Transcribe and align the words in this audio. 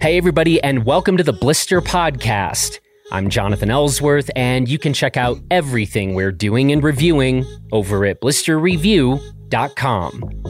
Hey, 0.00 0.16
everybody, 0.16 0.62
and 0.62 0.86
welcome 0.86 1.18
to 1.18 1.22
the 1.22 1.34
Blister 1.34 1.82
Podcast. 1.82 2.80
I'm 3.12 3.28
Jonathan 3.28 3.70
Ellsworth, 3.70 4.30
and 4.34 4.66
you 4.66 4.78
can 4.78 4.94
check 4.94 5.18
out 5.18 5.38
everything 5.50 6.14
we're 6.14 6.32
doing 6.32 6.72
and 6.72 6.82
reviewing 6.82 7.44
over 7.70 8.06
at 8.06 8.22
blisterreview.com. 8.22 10.44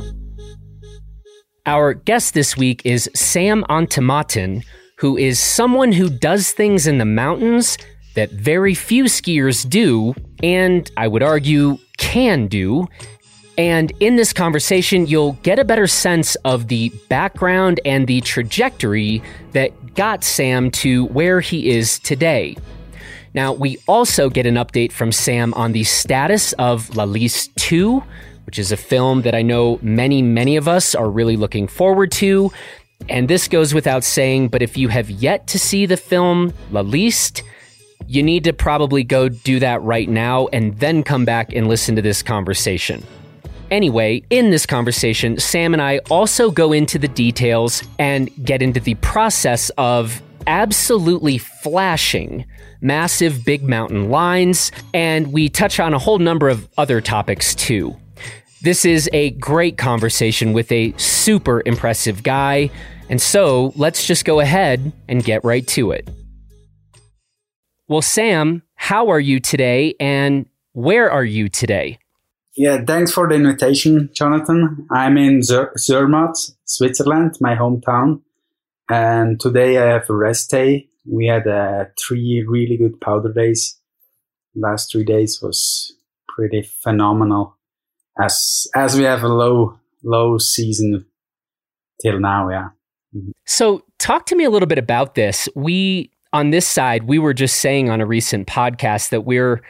Our 1.66 1.94
guest 1.94 2.34
this 2.34 2.56
week 2.56 2.82
is 2.84 3.10
Sam 3.16 3.64
Anthamatten, 3.68 4.64
who 4.98 5.16
is 5.16 5.40
someone 5.40 5.90
who 5.90 6.08
does 6.08 6.52
things 6.52 6.86
in 6.86 6.98
the 6.98 7.04
mountains 7.04 7.76
that 8.14 8.30
very 8.30 8.74
few 8.74 9.06
skiers 9.06 9.68
do, 9.68 10.14
and 10.44 10.88
I 10.96 11.08
would 11.08 11.24
argue 11.24 11.76
can 11.98 12.46
do. 12.46 12.86
And 13.60 13.92
in 14.00 14.16
this 14.16 14.32
conversation, 14.32 15.06
you'll 15.06 15.34
get 15.42 15.58
a 15.58 15.66
better 15.66 15.86
sense 15.86 16.34
of 16.46 16.68
the 16.68 16.88
background 17.10 17.78
and 17.84 18.06
the 18.06 18.22
trajectory 18.22 19.22
that 19.52 19.94
got 19.94 20.24
Sam 20.24 20.70
to 20.70 21.04
where 21.08 21.42
he 21.42 21.68
is 21.68 21.98
today. 21.98 22.56
Now, 23.34 23.52
we 23.52 23.76
also 23.86 24.30
get 24.30 24.46
an 24.46 24.54
update 24.54 24.92
from 24.92 25.12
Sam 25.12 25.52
on 25.52 25.72
the 25.72 25.84
status 25.84 26.54
of 26.54 26.96
La 26.96 27.04
Liste 27.04 27.54
2, 27.56 28.02
which 28.46 28.58
is 28.58 28.72
a 28.72 28.78
film 28.78 29.20
that 29.22 29.34
I 29.34 29.42
know 29.42 29.78
many, 29.82 30.22
many 30.22 30.56
of 30.56 30.66
us 30.66 30.94
are 30.94 31.10
really 31.10 31.36
looking 31.36 31.68
forward 31.68 32.12
to. 32.12 32.50
And 33.10 33.28
this 33.28 33.46
goes 33.46 33.74
without 33.74 34.04
saying, 34.04 34.48
but 34.48 34.62
if 34.62 34.78
you 34.78 34.88
have 34.88 35.10
yet 35.10 35.46
to 35.48 35.58
see 35.58 35.84
the 35.84 35.98
film 35.98 36.54
La 36.70 36.80
Liste, 36.80 37.42
you 38.06 38.22
need 38.22 38.44
to 38.44 38.54
probably 38.54 39.04
go 39.04 39.28
do 39.28 39.58
that 39.58 39.82
right 39.82 40.08
now 40.08 40.46
and 40.46 40.78
then 40.78 41.02
come 41.02 41.26
back 41.26 41.52
and 41.52 41.68
listen 41.68 41.94
to 41.96 42.02
this 42.02 42.22
conversation. 42.22 43.04
Anyway, 43.70 44.22
in 44.30 44.50
this 44.50 44.66
conversation, 44.66 45.38
Sam 45.38 45.72
and 45.72 45.80
I 45.80 45.98
also 46.10 46.50
go 46.50 46.72
into 46.72 46.98
the 46.98 47.06
details 47.06 47.84
and 48.00 48.28
get 48.44 48.62
into 48.62 48.80
the 48.80 48.94
process 48.96 49.70
of 49.78 50.20
absolutely 50.48 51.38
flashing 51.38 52.44
massive 52.80 53.44
big 53.44 53.62
mountain 53.62 54.10
lines, 54.10 54.72
and 54.92 55.32
we 55.32 55.48
touch 55.48 55.78
on 55.78 55.94
a 55.94 55.98
whole 55.98 56.18
number 56.18 56.48
of 56.48 56.68
other 56.78 57.00
topics 57.00 57.54
too. 57.54 57.96
This 58.62 58.84
is 58.84 59.08
a 59.12 59.30
great 59.32 59.78
conversation 59.78 60.52
with 60.52 60.72
a 60.72 60.92
super 60.96 61.62
impressive 61.64 62.24
guy, 62.24 62.70
and 63.08 63.20
so 63.20 63.72
let's 63.76 64.04
just 64.04 64.24
go 64.24 64.40
ahead 64.40 64.92
and 65.08 65.22
get 65.22 65.44
right 65.44 65.66
to 65.68 65.92
it. 65.92 66.08
Well, 67.86 68.02
Sam, 68.02 68.62
how 68.74 69.10
are 69.10 69.20
you 69.20 69.38
today, 69.38 69.94
and 70.00 70.46
where 70.72 71.10
are 71.10 71.24
you 71.24 71.48
today? 71.48 71.99
Yeah, 72.60 72.84
thanks 72.86 73.10
for 73.10 73.26
the 73.26 73.36
invitation, 73.36 74.10
Jonathan. 74.12 74.86
I'm 74.90 75.16
in 75.16 75.42
Zer- 75.42 75.72
Zermatt, 75.78 76.36
Switzerland, 76.66 77.38
my 77.40 77.54
hometown. 77.54 78.20
And 78.90 79.40
today 79.40 79.78
I 79.78 79.86
have 79.86 80.10
a 80.10 80.14
rest 80.14 80.50
day. 80.50 80.90
We 81.10 81.26
had 81.26 81.48
uh, 81.48 81.86
three 81.98 82.44
really 82.46 82.76
good 82.76 83.00
powder 83.00 83.32
days. 83.32 83.80
Last 84.54 84.92
three 84.92 85.04
days 85.04 85.40
was 85.40 85.96
pretty 86.28 86.60
phenomenal. 86.60 87.56
As 88.20 88.66
as 88.74 88.94
we 88.94 89.04
have 89.04 89.22
a 89.22 89.28
low 89.28 89.78
low 90.04 90.36
season 90.36 91.06
till 92.02 92.20
now, 92.20 92.50
yeah. 92.50 92.68
Mm-hmm. 93.16 93.30
So 93.46 93.84
talk 93.96 94.26
to 94.26 94.36
me 94.36 94.44
a 94.44 94.50
little 94.50 94.68
bit 94.68 94.76
about 94.76 95.14
this. 95.14 95.48
We 95.56 96.10
on 96.34 96.50
this 96.50 96.68
side, 96.68 97.04
we 97.04 97.18
were 97.18 97.32
just 97.32 97.58
saying 97.60 97.88
on 97.88 98.02
a 98.02 98.06
recent 98.06 98.46
podcast 98.46 99.08
that 99.08 99.22
we're 99.22 99.62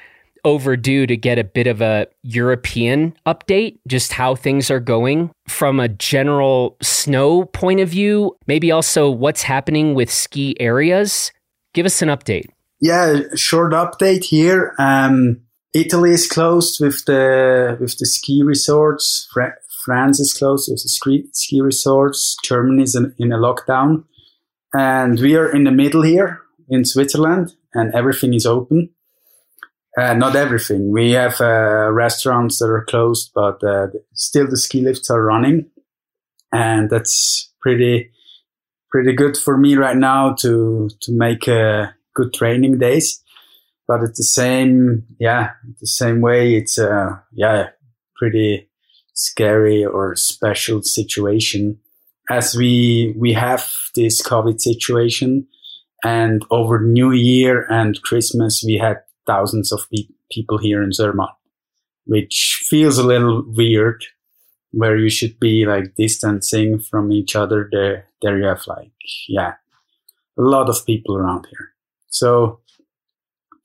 overdue 0.44 1.06
to 1.06 1.16
get 1.16 1.38
a 1.38 1.44
bit 1.44 1.66
of 1.66 1.80
a 1.80 2.06
European 2.22 3.14
update, 3.26 3.78
just 3.86 4.12
how 4.12 4.34
things 4.34 4.70
are 4.70 4.80
going 4.80 5.30
from 5.48 5.80
a 5.80 5.88
general 5.88 6.76
snow 6.82 7.44
point 7.44 7.80
of 7.80 7.88
view, 7.88 8.36
maybe 8.46 8.70
also 8.70 9.10
what's 9.10 9.42
happening 9.42 9.94
with 9.94 10.10
ski 10.10 10.56
areas. 10.60 11.32
Give 11.74 11.86
us 11.86 12.02
an 12.02 12.08
update. 12.08 12.46
Yeah, 12.80 13.20
short 13.34 13.72
update 13.72 14.24
here. 14.24 14.74
Um, 14.78 15.42
Italy 15.72 16.10
is 16.12 16.26
closed 16.26 16.80
with 16.80 17.04
the 17.04 17.76
with 17.80 17.98
the 17.98 18.06
ski 18.06 18.42
resorts. 18.44 19.28
Fra- 19.32 19.56
France 19.84 20.18
is 20.20 20.32
closed 20.32 20.68
with 20.70 20.82
the 20.82 20.88
ski, 20.88 21.24
ski 21.32 21.60
resorts. 21.60 22.36
Germany 22.42 22.82
is 22.82 22.94
in, 22.94 23.14
in 23.18 23.32
a 23.32 23.38
lockdown, 23.38 24.04
and 24.72 25.20
we 25.20 25.36
are 25.36 25.50
in 25.50 25.64
the 25.64 25.70
middle 25.70 26.02
here 26.02 26.40
in 26.68 26.84
Switzerland, 26.84 27.52
and 27.74 27.94
everything 27.94 28.34
is 28.34 28.46
open. 28.46 28.90
Uh, 30.00 30.14
not 30.14 30.34
everything. 30.34 30.90
We 30.90 31.10
have 31.10 31.42
uh, 31.42 31.90
restaurants 31.92 32.58
that 32.58 32.70
are 32.70 32.86
closed, 32.86 33.32
but 33.34 33.62
uh, 33.62 33.88
still 34.14 34.48
the 34.48 34.56
ski 34.56 34.80
lifts 34.80 35.10
are 35.10 35.22
running, 35.22 35.66
and 36.50 36.88
that's 36.88 37.52
pretty 37.60 38.10
pretty 38.90 39.12
good 39.12 39.36
for 39.36 39.58
me 39.58 39.76
right 39.76 39.98
now 39.98 40.32
to 40.40 40.88
to 41.02 41.12
make 41.12 41.46
uh, 41.46 41.88
good 42.14 42.32
training 42.32 42.78
days. 42.78 43.22
But 43.86 44.02
at 44.02 44.14
the 44.14 44.24
same, 44.24 45.04
yeah, 45.18 45.50
the 45.80 45.86
same 45.86 46.22
way, 46.22 46.54
it's 46.54 46.78
uh, 46.78 47.18
yeah 47.32 47.68
pretty 48.16 48.70
scary 49.12 49.84
or 49.84 50.16
special 50.16 50.80
situation 50.82 51.78
as 52.30 52.56
we 52.56 53.14
we 53.18 53.34
have 53.34 53.70
this 53.94 54.22
COVID 54.22 54.62
situation, 54.62 55.46
and 56.02 56.42
over 56.50 56.80
New 56.80 57.12
Year 57.12 57.66
and 57.68 58.00
Christmas 58.00 58.64
we 58.66 58.78
had 58.78 59.02
thousands 59.30 59.68
of 59.72 59.80
pe- 59.90 60.14
people 60.34 60.58
here 60.58 60.82
in 60.82 60.92
Zermatt, 60.92 61.34
which 62.04 62.36
feels 62.70 62.98
a 62.98 63.06
little 63.12 63.44
weird 63.46 64.00
where 64.72 64.96
you 64.96 65.10
should 65.10 65.36
be 65.40 65.66
like 65.66 65.94
distancing 65.96 66.78
from 66.78 67.12
each 67.12 67.36
other. 67.42 67.68
There, 67.72 67.96
there 68.22 68.38
you 68.38 68.46
have 68.46 68.64
like, 68.66 68.92
yeah, 69.28 69.54
a 70.38 70.42
lot 70.54 70.68
of 70.68 70.86
people 70.86 71.16
around 71.16 71.46
here. 71.50 71.66
So 72.08 72.60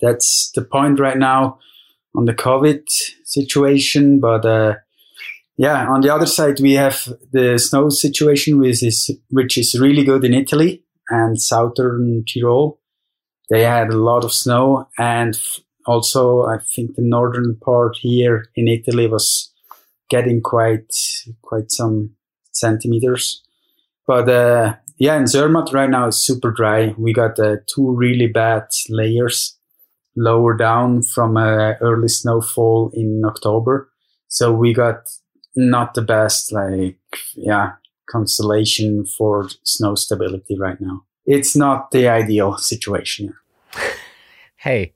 that's 0.01 0.51
the 0.55 0.63
point 0.63 0.99
right 0.99 1.17
now 1.17 1.59
on 2.17 2.25
the 2.25 2.33
COVID 2.33 2.83
situation. 3.23 4.19
But, 4.19 4.45
uh, 4.45 4.73
yeah, 5.57 5.87
on 5.87 6.01
the 6.01 6.13
other 6.13 6.27
side, 6.27 6.59
we 6.59 6.73
have 6.73 6.97
the 7.31 7.57
snow 7.57 7.89
situation, 7.89 8.59
which 8.59 8.83
is, 8.83 9.09
which 9.29 9.57
is 9.57 9.79
really 9.79 10.03
good 10.03 10.23
in 10.25 10.33
Italy 10.33 10.83
and 11.09 11.39
southern 11.39 12.23
Tyrol 12.25 12.79
they 13.49 13.63
had 13.63 13.89
a 13.89 13.97
lot 13.97 14.23
of 14.23 14.33
snow 14.33 14.87
and 14.97 15.39
also 15.85 16.43
I 16.43 16.57
think 16.75 16.95
the 16.95 17.01
northern 17.01 17.57
part 17.63 17.97
here 17.97 18.45
in 18.55 18.67
Italy 18.67 19.07
was 19.07 19.51
getting 20.09 20.41
quite 20.41 20.91
quite 21.41 21.71
some 21.71 22.11
centimeters. 22.51 23.43
But 24.07 24.29
uh, 24.29 24.75
yeah, 24.97 25.17
in 25.17 25.27
Zermatt 25.27 25.73
right 25.73 25.89
now 25.89 26.07
it's 26.07 26.17
super 26.17 26.51
dry. 26.51 26.95
We 26.97 27.13
got 27.13 27.39
uh, 27.39 27.57
two 27.67 27.91
really 27.91 28.27
bad 28.27 28.63
layers 28.89 29.57
lower 30.15 30.55
down 30.55 31.03
from 31.03 31.37
uh, 31.37 31.73
early 31.81 32.07
snowfall 32.07 32.91
in 32.93 33.23
October. 33.25 33.89
So 34.27 34.51
we 34.51 34.73
got 34.73 35.07
not 35.55 35.93
the 35.93 36.01
best 36.01 36.51
like 36.51 36.99
yeah 37.35 37.73
constellation 38.09 39.05
for 39.05 39.49
snow 39.63 39.95
stability 39.95 40.57
right 40.59 40.79
now 40.79 41.04
it's 41.25 41.55
not 41.55 41.91
the 41.91 42.07
ideal 42.07 42.57
situation. 42.57 43.33
hey, 44.57 44.93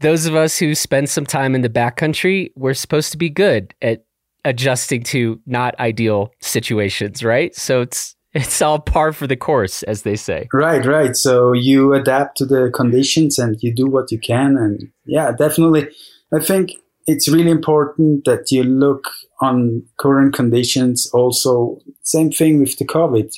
those 0.00 0.26
of 0.26 0.34
us 0.34 0.58
who 0.58 0.74
spend 0.74 1.10
some 1.10 1.26
time 1.26 1.54
in 1.54 1.60
the 1.60 1.68
backcountry, 1.68 2.50
we're 2.56 2.74
supposed 2.74 3.12
to 3.12 3.18
be 3.18 3.28
good 3.28 3.74
at 3.82 4.04
adjusting 4.44 5.02
to 5.02 5.40
not 5.46 5.78
ideal 5.78 6.32
situations, 6.40 7.22
right? 7.22 7.54
So 7.54 7.82
it's 7.82 8.16
it's 8.32 8.62
all 8.62 8.78
par 8.78 9.12
for 9.12 9.26
the 9.26 9.36
course, 9.36 9.82
as 9.84 10.02
they 10.02 10.14
say. 10.14 10.48
Right, 10.52 10.84
right. 10.86 11.16
So 11.16 11.52
you 11.52 11.94
adapt 11.94 12.36
to 12.38 12.46
the 12.46 12.70
conditions 12.72 13.38
and 13.38 13.56
you 13.60 13.74
do 13.74 13.86
what 13.86 14.12
you 14.12 14.20
can. 14.20 14.56
And 14.56 14.88
yeah, 15.04 15.32
definitely. 15.32 15.88
I 16.32 16.38
think 16.38 16.70
it's 17.06 17.28
really 17.28 17.50
important 17.50 18.24
that 18.26 18.52
you 18.52 18.62
look 18.62 19.08
on 19.40 19.82
current 19.98 20.32
conditions. 20.32 21.10
Also, 21.12 21.80
same 22.02 22.30
thing 22.30 22.60
with 22.60 22.78
the 22.78 22.86
COVID 22.86 23.34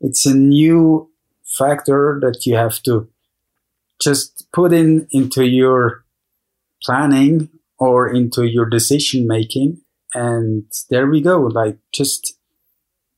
it's 0.00 0.26
a 0.26 0.34
new 0.34 1.10
factor 1.44 2.18
that 2.22 2.44
you 2.46 2.56
have 2.56 2.82
to 2.82 3.08
just 4.00 4.46
put 4.52 4.72
in 4.72 5.06
into 5.10 5.46
your 5.46 6.04
planning 6.82 7.48
or 7.78 8.08
into 8.12 8.44
your 8.44 8.66
decision 8.66 9.26
making. 9.26 9.80
And 10.14 10.64
there 10.90 11.06
we 11.08 11.20
go 11.20 11.40
like 11.40 11.78
just 11.92 12.38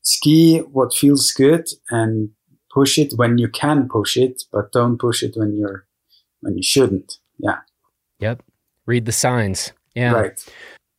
ski 0.01 0.59
what 0.59 0.93
feels 0.93 1.31
good 1.31 1.67
and 1.89 2.29
push 2.73 2.97
it 2.97 3.13
when 3.17 3.37
you 3.37 3.49
can 3.49 3.87
push 3.89 4.15
it 4.17 4.43
but 4.51 4.71
don't 4.71 4.97
push 4.97 5.21
it 5.21 5.33
when 5.35 5.55
you're 5.55 5.85
when 6.41 6.55
you 6.55 6.63
shouldn't. 6.63 7.17
Yeah. 7.37 7.59
Yep. 8.19 8.43
Read 8.85 9.05
the 9.05 9.11
signs. 9.11 9.73
Yeah. 9.95 10.13
Right. 10.13 10.53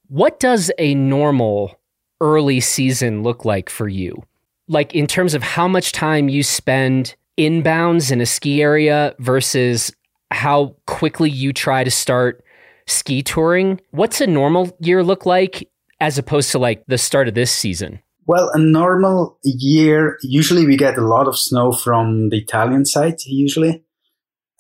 What 0.09 0.39
does 0.39 0.71
a 0.79 0.95
normal 0.95 1.79
early 2.21 2.61
season 2.61 3.23
look 3.23 3.45
like 3.45 3.71
for 3.71 3.89
you 3.89 4.23
like 4.69 4.95
in 4.95 5.07
terms 5.07 5.35
of 5.35 5.43
how 5.43 5.67
much 5.67 5.93
time 5.93 6.29
you 6.29 6.43
spend 6.43 7.15
inbounds 7.39 8.11
in 8.11 8.21
a 8.21 8.27
ski 8.27 8.63
area 8.63 9.15
versus 9.19 9.93
how 10.31 10.77
quickly 10.87 11.31
you 11.31 11.53
try 11.53 11.85
to 11.85 11.91
start 11.91 12.45
ski 12.87 13.23
touring, 13.23 13.81
what's 13.91 14.21
a 14.21 14.27
normal 14.27 14.77
year 14.81 15.03
look 15.03 15.27
like 15.27 15.69
as 16.01 16.19
opposed 16.19 16.51
to 16.53 16.59
like 16.59 16.85
the 16.87 16.99
start 16.99 17.29
of 17.29 17.35
this 17.35 17.51
season? 17.51 18.01
Well, 18.27 18.51
a 18.53 18.59
normal 18.59 19.39
year, 19.43 20.19
usually 20.23 20.67
we 20.67 20.77
get 20.77 20.99
a 20.99 21.07
lot 21.07 21.29
of 21.29 21.39
snow 21.39 21.73
from 21.73 22.29
the 22.29 22.39
Italian 22.39 22.85
side, 22.85 23.15
usually. 23.25 23.83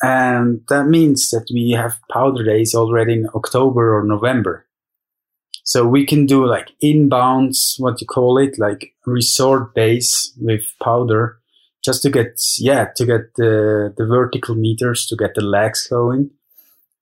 And 0.00 0.62
that 0.68 0.86
means 0.86 1.28
that 1.30 1.48
we 1.52 1.72
have 1.72 1.98
powder 2.10 2.44
days 2.44 2.74
already 2.74 3.14
in 3.14 3.28
October 3.34 3.98
or 3.98 4.04
November. 4.04 4.64
So 5.68 5.86
we 5.86 6.06
can 6.06 6.24
do 6.24 6.46
like 6.46 6.70
inbounds, 6.82 7.78
what 7.78 8.00
you 8.00 8.06
call 8.06 8.38
it, 8.38 8.58
like 8.58 8.94
resort 9.04 9.74
base 9.74 10.32
with 10.40 10.62
powder 10.82 11.40
just 11.84 12.00
to 12.04 12.10
get, 12.10 12.40
yeah, 12.56 12.86
to 12.96 13.04
get 13.04 13.34
the, 13.36 13.92
the 13.94 14.06
vertical 14.06 14.54
meters, 14.54 15.06
to 15.08 15.14
get 15.16 15.34
the 15.34 15.42
legs 15.42 15.86
going. 15.86 16.30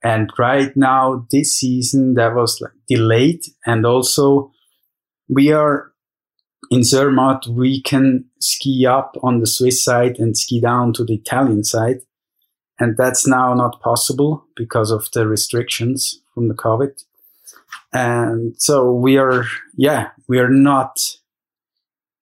And 0.03 0.33
right 0.37 0.77
now, 0.77 1.29
this 1.31 1.57
season, 1.57 2.15
that 2.15 2.35
was 2.35 2.61
like 2.61 2.73
delayed. 2.89 3.45
And 3.65 3.87
also 3.87 4.51
we 5.29 5.53
are 5.53 5.93
in 6.69 6.81
Zermatt, 6.81 7.47
we 7.47 7.81
can 7.81 8.25
ski 8.41 8.85
up 8.85 9.15
on 9.23 9.39
the 9.39 9.47
Swiss 9.47 9.85
side 9.85 10.19
and 10.19 10.37
ski 10.37 10.61
down 10.61 10.93
to 10.95 11.05
the 11.05 11.15
Italian 11.15 11.63
side. 11.63 12.01
And 12.81 12.97
that's 12.97 13.29
now 13.29 13.55
not 13.55 13.81
possible 13.81 14.45
because 14.57 14.91
of 14.91 15.09
the 15.13 15.29
restrictions 15.29 16.21
from 16.35 16.49
the 16.49 16.55
COVID. 16.55 17.05
And 17.97 18.55
so 18.61 18.93
we 18.93 19.17
are, 19.17 19.47
yeah, 19.75 20.11
we 20.29 20.39
are 20.39 20.51
not 20.51 20.99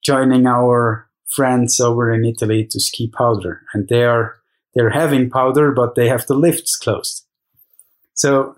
joining 0.05 0.47
our 0.47 1.09
friends 1.26 1.81
over 1.81 2.15
in 2.15 2.25
Italy 2.25 2.65
to 2.71 2.79
ski 2.79 3.09
powder 3.09 3.62
and 3.73 3.88
they 3.88 4.05
are, 4.05 4.37
they're 4.75 4.91
having 4.91 5.31
powder, 5.31 5.73
but 5.73 5.97
they 5.97 6.06
have 6.06 6.29
the 6.29 6.37
lifts 6.37 6.76
closed. 6.76 7.26
So 8.15 8.55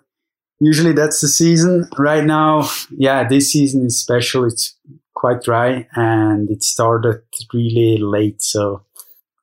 usually 0.61 0.93
that's 0.93 1.23
the 1.23 1.29
season 1.29 1.89
right 1.97 2.23
now. 2.25 2.69
Yeah, 2.91 3.27
this 3.27 3.51
season 3.51 3.87
is 3.87 3.99
special. 3.99 4.45
It's 4.45 4.77
quite 5.15 5.43
dry 5.43 5.89
and 5.95 6.51
it 6.51 6.63
started 6.63 7.23
really 7.55 7.97
late. 7.97 8.43
So 8.43 8.85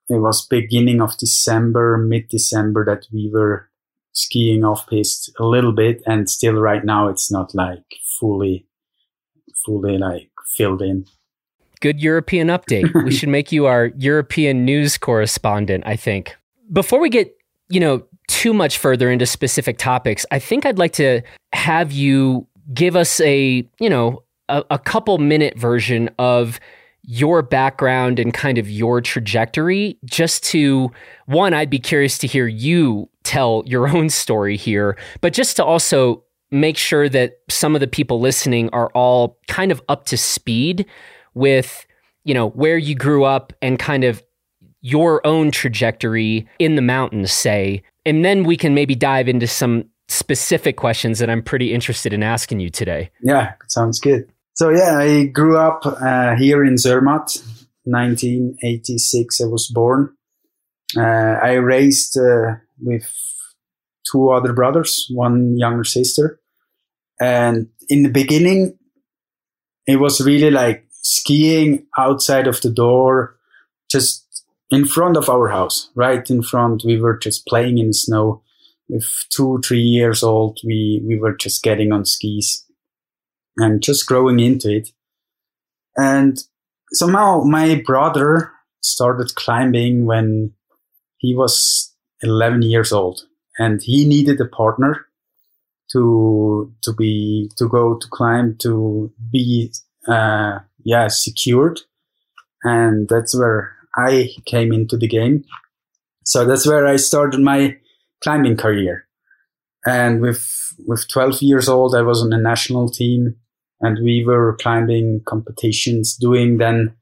it 0.09 0.19
was 0.19 0.45
beginning 0.45 1.01
of 1.01 1.17
December, 1.17 1.97
mid 1.97 2.27
December 2.27 2.85
that 2.85 3.07
we 3.11 3.31
were 3.33 3.67
skiing 4.13 4.63
off 4.63 4.87
piste 4.87 5.31
a 5.39 5.45
little 5.45 5.73
bit. 5.73 6.01
And 6.05 6.29
still 6.29 6.53
right 6.53 6.83
now 6.83 7.07
it's 7.07 7.31
not 7.31 7.53
like 7.53 7.83
fully, 8.19 8.65
fully 9.65 9.97
like 9.97 10.29
filled 10.55 10.81
in. 10.81 11.05
Good 11.81 11.99
European 12.01 12.47
update. 12.47 13.03
we 13.03 13.11
should 13.15 13.29
make 13.29 13.51
you 13.51 13.65
our 13.65 13.87
European 13.97 14.63
news 14.63 14.97
correspondent, 14.97 15.83
I 15.85 15.95
think. 15.95 16.35
Before 16.71 16.99
we 16.99 17.09
get, 17.09 17.35
you 17.69 17.79
know, 17.79 18.03
too 18.29 18.53
much 18.53 18.77
further 18.77 19.11
into 19.11 19.25
specific 19.25 19.77
topics, 19.77 20.25
I 20.31 20.39
think 20.39 20.65
I'd 20.65 20.79
like 20.79 20.93
to 20.93 21.21
have 21.51 21.91
you 21.91 22.47
give 22.73 22.95
us 22.95 23.19
a, 23.19 23.67
you 23.79 23.89
know, 23.89 24.23
a, 24.47 24.63
a 24.71 24.79
couple 24.79 25.17
minute 25.17 25.57
version 25.57 26.09
of 26.19 26.59
your 27.05 27.41
background 27.41 28.17
and 28.17 28.33
kind 28.33 28.57
of 28.57 28.69
your 28.69 29.01
trajectory 29.01 29.97
just 30.05 30.41
to 30.41 30.89
one 31.25 31.53
i'd 31.53 31.69
be 31.69 31.79
curious 31.79 32.17
to 32.17 32.27
hear 32.27 32.47
you 32.47 33.09
tell 33.23 33.63
your 33.65 33.87
own 33.87 34.09
story 34.09 34.57
here 34.57 34.97
but 35.21 35.33
just 35.33 35.55
to 35.55 35.63
also 35.63 36.23
make 36.51 36.77
sure 36.77 37.09
that 37.09 37.39
some 37.49 37.75
of 37.75 37.81
the 37.81 37.87
people 37.87 38.19
listening 38.19 38.69
are 38.69 38.89
all 38.93 39.39
kind 39.47 39.71
of 39.71 39.81
up 39.89 40.05
to 40.05 40.17
speed 40.17 40.85
with 41.33 41.85
you 42.23 42.33
know 42.33 42.49
where 42.49 42.77
you 42.77 42.95
grew 42.95 43.23
up 43.23 43.53
and 43.61 43.79
kind 43.79 44.03
of 44.03 44.23
your 44.81 45.25
own 45.25 45.49
trajectory 45.49 46.47
in 46.59 46.75
the 46.75 46.81
mountains 46.81 47.31
say 47.31 47.81
and 48.05 48.23
then 48.23 48.43
we 48.43 48.57
can 48.57 48.73
maybe 48.73 48.95
dive 48.95 49.27
into 49.27 49.47
some 49.47 49.85
specific 50.09 50.77
questions 50.77 51.19
that 51.19 51.29
i'm 51.29 51.41
pretty 51.41 51.73
interested 51.73 52.13
in 52.13 52.21
asking 52.21 52.59
you 52.59 52.69
today 52.69 53.09
yeah 53.21 53.53
sounds 53.67 53.99
good 53.99 54.29
so 54.55 54.69
yeah, 54.69 54.97
I 54.97 55.25
grew 55.25 55.57
up 55.57 55.85
uh, 55.85 56.35
here 56.35 56.63
in 56.63 56.77
Zermatt, 56.77 57.41
1986. 57.85 59.41
I 59.41 59.45
was 59.45 59.67
born. 59.67 60.15
Uh, 60.95 61.01
I 61.01 61.53
raised 61.53 62.17
uh, 62.17 62.57
with 62.81 63.09
two 64.09 64.29
other 64.29 64.53
brothers, 64.53 65.07
one 65.11 65.57
younger 65.57 65.83
sister, 65.83 66.39
and 67.19 67.69
in 67.89 68.03
the 68.03 68.09
beginning, 68.09 68.77
it 69.87 69.97
was 69.97 70.21
really 70.21 70.51
like 70.51 70.85
skiing 70.91 71.85
outside 71.97 72.47
of 72.47 72.61
the 72.61 72.69
door, 72.69 73.35
just 73.89 74.43
in 74.71 74.85
front 74.85 75.17
of 75.17 75.29
our 75.29 75.49
house, 75.49 75.89
right 75.95 76.29
in 76.29 76.41
front. 76.41 76.83
We 76.85 76.99
were 76.99 77.17
just 77.17 77.45
playing 77.45 77.77
in 77.77 77.87
the 77.87 77.93
snow. 77.93 78.41
With 78.89 79.07
two, 79.29 79.61
three 79.65 79.79
years 79.79 80.23
old, 80.23 80.59
we 80.65 81.01
we 81.07 81.17
were 81.17 81.35
just 81.35 81.63
getting 81.63 81.93
on 81.93 82.05
skis 82.05 82.65
and 83.57 83.81
just 83.81 84.05
growing 84.05 84.39
into 84.39 84.75
it. 84.75 84.89
And 85.95 86.43
somehow 86.91 87.43
my 87.43 87.81
brother 87.85 88.51
started 88.81 89.35
climbing 89.35 90.05
when 90.05 90.51
he 91.17 91.33
was 91.33 91.92
11 92.23 92.61
years 92.63 92.91
old 92.91 93.21
and 93.57 93.81
he 93.81 94.05
needed 94.05 94.39
a 94.41 94.45
partner 94.45 95.05
to, 95.91 96.73
to 96.81 96.93
be, 96.93 97.51
to 97.57 97.67
go 97.67 97.97
to 97.97 98.07
climb, 98.09 98.55
to 98.59 99.11
be, 99.31 99.71
uh, 100.07 100.59
yeah, 100.83 101.07
secured. 101.07 101.81
And 102.63 103.07
that's 103.09 103.37
where 103.37 103.75
I 103.95 104.29
came 104.45 104.73
into 104.73 104.97
the 104.97 105.07
game. 105.07 105.43
So 106.25 106.45
that's 106.45 106.65
where 106.65 106.87
I 106.87 106.95
started 106.95 107.41
my 107.41 107.77
climbing 108.23 108.57
career. 108.57 109.05
And 109.85 110.21
with, 110.21 110.73
with 110.87 111.07
12 111.09 111.41
years 111.41 111.67
old, 111.67 111.93
I 111.93 112.01
was 112.01 112.21
on 112.21 112.31
a 112.31 112.37
national 112.37 112.89
team 112.89 113.35
and 113.81 113.99
we 114.01 114.23
were 114.25 114.57
climbing 114.59 115.21
competitions, 115.27 116.15
doing 116.15 116.57
then 116.57 116.95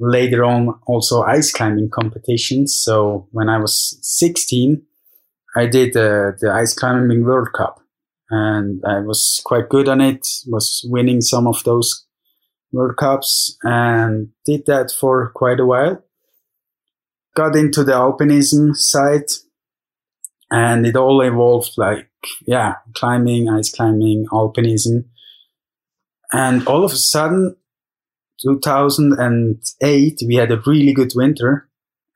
later 0.00 0.44
on 0.44 0.80
also 0.86 1.22
ice 1.22 1.52
climbing 1.52 1.90
competitions. 1.90 2.78
So 2.82 3.28
when 3.32 3.48
I 3.48 3.58
was 3.58 3.98
16, 4.02 4.82
I 5.54 5.66
did 5.66 5.96
uh, 5.96 6.32
the 6.40 6.50
ice 6.52 6.74
climbing 6.74 7.24
World 7.24 7.52
Cup 7.52 7.80
and 8.30 8.82
I 8.86 9.00
was 9.00 9.40
quite 9.44 9.68
good 9.68 9.88
on 9.88 10.00
it, 10.00 10.26
was 10.46 10.82
winning 10.88 11.20
some 11.20 11.46
of 11.46 11.62
those 11.64 12.06
World 12.72 12.96
Cups 12.96 13.58
and 13.62 14.28
did 14.46 14.64
that 14.66 14.90
for 14.92 15.30
quite 15.34 15.60
a 15.60 15.66
while. 15.66 16.02
Got 17.34 17.56
into 17.56 17.84
the 17.84 17.92
alpinism 17.92 18.74
side 18.74 19.28
and 20.50 20.86
it 20.86 20.96
all 20.96 21.20
evolved 21.20 21.72
like, 21.76 22.08
yeah, 22.46 22.74
climbing, 22.94 23.48
ice 23.48 23.72
climbing, 23.72 24.26
alpinism. 24.32 25.04
And 26.32 26.66
all 26.66 26.84
of 26.84 26.92
a 26.92 26.96
sudden, 26.96 27.56
2008, 28.42 30.18
we 30.26 30.34
had 30.34 30.50
a 30.50 30.60
really 30.66 30.92
good 30.92 31.12
winter. 31.14 31.68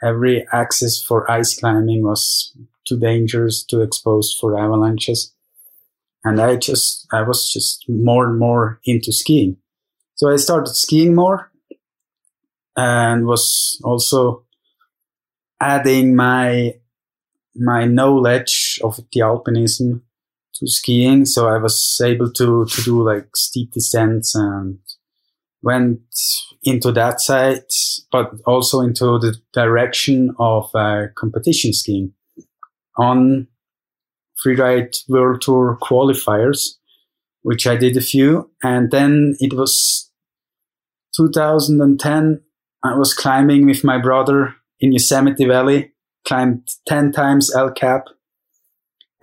Every 0.03 0.47
access 0.53 1.03
for 1.03 1.31
ice 1.31 1.59
climbing 1.59 2.03
was 2.03 2.57
too 2.87 2.99
dangerous, 2.99 3.65
too 3.65 3.81
exposed 3.83 4.39
for 4.41 4.59
avalanches. 4.59 5.35
And 6.25 6.41
I 6.41 6.57
just, 6.57 7.07
I 7.13 7.23
was 7.23 7.51
just 7.53 7.85
more 7.89 8.27
and 8.29 8.39
more 8.39 8.81
into 8.85 9.13
skiing. 9.13 9.59
So 10.15 10.31
I 10.31 10.37
started 10.37 10.75
skiing 10.75 11.15
more 11.15 11.51
and 12.77 13.27
was 13.27 13.81
also 13.85 14.45
adding 15.61 16.17
my, 16.17 16.75
my 17.55 17.85
knowledge 17.85 18.81
of 18.83 18.97
the 19.13 19.21
alpinism 19.21 20.01
to 20.55 20.67
skiing. 20.67 21.27
So 21.27 21.49
I 21.49 21.59
was 21.59 22.01
able 22.03 22.33
to, 22.33 22.65
to 22.65 22.83
do 22.83 23.03
like 23.03 23.37
steep 23.37 23.73
descents 23.73 24.35
and 24.35 24.79
went 25.65 26.01
into 26.63 26.93
that 26.93 27.21
side, 27.21 27.65
but 28.13 28.31
also 28.47 28.81
into 28.81 29.19
the 29.19 29.37
direction 29.53 30.35
of 30.39 30.71
uh, 30.75 31.07
competition 31.17 31.73
skiing 31.73 32.13
on 32.97 33.49
freeride 34.45 34.97
world 35.09 35.41
tour 35.41 35.79
qualifiers, 35.83 36.75
which 37.43 37.67
I 37.67 37.77
did 37.77 37.97
a 37.97 38.01
few. 38.01 38.51
And 38.63 38.91
then 38.91 39.37
it 39.41 39.55
was 39.55 40.11
2010. 41.17 42.41
I 42.85 42.97
was 42.97 43.15
climbing 43.15 43.67
with 43.67 43.83
my 43.83 43.99
brother 43.99 44.55
in 44.81 44.93
Yosemite 44.93 45.47
Valley, 45.47 45.93
climbed 46.27 46.69
10 46.87 47.13
times 47.13 47.55
El 47.55 47.73
Cap 47.73 48.09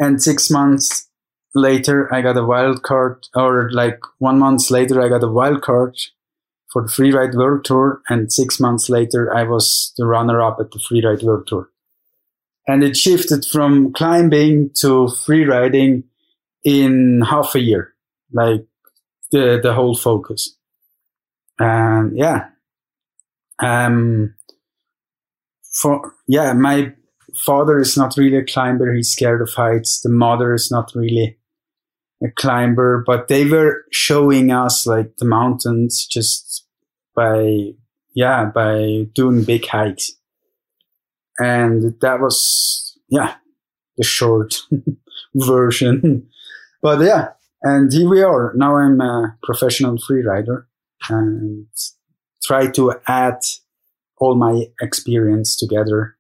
and 0.02 0.22
six 0.22 0.50
months 0.50 1.08
later, 1.54 2.12
I 2.14 2.22
got 2.22 2.36
a 2.36 2.44
wild 2.44 2.82
card, 2.82 3.28
or 3.36 3.70
like 3.72 4.00
one 4.18 4.40
month 4.40 4.72
later, 4.72 5.00
I 5.00 5.10
got 5.10 5.24
a 5.24 5.32
wild 5.32 5.62
card 5.62 5.96
for 6.72 6.84
the 6.84 6.88
Freeride 6.88 7.36
World 7.36 7.66
Tour, 7.66 8.02
and 8.10 8.32
six 8.32 8.60
months 8.60 8.90
later, 8.90 9.36
I 9.36 9.44
was 9.44 9.94
the 9.98 10.06
runner-up 10.06 10.58
at 10.60 10.72
the 10.72 10.80
Freeride 10.80 11.24
World 11.24 11.48
Tour. 11.48 11.70
And 12.68 12.84
it 12.84 12.96
shifted 12.96 13.46
from 13.46 13.92
climbing 13.94 14.72
to 14.76 15.08
freeriding 15.28 16.04
in 16.64 17.22
half 17.22 17.56
a 17.56 17.60
year, 17.60 17.94
like 18.32 18.66
the 19.32 19.60
the 19.62 19.74
whole 19.74 19.96
focus. 19.96 20.56
And 21.60 22.16
yeah, 22.16 22.50
um, 23.60 24.36
for 25.74 26.14
yeah, 26.28 26.54
my 26.54 26.94
father 27.36 27.80
is 27.80 27.98
not 27.98 28.16
really 28.16 28.38
a 28.38 28.46
climber; 28.46 28.94
he's 28.94 29.12
scared 29.12 29.42
of 29.42 29.50
heights. 29.50 30.02
The 30.02 30.10
mother 30.10 30.54
is 30.54 30.70
not 30.72 30.92
really 30.96 31.38
a 32.24 32.30
climber, 32.32 33.04
but 33.06 33.28
they 33.28 33.46
were 33.46 33.86
showing 33.92 34.52
us 34.52 34.86
like 34.86 35.18
the 35.18 35.26
mountains 35.26 36.06
just 36.06 36.66
by 37.16 37.72
yeah 38.14 38.46
by 38.46 39.08
doing 39.14 39.44
big 39.44 39.66
hikes, 39.68 40.12
and 41.40 42.00
that 42.02 42.20
was 42.20 42.98
yeah 43.10 43.36
the 43.98 44.04
short 44.04 44.62
version. 45.36 46.28
but 46.82 47.02
yeah, 47.02 47.30
and 47.64 47.92
here 47.92 48.10
we 48.10 48.22
are. 48.22 48.54
Now 48.56 48.78
I'm 48.78 49.02
a 49.02 49.38
professional 49.44 49.98
freerider 49.98 50.66
and 51.10 51.68
try 52.44 52.68
to 52.72 52.94
add 53.08 53.40
all 54.18 54.36
my 54.36 54.66
experience 54.80 55.58
together 55.58 56.16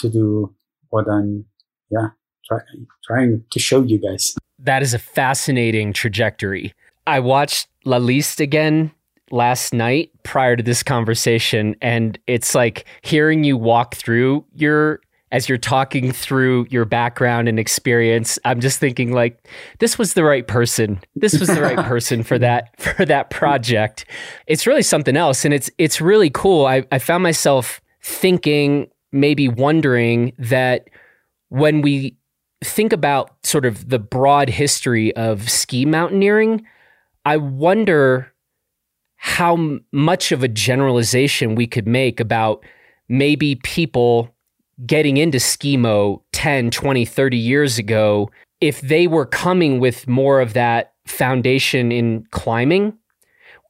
to 0.00 0.08
do 0.08 0.54
what 0.88 1.08
I'm 1.08 1.44
yeah 1.90 2.08
try, 2.46 2.60
trying 3.04 3.44
to 3.50 3.58
show 3.58 3.82
you 3.82 3.98
guys. 3.98 4.34
That 4.64 4.82
is 4.82 4.94
a 4.94 4.98
fascinating 4.98 5.92
trajectory. 5.92 6.74
I 7.06 7.20
watched 7.20 7.68
La 7.84 7.98
Liste 7.98 8.40
again 8.40 8.90
last 9.30 9.72
night 9.72 10.10
prior 10.22 10.56
to 10.56 10.62
this 10.62 10.82
conversation, 10.82 11.76
and 11.80 12.18
it's 12.26 12.54
like 12.54 12.86
hearing 13.02 13.44
you 13.44 13.56
walk 13.56 13.94
through 13.94 14.44
your 14.54 15.00
as 15.34 15.48
you're 15.48 15.58
talking 15.58 16.12
through 16.12 16.64
your 16.70 16.84
background 16.84 17.48
and 17.48 17.58
experience, 17.58 18.38
I'm 18.44 18.60
just 18.60 18.78
thinking 18.78 19.12
like 19.12 19.48
this 19.80 19.98
was 19.98 20.14
the 20.14 20.22
right 20.22 20.46
person. 20.46 21.00
This 21.16 21.40
was 21.40 21.48
the 21.48 21.60
right 21.60 21.76
person 21.88 22.22
for 22.22 22.38
that 22.38 22.80
for 22.80 23.04
that 23.04 23.30
project. 23.30 24.06
It's 24.46 24.64
really 24.64 24.82
something 24.82 25.16
else 25.16 25.44
and 25.44 25.52
it's 25.52 25.68
it's 25.76 26.00
really 26.00 26.30
cool. 26.30 26.66
I, 26.66 26.84
I 26.92 27.00
found 27.00 27.24
myself 27.24 27.80
thinking, 28.00 28.88
maybe 29.10 29.48
wondering 29.48 30.32
that 30.38 30.88
when 31.48 31.82
we 31.82 32.16
think 32.64 32.92
about 32.92 33.30
sort 33.44 33.64
of 33.64 33.88
the 33.88 33.98
broad 33.98 34.48
history 34.48 35.14
of 35.16 35.50
ski 35.50 35.84
mountaineering, 35.84 36.64
I 37.24 37.36
wonder 37.36 38.32
how 39.16 39.78
much 39.92 40.32
of 40.32 40.42
a 40.42 40.48
generalization 40.48 41.54
we 41.54 41.66
could 41.66 41.86
make 41.86 42.20
about 42.20 42.64
maybe 43.08 43.56
people 43.56 44.34
getting 44.86 45.16
into 45.16 45.38
skimo 45.38 46.20
10, 46.32 46.70
20, 46.70 47.04
30 47.04 47.36
years 47.36 47.78
ago, 47.78 48.30
if 48.60 48.80
they 48.80 49.06
were 49.06 49.26
coming 49.26 49.80
with 49.80 50.06
more 50.08 50.40
of 50.40 50.52
that 50.54 50.92
foundation 51.06 51.92
in 51.92 52.26
climbing. 52.30 52.92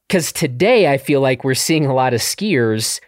Because 0.07 0.31
today 0.31 0.91
I 0.91 0.97
feel 0.97 1.21
like 1.21 1.43
we're 1.43 1.53
seeing 1.53 1.85
a 1.85 1.93
lot 1.93 2.13
of 2.13 2.21
skiers 2.21 2.99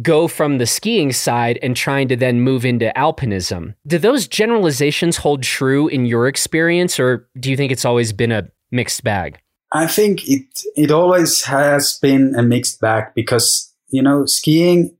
go 0.00 0.28
from 0.28 0.58
the 0.58 0.66
skiing 0.66 1.12
side 1.12 1.58
and 1.62 1.76
trying 1.76 2.08
to 2.08 2.16
then 2.16 2.40
move 2.40 2.64
into 2.64 2.92
alpinism. 2.96 3.74
Do 3.86 3.98
those 3.98 4.26
generalizations 4.26 5.16
hold 5.16 5.42
true 5.42 5.88
in 5.88 6.06
your 6.06 6.28
experience, 6.28 6.98
or 6.98 7.28
do 7.38 7.50
you 7.50 7.56
think 7.56 7.72
it's 7.72 7.84
always 7.84 8.12
been 8.12 8.32
a 8.32 8.48
mixed 8.70 9.04
bag? 9.04 9.38
I 9.72 9.86
think 9.86 10.28
it 10.28 10.46
it 10.76 10.90
always 10.90 11.42
has 11.44 11.98
been 12.00 12.34
a 12.34 12.42
mixed 12.42 12.80
bag 12.80 13.14
because 13.14 13.72
you 13.88 14.02
know 14.02 14.26
skiing 14.26 14.96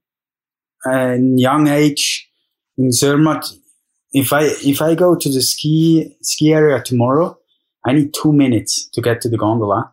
in 0.87 1.39
young 1.39 1.69
age 1.69 2.29
in 2.79 2.91
Zermatt, 2.91 3.47
if 4.13 4.33
I 4.33 4.45
if 4.45 4.83
I 4.83 4.95
go 4.95 5.17
to 5.17 5.29
the 5.29 5.43
ski 5.43 6.17
ski 6.23 6.53
area 6.53 6.83
tomorrow, 6.83 7.39
I 7.85 7.93
need 7.93 8.13
two 8.15 8.33
minutes 8.33 8.89
to 8.93 9.01
get 9.01 9.21
to 9.23 9.29
the 9.29 9.39
gondola, 9.39 9.93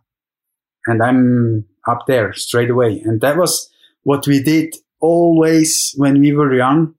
and 0.87 1.01
I'm 1.01 1.65
up 1.87 2.05
there 2.07 2.33
straight 2.33 2.69
away. 2.69 3.01
And 3.03 3.21
that 3.21 3.37
was 3.37 3.69
what 4.03 4.27
we 4.27 4.41
did 4.41 4.75
always 4.99 5.93
when 5.97 6.19
we 6.19 6.33
were 6.33 6.53
young. 6.53 6.95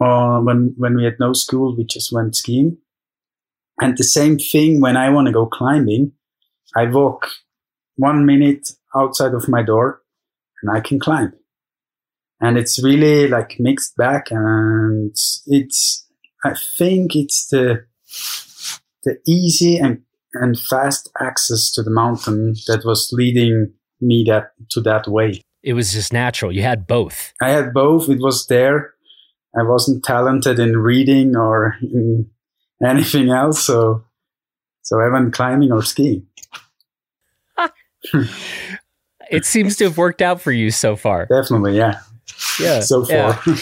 Uh, 0.00 0.38
when 0.40 0.74
when 0.76 0.96
we 0.96 1.04
had 1.04 1.18
no 1.18 1.32
school, 1.32 1.76
we 1.76 1.84
just 1.84 2.12
went 2.12 2.36
skiing. 2.36 2.78
And 3.80 3.96
the 3.96 4.04
same 4.04 4.38
thing 4.38 4.80
when 4.80 4.96
I 4.96 5.10
want 5.10 5.26
to 5.26 5.32
go 5.32 5.46
climbing, 5.46 6.12
I 6.76 6.86
walk 6.86 7.28
one 7.96 8.24
minute 8.24 8.70
outside 8.94 9.34
of 9.34 9.48
my 9.48 9.62
door, 9.62 10.02
and 10.62 10.70
I 10.70 10.80
can 10.80 11.00
climb 11.00 11.32
and 12.40 12.56
it's 12.56 12.82
really 12.82 13.28
like 13.28 13.56
mixed 13.58 13.96
back 13.96 14.30
and 14.30 15.14
it's 15.46 16.06
i 16.44 16.54
think 16.76 17.14
it's 17.14 17.48
the 17.48 17.84
the 19.04 19.18
easy 19.26 19.76
and 19.76 20.02
and 20.34 20.58
fast 20.58 21.10
access 21.20 21.72
to 21.72 21.82
the 21.82 21.90
mountain 21.90 22.54
that 22.66 22.84
was 22.84 23.10
leading 23.12 23.72
me 24.00 24.24
that 24.26 24.52
to 24.70 24.80
that 24.80 25.08
way 25.08 25.42
it 25.62 25.74
was 25.74 25.92
just 25.92 26.12
natural 26.12 26.52
you 26.52 26.62
had 26.62 26.86
both 26.86 27.32
i 27.40 27.50
had 27.50 27.72
both 27.72 28.08
it 28.08 28.20
was 28.20 28.46
there 28.46 28.94
i 29.58 29.62
wasn't 29.62 30.04
talented 30.04 30.58
in 30.58 30.76
reading 30.76 31.36
or 31.36 31.76
in 31.82 32.28
anything 32.84 33.30
else 33.30 33.64
so 33.64 34.04
so 34.82 35.00
i 35.00 35.08
went 35.08 35.32
climbing 35.32 35.72
or 35.72 35.82
skiing 35.82 36.26
it 39.30 39.44
seems 39.44 39.76
to 39.76 39.84
have 39.84 39.98
worked 39.98 40.22
out 40.22 40.40
for 40.40 40.52
you 40.52 40.70
so 40.70 40.94
far 40.96 41.26
definitely 41.26 41.76
yeah 41.76 42.00
yeah. 42.58 42.80
So 42.80 43.04
far. 43.04 43.40
Yeah. 43.46 43.54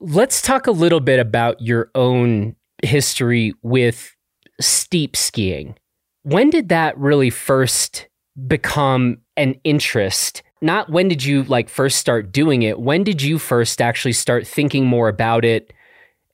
Let's 0.00 0.40
talk 0.40 0.66
a 0.66 0.72
little 0.72 1.00
bit 1.00 1.20
about 1.20 1.60
your 1.60 1.90
own 1.94 2.56
history 2.82 3.54
with 3.62 4.14
steep 4.60 5.16
skiing. 5.16 5.76
When 6.22 6.50
did 6.50 6.70
that 6.70 6.96
really 6.98 7.30
first 7.30 8.08
become 8.46 9.18
an 9.40 9.54
interest? 9.64 10.42
Not 10.60 10.90
when 10.90 11.08
did 11.08 11.24
you 11.24 11.44
like 11.44 11.68
first 11.70 11.98
start 11.98 12.30
doing 12.30 12.62
it? 12.62 12.78
When 12.78 13.02
did 13.02 13.22
you 13.22 13.38
first 13.38 13.80
actually 13.80 14.12
start 14.12 14.46
thinking 14.46 14.86
more 14.86 15.08
about 15.08 15.44
it 15.44 15.72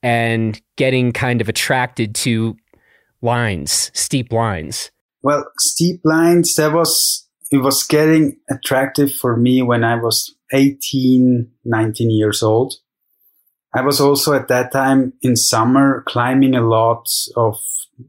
and 0.03 0.61
getting 0.77 1.13
kind 1.13 1.41
of 1.41 1.49
attracted 1.49 2.15
to 2.17 2.57
lines, 3.23 3.91
steep 3.95 4.33
lines? 4.33 4.91
Well, 5.23 5.49
steep 5.59 6.01
lines, 6.05 6.55
that 6.57 6.73
was 6.73 7.29
it 7.53 7.59
was 7.59 7.85
getting 7.85 8.37
attractive 8.51 9.13
for 9.15 9.37
me 9.37 9.63
when 9.63 9.85
I 9.85 9.95
was 9.95 10.35
18, 10.53 11.49
19 11.65 12.11
years 12.11 12.43
old. 12.43 12.75
I 13.73 13.83
was 13.83 14.01
also 14.01 14.33
at 14.35 14.49
that 14.49 14.73
time 14.73 15.13
in 15.23 15.37
summer 15.37 16.03
climbing 16.09 16.57
a 16.57 16.67
lot 16.67 17.09
of 17.37 17.57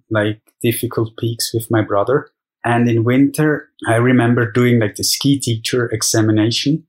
like 0.10 0.42
difficult 0.62 1.16
peaks 1.18 1.54
with 1.54 1.70
my 1.70 1.84
brother. 1.84 2.32
And 2.66 2.90
in 2.90 3.04
winter, 3.04 3.70
I 3.88 3.96
remember 3.96 4.52
doing 4.52 4.80
like 4.80 4.96
the 4.96 5.04
ski 5.04 5.40
teacher 5.40 5.90
examination. 5.92 6.86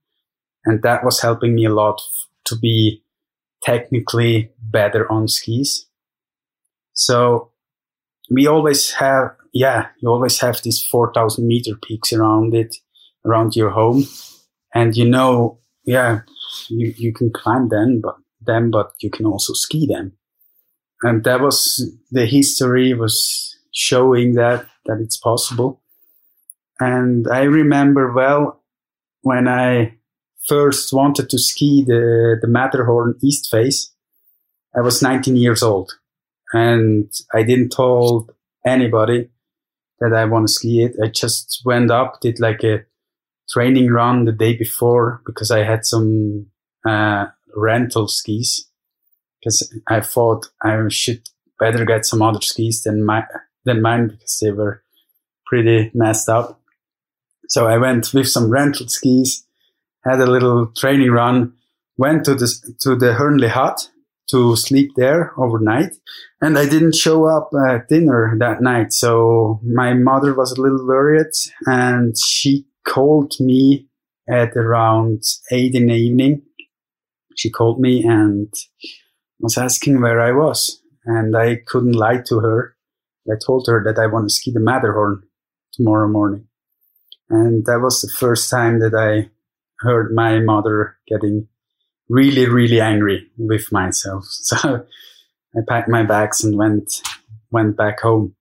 And 0.65 0.83
that 0.83 1.05
was 1.05 1.21
helping 1.21 1.55
me 1.55 1.65
a 1.67 1.75
lot 1.75 2.01
to 2.47 2.57
be 2.57 3.03
technically 3.63 4.53
better 4.61 5.11
on 5.11 5.29
skis. 5.29 5.87
So 6.95 7.53
we 8.31 8.47
always 8.47 8.93
have, 8.93 9.37
yeah, 9.53 9.87
you 10.01 10.09
always 10.09 10.41
have 10.41 10.63
these 10.63 10.83
4,000 10.83 11.47
meter 11.47 11.77
peaks 11.83 12.13
around 12.13 12.55
it, 12.55 12.77
around 13.25 13.55
your 13.55 13.71
home 13.71 14.05
and 14.75 14.97
you 14.97 15.09
know, 15.09 15.59
yeah, 15.85 16.21
you, 16.69 16.95
you 16.97 17.13
can 17.13 17.31
climb 17.33 17.69
them, 17.69 18.01
but 18.03 18.17
them, 18.41 18.71
but 18.71 18.93
you 19.01 19.11
can 19.11 19.27
also 19.27 19.53
ski 19.53 19.87
them. 19.87 20.13
And 21.03 21.25
that 21.25 21.41
was 21.41 21.91
the 22.11 22.27
history 22.27 22.95
was 22.95 23.57
showing 23.73 24.35
that, 24.35 24.67
that 24.88 25.00
it's 25.00 25.16
possible. 25.16 25.80
And 26.80 27.28
I 27.28 27.42
remember 27.42 28.12
well 28.12 28.62
when 29.23 29.47
I 29.47 29.95
first 30.47 30.92
wanted 30.92 31.28
to 31.30 31.38
ski 31.38 31.85
the, 31.87 32.38
the 32.40 32.49
Matterhorn 32.49 33.16
East 33.23 33.50
Face, 33.50 33.92
I 34.76 34.80
was 34.80 35.02
19 35.02 35.37
years 35.37 35.62
old 35.62 35.92
and 36.52 37.12
I 37.35 37.42
didn't 37.42 37.71
told 37.71 38.33
anybody 38.66 39.28
that 40.00 40.12
I 40.12 40.25
want 40.25 40.47
to 40.47 40.52
ski 40.52 40.83
it. 40.83 40.97
I 41.02 41.09
just 41.09 41.62
went 41.64 41.90
up, 41.90 42.21
did 42.21 42.40
like 42.40 42.62
a 42.64 42.85
training 43.50 43.90
run 43.90 44.25
the 44.25 44.33
day 44.33 44.57
before 44.57 45.23
because 45.26 45.50
I 45.50 45.64
had 45.64 45.85
some 45.85 46.47
uh, 46.87 47.26
rental 47.57 48.09
skis 48.09 48.68
because 49.40 49.73
I 49.88 50.00
thought 50.00 50.47
I 50.62 50.76
should 50.88 51.28
better 51.59 51.85
get 51.85 52.07
some 52.07 52.23
other 52.23 52.40
skis 52.40 52.83
than 52.83 53.04
my 53.04 53.25
than 53.69 53.83
mine 53.83 54.09
because 54.09 54.39
they 54.43 54.51
were 54.51 54.83
pretty 55.47 55.91
messed 55.95 56.29
up. 56.29 56.61
So 57.49 57.67
I 57.67 57.79
went 57.79 58.13
with 58.13 58.29
some 58.29 58.51
rental 58.51 58.89
skis, 58.89 59.47
had 60.05 60.21
a 60.21 60.27
little 60.27 60.67
training 60.77 61.13
run, 61.13 61.55
went 61.97 62.25
to 62.25 62.35
the 62.35 62.49
to 62.81 62.97
the 62.97 63.13
Hörnli 63.13 63.49
hut 63.49 63.91
to 64.31 64.57
sleep 64.57 64.91
there 64.97 65.33
overnight, 65.39 65.97
and 66.43 66.59
I 66.59 66.69
didn't 66.69 66.95
show 66.95 67.25
up 67.25 67.51
at 67.71 67.89
dinner 67.89 68.37
that 68.39 68.61
night. 68.61 68.93
So 68.93 69.61
my 69.65 69.95
mother 69.95 70.35
was 70.35 70.53
a 70.53 70.61
little 70.61 70.87
worried, 70.87 71.33
and 71.67 72.15
she 72.19 72.67
called 72.87 73.35
me 73.41 73.89
at 74.29 74.57
around 74.57 75.23
eight 75.51 75.75
in 75.75 75.87
the 75.87 75.95
evening. 75.95 76.43
She 77.37 77.51
called 77.51 77.81
me 77.81 78.05
and 78.05 78.53
was 79.41 79.57
asking 79.57 80.01
where 80.01 80.21
I 80.21 80.33
was. 80.33 80.83
And 81.05 81.37
I 81.37 81.57
couldn't 81.67 81.93
lie 81.93 82.23
to 82.27 82.41
her. 82.41 82.77
I 83.31 83.35
told 83.45 83.67
her 83.69 83.83
that 83.85 84.01
I 84.01 84.07
want 84.07 84.29
to 84.29 84.35
ski 84.35 84.53
the 84.53 84.61
Matterhorn 84.61 85.23
tomorrow 85.73 86.09
morning. 86.09 86.47
And 87.31 87.65
that 87.67 87.81
was 87.81 88.01
the 88.01 88.13
first 88.17 88.51
time 88.51 88.81
that 88.81 88.95
I 88.95 89.31
heard 89.81 90.15
my 90.15 90.41
mother 90.41 90.97
getting 91.07 91.47
really, 92.09 92.47
really 92.47 92.81
angry 92.81 93.27
with 93.37 93.71
myself. 93.73 94.25
So 94.49 94.87
I 95.57 95.61
packed 95.67 95.89
my 95.89 96.03
bags 96.03 96.45
and 96.45 96.57
went, 96.57 97.03
went 97.51 97.77
back 97.77 98.01
home. 98.01 98.35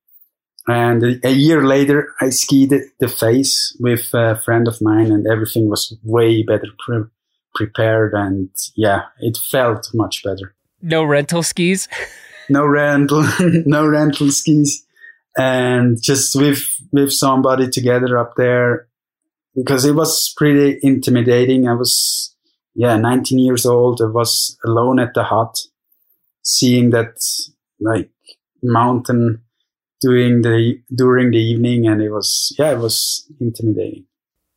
And 0.68 1.24
a 1.24 1.32
year 1.32 1.64
later, 1.64 2.14
I 2.20 2.30
skied 2.30 2.74
the 3.00 3.08
face 3.08 3.76
with 3.80 4.14
a 4.14 4.36
friend 4.44 4.68
of 4.68 4.82
mine, 4.82 5.12
and 5.12 5.26
everything 5.26 5.70
was 5.70 5.96
way 6.04 6.44
better 6.44 6.68
pre- 6.80 7.06
prepared. 7.56 8.14
And 8.14 8.50
yeah, 8.76 9.04
it 9.20 9.38
felt 9.38 9.90
much 9.94 10.24
better. 10.24 10.56
No 10.82 11.06
rental 11.06 11.42
skis. 11.42 11.88
no 12.50 12.66
rental, 12.66 13.26
no 13.66 13.88
rental 13.88 14.32
skis, 14.32 14.86
and 15.38 16.02
just 16.02 16.36
with 16.36 16.64
with 16.92 17.12
somebody 17.12 17.70
together 17.70 18.18
up 18.18 18.34
there 18.38 18.88
because 19.56 19.86
it 19.86 19.94
was 19.94 20.34
pretty 20.38 20.80
intimidating. 20.82 21.68
I 21.68 21.74
was 21.74 22.36
yeah 22.76 22.98
19 22.98 23.40
years 23.40 23.66
old. 23.66 24.02
I 24.02 24.06
was 24.06 24.58
alone 24.66 25.00
at 25.00 25.14
the 25.14 25.24
hut, 25.24 25.58
seeing 26.44 26.92
that 26.92 27.16
like 27.80 28.10
mountain 28.64 29.42
during 30.02 30.42
the 30.42 30.80
during 30.96 31.32
the 31.32 31.38
evening 31.38 31.88
and 31.88 32.02
it 32.02 32.10
was 32.10 32.56
yeah 32.58 32.72
it 32.72 32.78
was 32.78 33.30
intimidating 33.40 34.06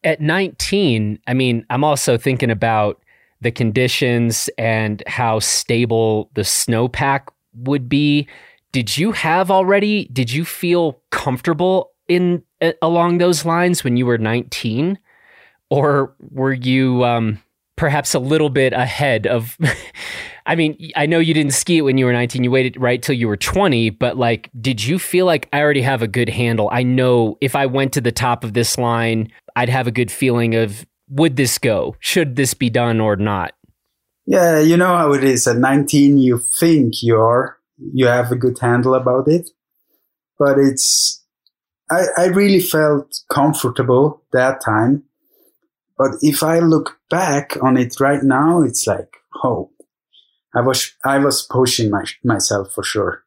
at 0.05 0.21
19 0.21 1.19
i 1.27 1.35
mean 1.35 1.65
i'm 1.71 1.85
also 1.85 2.17
thinking 2.17 2.51
about 2.51 3.01
the 3.41 3.51
conditions 3.51 4.51
and 4.59 5.03
how 5.07 5.39
stable 5.39 6.31
the 6.35 6.43
snowpack 6.43 7.29
would 7.55 7.89
be 7.89 8.29
did 8.73 8.97
you 8.97 9.13
have 9.13 9.51
already 9.51 10.09
did 10.13 10.31
you 10.33 10.45
feel 10.45 11.01
comfortable 11.11 11.91
in 12.09 12.43
along 12.83 13.19
those 13.19 13.45
lines 13.45 13.83
when 13.85 13.97
you 13.97 14.07
were 14.07 14.19
19 14.19 14.99
or 15.71 16.15
were 16.31 16.53
you 16.53 17.05
um, 17.05 17.41
perhaps 17.77 18.15
a 18.15 18.19
little 18.19 18.51
bit 18.51 18.73
ahead 18.73 19.27
of 19.27 19.57
I 20.47 20.57
mean, 20.57 20.91
I 20.97 21.07
know 21.07 21.21
you 21.21 21.33
didn't 21.33 21.53
ski 21.53 21.79
it 21.79 21.83
when 21.83 21.97
you 21.97 22.07
were 22.07 22.13
19. 22.13 22.43
You 22.43 22.51
waited 22.51 22.81
right 22.81 23.01
till 23.01 23.15
you 23.15 23.29
were 23.29 23.37
20, 23.37 23.91
but 23.91 24.17
like, 24.17 24.51
did 24.61 24.83
you 24.85 24.99
feel 24.99 25.25
like 25.25 25.49
I 25.53 25.61
already 25.61 25.83
have 25.83 26.03
a 26.03 26.09
good 26.09 26.29
handle? 26.29 26.69
I 26.73 26.83
know 26.83 27.39
if 27.41 27.55
I 27.55 27.67
went 27.67 27.93
to 27.93 28.01
the 28.01 28.11
top 28.11 28.43
of 28.43 28.53
this 28.53 28.77
line, 28.77 29.31
I'd 29.55 29.69
have 29.69 29.87
a 29.87 29.93
good 29.93 30.11
feeling 30.11 30.57
of 30.57 30.85
would 31.09 31.37
this 31.37 31.59
go? 31.59 31.95
Should 32.01 32.37
this 32.37 32.55
be 32.55 32.71
done 32.71 33.01
or 33.01 33.17
not? 33.17 33.55
Yeah, 34.31 34.61
you 34.61 34.77
know 34.77 34.97
how 34.97 35.13
it 35.13 35.25
is. 35.25 35.49
At 35.49 35.57
19, 35.57 36.19
you 36.19 36.39
think 36.39 37.03
you're, 37.03 37.59
you 37.93 38.07
have 38.07 38.31
a 38.31 38.37
good 38.37 38.61
handle 38.61 38.95
about 38.95 39.27
it, 39.27 39.51
but 40.39 40.57
it's, 40.57 41.25
I, 41.91 42.05
I 42.17 42.27
really 42.27 42.61
felt 42.61 43.13
comfortable 43.29 44.23
that 44.33 44.61
time. 44.65 45.03
But 45.99 46.13
if 46.21 46.45
I 46.45 46.61
look 46.61 47.01
back 47.11 47.57
on 47.61 47.77
it 47.77 47.99
right 47.99 48.23
now, 48.23 48.63
it's 48.63 48.87
like, 48.87 49.17
oh, 49.43 49.73
I 50.55 50.61
was 50.61 50.93
I 51.05 51.19
was 51.19 51.43
pushing 51.51 51.91
my, 51.91 52.05
myself 52.23 52.73
for 52.73 52.85
sure. 52.85 53.25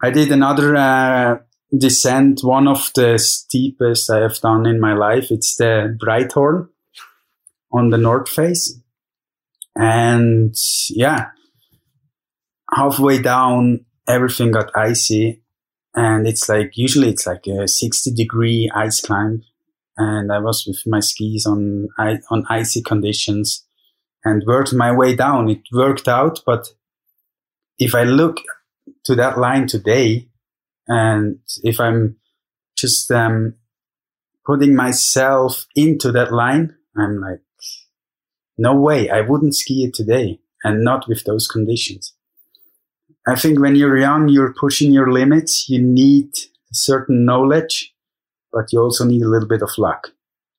I 0.00 0.10
did 0.10 0.30
another 0.30 0.76
uh, 0.76 1.38
descent, 1.76 2.42
one 2.44 2.68
of 2.68 2.92
the 2.94 3.18
steepest 3.18 4.08
I 4.08 4.20
have 4.20 4.38
done 4.40 4.66
in 4.66 4.80
my 4.80 4.94
life. 4.94 5.32
It's 5.32 5.56
the 5.56 5.98
Breithorn 6.00 6.68
on 7.72 7.90
the 7.90 7.98
north 7.98 8.28
face, 8.28 8.77
and 9.78 10.54
yeah, 10.90 11.28
halfway 12.74 13.22
down, 13.22 13.86
everything 14.08 14.50
got 14.50 14.76
icy, 14.76 15.42
and 15.94 16.26
it's 16.26 16.48
like 16.48 16.72
usually 16.74 17.10
it's 17.10 17.26
like 17.26 17.46
a 17.46 17.68
sixty 17.68 18.12
degree 18.12 18.70
ice 18.74 19.00
climb, 19.00 19.42
and 19.96 20.32
I 20.32 20.40
was 20.40 20.64
with 20.66 20.82
my 20.84 21.00
skis 21.00 21.46
on 21.46 21.88
on 22.30 22.44
icy 22.50 22.82
conditions 22.82 23.64
and 24.24 24.42
worked 24.46 24.74
my 24.74 24.92
way 24.92 25.14
down. 25.14 25.48
It 25.48 25.60
worked 25.72 26.08
out, 26.08 26.40
but 26.44 26.68
if 27.78 27.94
I 27.94 28.02
look 28.02 28.38
to 29.04 29.14
that 29.14 29.38
line 29.38 29.68
today, 29.68 30.28
and 30.88 31.38
if 31.62 31.78
I'm 31.78 32.16
just 32.76 33.10
um, 33.12 33.54
putting 34.44 34.74
myself 34.74 35.66
into 35.76 36.10
that 36.12 36.32
line, 36.32 36.74
I'm 36.96 37.20
like, 37.20 37.40
no 38.58 38.74
way, 38.74 39.08
I 39.08 39.20
wouldn't 39.20 39.54
ski 39.54 39.84
it 39.84 39.94
today, 39.94 40.40
and 40.64 40.82
not 40.84 41.08
with 41.08 41.24
those 41.24 41.46
conditions. 41.46 42.14
I 43.26 43.36
think 43.36 43.60
when 43.60 43.76
you're 43.76 43.98
young, 43.98 44.28
you're 44.28 44.54
pushing 44.58 44.92
your 44.92 45.12
limits. 45.12 45.68
You 45.68 45.82
need 45.82 46.30
a 46.70 46.74
certain 46.74 47.24
knowledge, 47.24 47.94
but 48.52 48.72
you 48.72 48.80
also 48.80 49.04
need 49.04 49.22
a 49.22 49.28
little 49.28 49.48
bit 49.48 49.62
of 49.62 49.70
luck 49.78 50.08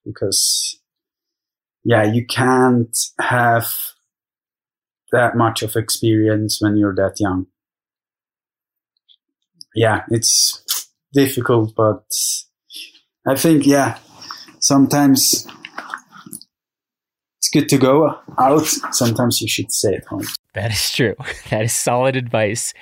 because 0.06 0.80
yeah, 1.84 2.04
you 2.04 2.26
can't 2.26 2.96
have 3.20 3.68
that 5.12 5.36
much 5.36 5.64
of 5.64 5.76
experience 5.76 6.60
when 6.62 6.78
you're 6.78 6.96
that 6.96 7.20
young. 7.20 7.48
Yeah, 9.76 10.04
it's 10.10 10.90
difficult, 11.14 11.74
but 11.76 12.04
I 13.26 13.36
think, 13.36 13.66
yeah, 13.66 13.98
sometimes 14.60 15.48
it's 17.40 17.50
good 17.50 17.70
to 17.70 17.78
go 17.78 18.14
out. 18.38 18.66
Sometimes 18.92 19.42
you 19.42 19.48
should 19.48 19.72
stay 19.72 19.96
at 19.96 20.06
home. 20.06 20.26
That 20.54 20.72
is 20.72 20.92
true. 20.92 21.16
That 21.50 21.64
is 21.64 21.74
solid 21.74 22.16
advice. 22.16 22.74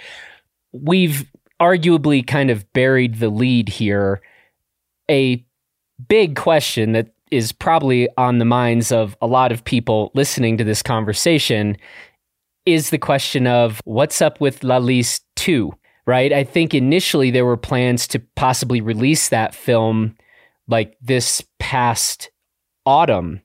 We've 0.74 1.26
arguably 1.62 2.26
kind 2.26 2.50
of 2.50 2.72
buried 2.74 3.20
the 3.20 3.30
lead 3.30 3.70
here. 3.70 4.22
A 5.10 5.46
big 6.08 6.36
question 6.36 6.92
that 6.94 7.14
is 7.32 7.52
probably 7.52 8.10
on 8.18 8.40
the 8.40 8.46
minds 8.46 8.92
of 8.92 9.16
a 9.22 9.28
lot 9.28 9.52
of 9.52 9.64
people 9.64 10.12
listening 10.14 10.58
to 10.58 10.64
this 10.64 10.82
conversation 10.82 11.78
is 12.66 12.90
the 12.90 12.98
question 12.98 13.48
of 13.48 13.80
what's 13.86 14.22
up 14.22 14.42
with 14.42 14.64
La 14.64 14.80
Liste 14.80 15.22
2, 15.36 15.72
right? 16.06 16.34
I 16.34 16.44
think 16.44 16.74
initially 16.74 17.32
there 17.32 17.46
were 17.46 17.58
plans 17.58 18.08
to 18.10 18.20
possibly 18.36 18.82
release 18.82 19.30
that 19.30 19.56
film 19.56 20.16
like 20.68 20.98
this 21.02 21.44
past 21.60 22.30
autumn, 22.86 23.42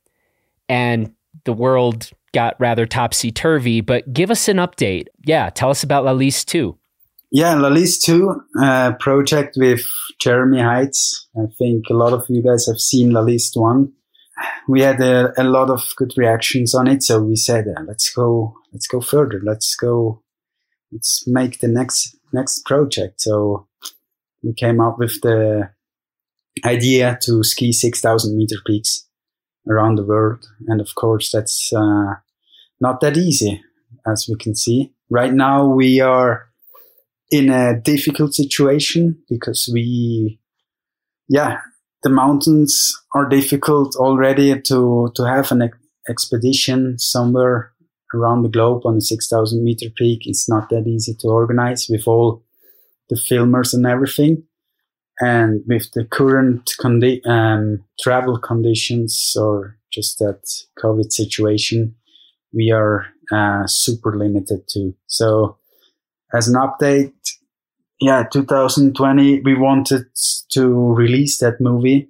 and 0.69 1.13
the 1.45 1.53
world 1.53 2.11
got 2.33 2.57
rather 2.59 2.87
topsy 2.87 3.31
turvy. 3.31 3.81
But 3.81 4.13
give 4.13 4.31
us 4.31 4.49
an 4.49 4.57
update. 4.57 5.07
Yeah, 5.25 5.51
tell 5.51 5.71
us 5.71 5.83
about 5.83 6.05
La 6.05 6.13
Liste 6.13 6.47
2. 6.47 6.77
Yeah, 7.31 7.55
La 7.55 7.69
Liste 7.69 8.05
2 8.05 8.43
uh, 8.61 8.93
project 9.01 9.57
with 9.57 9.85
Jeremy 10.21 10.59
Heitz. 10.59 11.27
I 11.37 11.47
think 11.59 11.85
a 11.91 11.95
lot 11.95 12.13
of 12.13 12.25
you 12.29 12.43
guys 12.43 12.67
have 12.67 12.79
seen 12.79 13.11
La 13.11 13.23
Liste 13.23 13.57
1. 13.57 13.93
We 14.69 14.81
had 14.81 15.01
a, 15.01 15.33
a 15.41 15.45
lot 15.45 15.71
of 15.71 15.83
good 15.97 16.13
reactions 16.17 16.75
on 16.75 16.89
it, 16.89 17.03
so 17.03 17.23
we 17.23 17.37
said, 17.37 17.67
uh, 17.69 17.83
let's 17.87 18.11
go, 18.13 18.55
let's 18.73 18.87
go 18.87 19.01
further. 19.01 19.41
Let's 19.43 19.77
go, 19.77 20.23
let's 20.91 21.25
make 21.27 21.61
the 21.61 21.69
next 21.69 22.17
next 22.33 22.65
project. 22.65 23.21
So 23.21 23.67
we 24.43 24.53
came 24.55 24.81
up 24.81 24.99
with 24.99 25.21
the 25.21 25.71
idea 26.65 27.19
to 27.23 27.43
ski 27.43 27.73
6,000 27.73 28.37
meter 28.37 28.57
peaks 28.67 29.07
around 29.69 29.97
the 29.97 30.05
world, 30.05 30.47
and 30.67 30.81
of 30.81 30.95
course 30.95 31.31
that's 31.31 31.73
uh, 31.73 32.15
not 32.81 33.01
that 33.01 33.17
easy, 33.17 33.63
as 34.07 34.27
we 34.29 34.37
can 34.37 34.55
see. 34.55 34.93
Right 35.11 35.33
now 35.33 35.67
we 35.67 36.01
are 36.01 36.49
in 37.31 37.49
a 37.49 37.81
difficult 37.81 38.35
situation 38.35 39.23
because 39.29 39.69
we, 39.73 40.39
yeah, 41.29 41.61
the 42.03 42.11
mountains 42.11 42.93
are 43.15 43.29
difficult 43.29 43.97
already 43.97 44.61
to, 44.61 45.11
to 45.15 45.23
have 45.25 45.51
an 45.53 45.63
ex- 45.63 45.79
expedition 46.09 46.99
somewhere 46.99 47.73
around 48.15 48.43
the 48.43 48.49
globe 48.49 48.83
on 48.85 48.97
a 48.97 49.01
6,000 49.01 49.65
meter 49.65 49.87
peak. 49.97 50.23
It's 50.27 50.49
not 50.49 50.69
that 50.71 50.87
easy 50.87 51.15
to 51.21 51.29
organize 51.29 51.87
with 51.89 52.07
all 52.07 52.45
the 53.09 53.17
filmers 53.17 53.73
and 53.73 53.87
everything. 53.87 54.45
And 55.21 55.63
with 55.67 55.91
the 55.93 56.05
current 56.05 56.73
condi- 56.81 57.25
um, 57.27 57.85
travel 58.01 58.39
conditions 58.39 59.35
or 59.39 59.79
just 59.93 60.19
that 60.19 60.43
COVID 60.83 61.13
situation, 61.13 61.95
we 62.53 62.71
are 62.73 63.07
uh, 63.31 63.67
super 63.67 64.17
limited 64.17 64.63
too. 64.69 64.95
So 65.07 65.59
as 66.35 66.49
an 66.49 66.55
update, 66.55 67.13
yeah, 68.01 68.25
2020, 68.33 69.41
we 69.41 69.55
wanted 69.55 70.07
to 70.53 70.93
release 70.95 71.39
that 71.39 71.61
movie, 71.61 72.09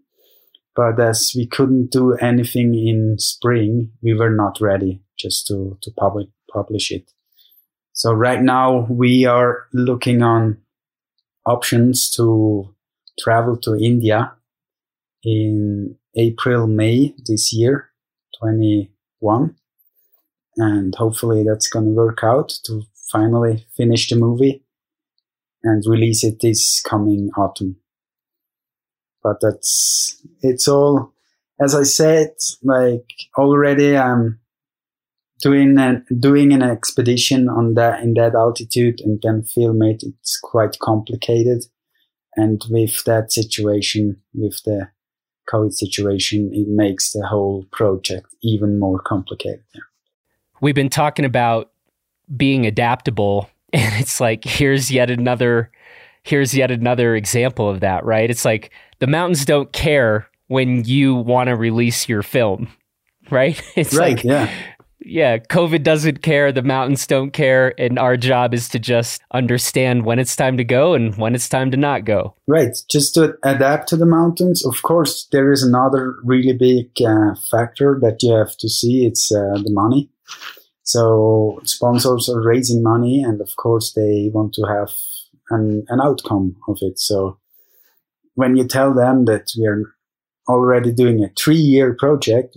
but 0.74 0.98
as 1.00 1.32
we 1.36 1.46
couldn't 1.46 1.90
do 1.90 2.14
anything 2.14 2.74
in 2.74 3.18
spring, 3.18 3.90
we 4.02 4.14
were 4.14 4.30
not 4.30 4.60
ready 4.60 5.02
just 5.18 5.46
to, 5.48 5.76
to 5.82 5.90
public, 5.90 6.28
publish 6.50 6.90
it. 6.90 7.10
So 7.92 8.12
right 8.12 8.40
now 8.40 8.86
we 8.88 9.26
are 9.26 9.66
looking 9.74 10.22
on 10.22 10.58
options 11.44 12.10
to 12.12 12.74
travel 13.18 13.57
to 13.59 13.75
India 13.75 14.35
in 15.22 15.96
April, 16.16 16.66
May 16.66 17.14
this 17.27 17.53
year, 17.53 17.90
21. 18.40 19.57
And 20.57 20.94
hopefully 20.94 21.44
that's 21.44 21.68
going 21.68 21.87
to 21.87 21.92
work 21.92 22.18
out 22.22 22.53
to 22.64 22.83
finally 23.11 23.66
finish 23.77 24.09
the 24.09 24.16
movie 24.16 24.64
and 25.62 25.83
release 25.87 26.25
it 26.25 26.40
this 26.40 26.83
coming 26.83 27.31
autumn. 27.37 27.77
But 29.22 29.37
that's, 29.40 30.20
it's 30.40 30.66
all, 30.66 31.12
as 31.61 31.75
I 31.75 31.85
said, 31.85 32.31
like 32.62 33.07
already 33.38 33.96
I'm 33.96 34.40
doing 35.40 35.79
an, 35.79 36.05
doing 36.18 36.53
an 36.53 36.62
expedition 36.62 37.48
on 37.48 37.75
that, 37.75 38.03
in 38.03 38.14
that 38.14 38.35
altitude 38.35 39.01
and 39.01 39.20
then 39.22 39.44
film 39.44 39.83
it. 39.83 40.03
It's 40.03 40.38
quite 40.42 40.79
complicated. 40.81 41.64
And 42.36 42.62
with 42.70 43.04
that 43.04 43.32
situation, 43.32 44.20
with 44.34 44.62
the 44.64 44.88
COVID 45.52 45.72
situation, 45.72 46.50
it 46.52 46.68
makes 46.68 47.12
the 47.12 47.26
whole 47.26 47.66
project 47.72 48.26
even 48.42 48.78
more 48.78 49.00
complicated. 49.00 49.62
We've 50.60 50.74
been 50.74 50.88
talking 50.88 51.24
about 51.24 51.72
being 52.36 52.66
adaptable, 52.66 53.50
and 53.72 54.00
it's 54.00 54.20
like 54.20 54.44
here's 54.44 54.90
yet 54.90 55.10
another 55.10 55.70
here's 56.24 56.54
yet 56.54 56.70
another 56.70 57.16
example 57.16 57.68
of 57.68 57.80
that, 57.80 58.04
right? 58.04 58.30
It's 58.30 58.44
like 58.44 58.70
the 59.00 59.08
mountains 59.08 59.44
don't 59.44 59.72
care 59.72 60.28
when 60.46 60.84
you 60.84 61.16
want 61.16 61.48
to 61.48 61.56
release 61.56 62.08
your 62.08 62.22
film, 62.22 62.68
right? 63.30 63.60
It's 63.76 63.94
right, 63.94 64.16
like 64.16 64.24
yeah 64.24 64.50
yeah, 65.04 65.38
COVID 65.38 65.82
doesn't 65.82 66.22
care, 66.22 66.52
the 66.52 66.62
mountains 66.62 67.06
don't 67.06 67.32
care, 67.32 67.74
and 67.78 67.98
our 67.98 68.16
job 68.16 68.54
is 68.54 68.68
to 68.70 68.78
just 68.78 69.22
understand 69.32 70.04
when 70.04 70.18
it's 70.18 70.36
time 70.36 70.56
to 70.56 70.64
go 70.64 70.94
and 70.94 71.16
when 71.16 71.34
it's 71.34 71.48
time 71.48 71.70
to 71.70 71.76
not 71.76 72.04
go. 72.04 72.34
Right, 72.46 72.76
just 72.90 73.14
to 73.14 73.36
adapt 73.42 73.88
to 73.88 73.96
the 73.96 74.06
mountains. 74.06 74.64
Of 74.64 74.82
course, 74.82 75.28
there 75.32 75.52
is 75.52 75.62
another 75.62 76.16
really 76.24 76.52
big 76.52 76.90
uh, 77.06 77.34
factor 77.50 77.98
that 78.02 78.22
you 78.22 78.32
have 78.32 78.56
to 78.58 78.68
see. 78.68 79.06
It's 79.06 79.32
uh, 79.32 79.60
the 79.62 79.70
money. 79.70 80.10
So 80.82 81.60
sponsors 81.64 82.28
are 82.28 82.42
raising 82.42 82.82
money, 82.82 83.22
and 83.22 83.40
of 83.40 83.54
course, 83.56 83.92
they 83.92 84.30
want 84.32 84.54
to 84.54 84.62
have 84.62 84.90
an, 85.50 85.84
an 85.88 86.00
outcome 86.00 86.56
of 86.68 86.78
it. 86.82 86.98
So 86.98 87.38
when 88.34 88.56
you 88.56 88.66
tell 88.66 88.94
them 88.94 89.24
that 89.26 89.52
we 89.58 89.66
are 89.66 89.82
already 90.48 90.92
doing 90.92 91.22
a 91.22 91.30
three-year 91.38 91.96
project, 91.98 92.56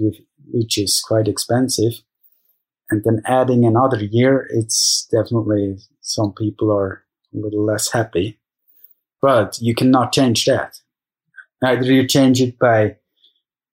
which 0.51 0.77
is 0.77 1.03
quite 1.05 1.27
expensive 1.27 1.93
and 2.89 3.03
then 3.03 3.21
adding 3.25 3.65
another 3.65 4.03
year, 4.03 4.47
it's 4.51 5.07
definitely 5.11 5.77
some 6.01 6.33
people 6.33 6.71
are 6.71 7.03
a 7.33 7.37
little 7.37 7.65
less 7.65 7.91
happy. 7.91 8.39
But 9.21 9.57
you 9.59 9.73
cannot 9.73 10.13
change 10.13 10.45
that. 10.45 10.79
Either 11.63 11.91
you 11.91 12.07
change 12.07 12.41
it 12.41 12.59
by 12.59 12.97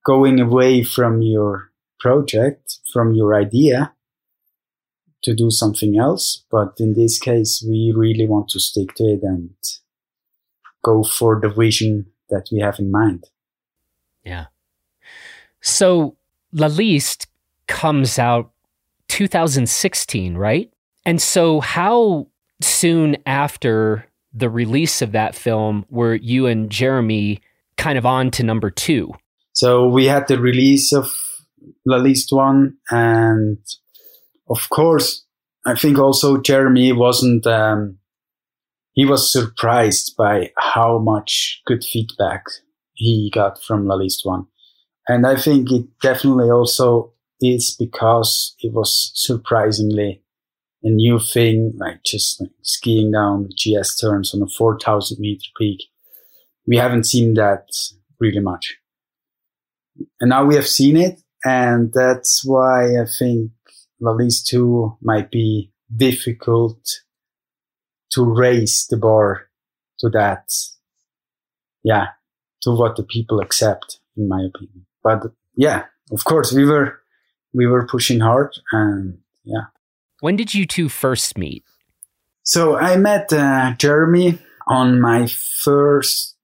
going 0.04 0.40
away 0.40 0.82
from 0.82 1.20
your 1.20 1.70
project, 2.00 2.78
from 2.92 3.14
your 3.14 3.34
idea 3.34 3.92
to 5.22 5.34
do 5.34 5.50
something 5.50 5.98
else. 5.98 6.44
But 6.50 6.74
in 6.78 6.94
this 6.94 7.18
case, 7.18 7.64
we 7.66 7.92
really 7.94 8.26
want 8.26 8.48
to 8.50 8.60
stick 8.60 8.94
to 8.96 9.04
it 9.04 9.20
and 9.22 9.50
go 10.82 11.04
for 11.04 11.38
the 11.40 11.48
vision 11.48 12.06
that 12.30 12.48
we 12.50 12.60
have 12.60 12.78
in 12.78 12.90
mind. 12.90 13.24
Yeah. 14.24 14.46
So 15.60 16.16
La 16.52 16.68
Liste 16.68 17.26
comes 17.66 18.18
out 18.18 18.51
2016, 19.12 20.38
right? 20.38 20.72
And 21.04 21.20
so, 21.20 21.60
how 21.60 22.28
soon 22.62 23.18
after 23.26 24.06
the 24.32 24.48
release 24.48 25.02
of 25.02 25.12
that 25.12 25.34
film 25.34 25.84
were 25.90 26.14
you 26.14 26.46
and 26.46 26.70
Jeremy 26.70 27.42
kind 27.76 27.98
of 27.98 28.06
on 28.06 28.30
to 28.30 28.42
number 28.42 28.70
two? 28.70 29.12
So, 29.52 29.86
we 29.86 30.06
had 30.06 30.28
the 30.28 30.40
release 30.40 30.94
of 30.94 31.14
La 31.84 31.98
Liste 31.98 32.32
one, 32.34 32.78
and 32.90 33.58
of 34.48 34.70
course, 34.70 35.26
I 35.66 35.74
think 35.74 35.98
also 35.98 36.40
Jeremy 36.40 36.92
wasn't, 36.92 37.46
um, 37.46 37.98
he 38.92 39.04
was 39.04 39.30
surprised 39.30 40.16
by 40.16 40.52
how 40.56 40.98
much 40.98 41.60
good 41.66 41.84
feedback 41.84 42.44
he 42.94 43.30
got 43.30 43.62
from 43.62 43.86
La 43.86 43.96
Liste 43.96 44.24
one. 44.24 44.46
And 45.06 45.26
I 45.26 45.36
think 45.36 45.70
it 45.70 45.84
definitely 46.00 46.50
also 46.50 47.11
is 47.42 47.76
because 47.78 48.54
it 48.60 48.72
was 48.72 49.10
surprisingly 49.14 50.22
a 50.82 50.90
new 50.90 51.18
thing, 51.18 51.72
like 51.76 52.02
just 52.04 52.40
like 52.40 52.50
skiing 52.62 53.12
down 53.12 53.48
GS 53.56 53.98
turns 53.98 54.34
on 54.34 54.42
a 54.42 54.46
4,000 54.46 55.18
meter 55.20 55.50
peak. 55.58 55.80
We 56.66 56.76
haven't 56.76 57.04
seen 57.04 57.34
that 57.34 57.66
really 58.20 58.40
much. 58.40 58.76
And 60.20 60.30
now 60.30 60.44
we 60.44 60.54
have 60.54 60.66
seen 60.66 60.96
it. 60.96 61.20
And 61.44 61.92
that's 61.92 62.44
why 62.44 63.00
I 63.00 63.04
think 63.18 63.50
La 64.00 64.12
Liste 64.12 64.46
2 64.46 64.98
might 65.02 65.30
be 65.30 65.72
difficult 65.94 66.78
to 68.12 68.24
raise 68.24 68.86
the 68.88 68.96
bar 68.96 69.48
to 69.98 70.08
that. 70.10 70.48
Yeah. 71.82 72.08
To 72.62 72.70
what 72.70 72.96
the 72.96 73.02
people 73.02 73.40
accept, 73.40 73.98
in 74.16 74.28
my 74.28 74.44
opinion. 74.44 74.86
But 75.02 75.22
yeah, 75.56 75.86
of 76.12 76.24
course, 76.24 76.52
we 76.52 76.64
were 76.64 77.01
we 77.54 77.66
were 77.66 77.86
pushing 77.86 78.20
hard 78.20 78.54
and 78.72 79.18
yeah. 79.44 79.66
When 80.20 80.36
did 80.36 80.54
you 80.54 80.66
two 80.66 80.88
first 80.88 81.36
meet? 81.36 81.64
So 82.44 82.76
I 82.76 82.96
met 82.96 83.32
uh, 83.32 83.74
Jeremy 83.78 84.38
on 84.66 85.00
my 85.00 85.26
first 85.26 86.36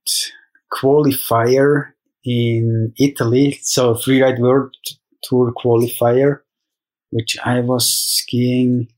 qualifier 0.73 1.93
in 2.25 2.93
Italy. 2.99 3.59
So 3.63 3.95
freeride 3.95 4.39
world 4.39 4.75
tour 5.23 5.53
qualifier, 5.53 6.41
which 7.11 7.37
I 7.45 7.61
was 7.61 7.89
skiing 7.89 8.89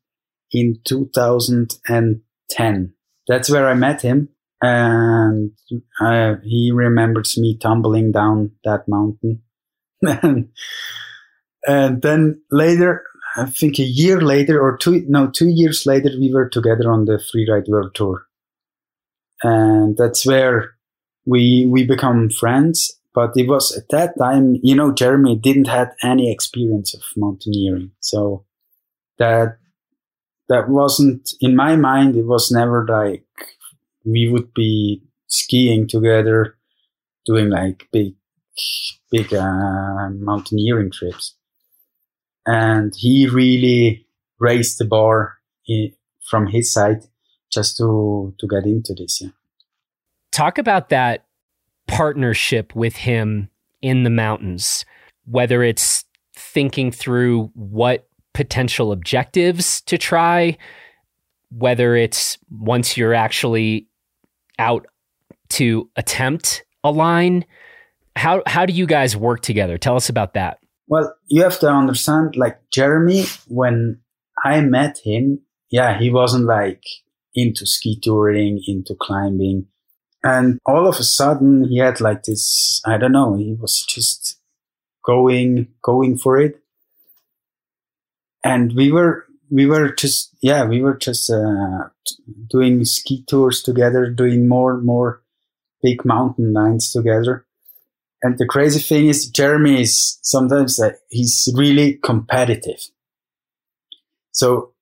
in 0.52 0.78
2010. 0.84 2.92
That's 3.28 3.50
where 3.50 3.68
I 3.68 3.74
met 3.74 4.02
him. 4.02 4.28
And 4.62 5.52
uh, 6.00 6.34
he 6.44 6.70
remembers 6.74 7.38
me 7.38 7.56
tumbling 7.56 8.12
down 8.12 8.52
that 8.64 8.84
mountain. 8.88 9.42
And 11.66 12.02
then 12.02 12.40
later, 12.50 13.04
I 13.36 13.46
think 13.46 13.78
a 13.78 13.84
year 13.84 14.20
later 14.20 14.60
or 14.60 14.76
two, 14.76 15.04
no, 15.08 15.30
two 15.30 15.48
years 15.48 15.86
later, 15.86 16.10
we 16.18 16.32
were 16.32 16.48
together 16.48 16.90
on 16.90 17.04
the 17.04 17.18
Freeride 17.18 17.68
World 17.68 17.94
Tour. 17.94 18.26
And 19.42 19.96
that's 19.96 20.26
where 20.26 20.74
we, 21.26 21.66
we 21.70 21.86
become 21.86 22.30
friends. 22.30 22.92
But 23.14 23.32
it 23.36 23.48
was 23.48 23.76
at 23.76 23.88
that 23.90 24.14
time, 24.18 24.56
you 24.62 24.74
know, 24.74 24.92
Jeremy 24.92 25.36
didn't 25.36 25.66
have 25.66 25.92
any 26.02 26.30
experience 26.30 26.94
of 26.94 27.02
mountaineering. 27.16 27.90
So 28.00 28.44
that, 29.18 29.58
that 30.48 30.68
wasn't, 30.68 31.30
in 31.40 31.56
my 31.56 31.76
mind, 31.76 32.16
it 32.16 32.26
was 32.26 32.50
never 32.50 32.86
like 32.86 33.24
we 34.04 34.28
would 34.28 34.54
be 34.54 35.02
skiing 35.26 35.88
together, 35.88 36.56
doing 37.26 37.50
like 37.50 37.86
big, 37.92 38.14
big 39.10 39.34
uh, 39.34 40.10
mountaineering 40.10 40.90
trips 40.90 41.34
and 42.46 42.92
he 42.96 43.29
really 43.29 44.07
raised 44.38 44.79
the 44.79 44.85
bar 44.85 45.38
in, 45.66 45.92
from 46.29 46.46
his 46.46 46.72
side 46.72 47.03
just 47.53 47.76
to 47.76 48.35
to 48.38 48.46
get 48.46 48.64
into 48.64 48.94
this. 48.94 49.20
Yeah. 49.20 49.29
Talk 50.33 50.59
about 50.59 50.88
that 50.90 51.26
partnership 51.88 52.74
with 52.74 52.96
him 52.96 53.50
in 53.83 54.05
the 54.05 54.11
mountains, 54.11 54.85
whether 55.24 55.62
it's 55.62 56.05
thinking 56.37 56.92
through 56.92 57.50
what 57.55 58.09
potential 58.33 58.92
objectives 58.92 59.81
to 59.83 59.98
try, 59.98 60.57
whether 61.50 61.96
it's 61.96 62.38
once 62.50 62.96
you're 62.96 63.14
actually 63.14 63.88
out 64.59 64.87
to 65.48 65.90
attempt 65.96 66.64
a 66.85 66.90
line. 66.90 67.44
How 68.16 68.42
how 68.46 68.66
do 68.66 68.72
you 68.72 68.87
guys 68.87 69.16
work 69.16 69.40
together? 69.40 69.79
Tell 69.79 69.96
us 69.96 70.09
about 70.09 70.35
that. 70.35 70.59
Well, 70.90 71.14
you 71.29 71.44
have 71.44 71.61
to 71.61 71.68
understand, 71.68 72.35
like 72.37 72.59
Jeremy, 72.72 73.24
when 73.46 74.00
I 74.44 74.61
met 74.61 74.98
him, 75.05 75.42
yeah, 75.70 75.96
he 75.96 76.11
wasn't 76.11 76.46
like 76.46 76.83
into 77.33 77.64
ski 77.64 77.96
touring, 78.03 78.61
into 78.66 78.96
climbing. 79.00 79.66
And 80.24 80.59
all 80.66 80.88
of 80.88 80.96
a 80.96 81.05
sudden 81.05 81.68
he 81.68 81.79
had 81.79 82.00
like 82.00 82.24
this, 82.24 82.83
I 82.85 82.98
don't 82.98 83.12
know, 83.12 83.37
he 83.37 83.55
was 83.55 83.87
just 83.88 84.40
going, 85.07 85.68
going 85.81 86.18
for 86.18 86.38
it. 86.38 86.61
And 88.42 88.72
we 88.74 88.90
were, 88.90 89.26
we 89.48 89.66
were 89.66 89.92
just, 89.92 90.35
yeah, 90.42 90.64
we 90.64 90.83
were 90.83 90.96
just, 90.96 91.31
uh, 91.31 91.90
doing 92.50 92.85
ski 92.85 93.24
tours 93.29 93.62
together, 93.62 94.11
doing 94.11 94.48
more 94.48 94.74
and 94.74 94.85
more 94.85 95.22
big 95.85 96.05
mountain 96.05 96.53
lines 96.53 96.90
together. 96.90 97.46
And 98.22 98.37
the 98.38 98.46
crazy 98.46 98.80
thing 98.80 99.09
is, 99.09 99.28
Jeremy 99.28 99.83
is 99.83 100.18
sometimes 100.22 100.78
uh, 100.78 100.92
he's 101.09 101.48
really 101.56 101.94
competitive. 102.04 102.80
So 104.33 104.72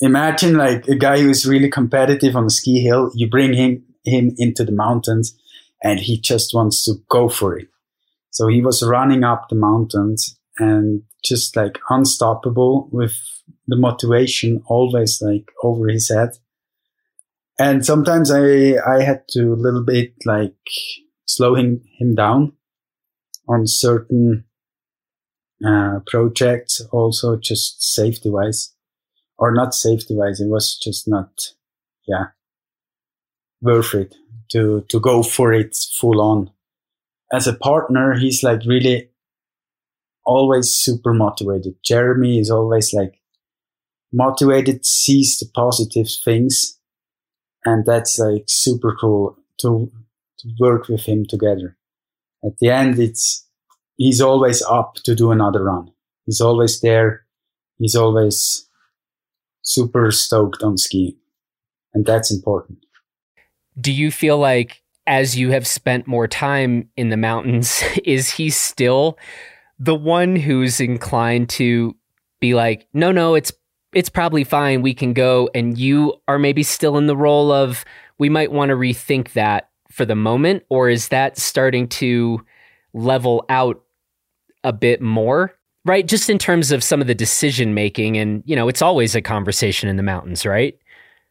imagine 0.00 0.56
like 0.56 0.88
a 0.88 0.96
guy 0.96 1.20
who's 1.20 1.46
really 1.46 1.70
competitive 1.70 2.34
on 2.34 2.46
a 2.46 2.50
ski 2.50 2.80
hill. 2.80 3.10
You 3.14 3.30
bring 3.30 3.52
him, 3.52 3.84
him 4.04 4.34
into 4.38 4.64
the 4.64 4.72
mountains 4.72 5.36
and 5.82 6.00
he 6.00 6.20
just 6.20 6.52
wants 6.52 6.84
to 6.84 6.94
go 7.08 7.28
for 7.28 7.56
it. 7.58 7.68
So 8.30 8.48
he 8.48 8.60
was 8.60 8.82
running 8.82 9.24
up 9.24 9.48
the 9.48 9.56
mountains 9.56 10.38
and 10.58 11.02
just 11.24 11.56
like 11.56 11.78
unstoppable 11.88 12.88
with 12.92 13.14
the 13.66 13.76
motivation 13.76 14.62
always 14.66 15.22
like 15.22 15.48
over 15.62 15.88
his 15.88 16.08
head. 16.08 16.30
And 17.58 17.84
sometimes 17.84 18.30
I, 18.30 18.76
I 18.78 19.02
had 19.02 19.28
to 19.30 19.52
a 19.52 19.54
little 19.54 19.84
bit 19.84 20.14
like 20.24 20.56
slow 21.26 21.54
him, 21.54 21.82
him 21.98 22.14
down 22.14 22.54
on 23.50 23.66
certain 23.66 24.44
uh, 25.66 25.98
projects, 26.06 26.80
also 26.92 27.36
just 27.36 27.82
safety 27.82 28.30
wise, 28.30 28.72
or 29.36 29.52
not 29.52 29.74
safety 29.74 30.14
wise. 30.14 30.40
It 30.40 30.48
was 30.48 30.78
just 30.78 31.08
not, 31.08 31.30
yeah, 32.06 32.26
worth 33.60 33.94
it 33.94 34.14
to 34.52 34.84
to 34.88 35.00
go 35.00 35.22
for 35.22 35.52
it 35.52 35.76
full 35.98 36.20
on. 36.20 36.50
As 37.32 37.46
a 37.46 37.54
partner, 37.54 38.14
he's 38.14 38.42
like 38.42 38.62
really 38.64 39.10
always 40.24 40.70
super 40.70 41.12
motivated. 41.12 41.74
Jeremy 41.84 42.38
is 42.38 42.50
always 42.50 42.92
like 42.94 43.20
motivated, 44.12 44.86
sees 44.86 45.38
the 45.38 45.46
positive 45.54 46.08
things, 46.24 46.78
and 47.64 47.84
that's 47.84 48.18
like 48.18 48.44
super 48.46 48.96
cool 49.00 49.36
to 49.60 49.90
to 50.38 50.48
work 50.60 50.88
with 50.88 51.02
him 51.02 51.26
together. 51.26 51.76
At 52.44 52.58
the 52.58 52.70
end, 52.70 52.98
it's 52.98 53.46
he's 53.96 54.20
always 54.20 54.62
up 54.62 54.94
to 55.04 55.14
do 55.14 55.30
another 55.30 55.64
run. 55.64 55.90
He's 56.26 56.40
always 56.40 56.80
there. 56.80 57.24
He's 57.78 57.94
always 57.94 58.68
super 59.62 60.10
stoked 60.10 60.62
on 60.62 60.78
skiing, 60.78 61.16
and 61.94 62.04
that's 62.04 62.32
important. 62.32 62.78
Do 63.80 63.92
you 63.92 64.10
feel 64.10 64.38
like 64.38 64.82
as 65.06 65.36
you 65.36 65.50
have 65.50 65.66
spent 65.66 66.06
more 66.06 66.28
time 66.28 66.88
in 66.96 67.08
the 67.08 67.16
mountains, 67.16 67.82
is 68.04 68.30
he 68.30 68.50
still 68.50 69.18
the 69.78 69.94
one 69.94 70.36
who's 70.36 70.78
inclined 70.78 71.48
to 71.48 71.96
be 72.38 72.54
like, 72.54 72.86
no, 72.92 73.12
no, 73.12 73.34
it's 73.34 73.52
it's 73.92 74.08
probably 74.08 74.44
fine. 74.44 74.82
We 74.82 74.94
can 74.94 75.12
go. 75.12 75.50
And 75.54 75.76
you 75.76 76.14
are 76.28 76.38
maybe 76.38 76.62
still 76.62 76.96
in 76.96 77.06
the 77.06 77.16
role 77.16 77.50
of 77.50 77.84
we 78.18 78.28
might 78.28 78.52
want 78.52 78.68
to 78.68 78.76
rethink 78.76 79.32
that 79.32 79.69
for 79.90 80.04
the 80.04 80.14
moment, 80.14 80.64
or 80.68 80.88
is 80.88 81.08
that 81.08 81.38
starting 81.38 81.88
to 81.88 82.44
level 82.92 83.44
out 83.48 83.82
a 84.64 84.72
bit 84.72 85.00
more? 85.00 85.54
Right, 85.86 86.06
just 86.06 86.28
in 86.28 86.38
terms 86.38 86.72
of 86.72 86.84
some 86.84 87.00
of 87.00 87.06
the 87.06 87.14
decision 87.14 87.72
making, 87.72 88.18
and 88.18 88.42
you 88.44 88.54
know, 88.54 88.68
it's 88.68 88.82
always 88.82 89.14
a 89.14 89.22
conversation 89.22 89.88
in 89.88 89.96
the 89.96 90.02
mountains, 90.02 90.44
right? 90.44 90.78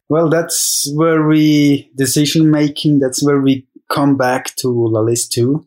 Well, 0.08 0.28
that's 0.28 0.90
where 0.96 1.24
we 1.24 1.88
decision 1.96 2.50
making. 2.50 2.98
That's 2.98 3.24
where 3.24 3.40
we 3.40 3.68
come 3.88 4.16
back 4.16 4.56
to 4.56 4.68
La 4.68 5.00
Liste 5.00 5.30
2. 5.30 5.64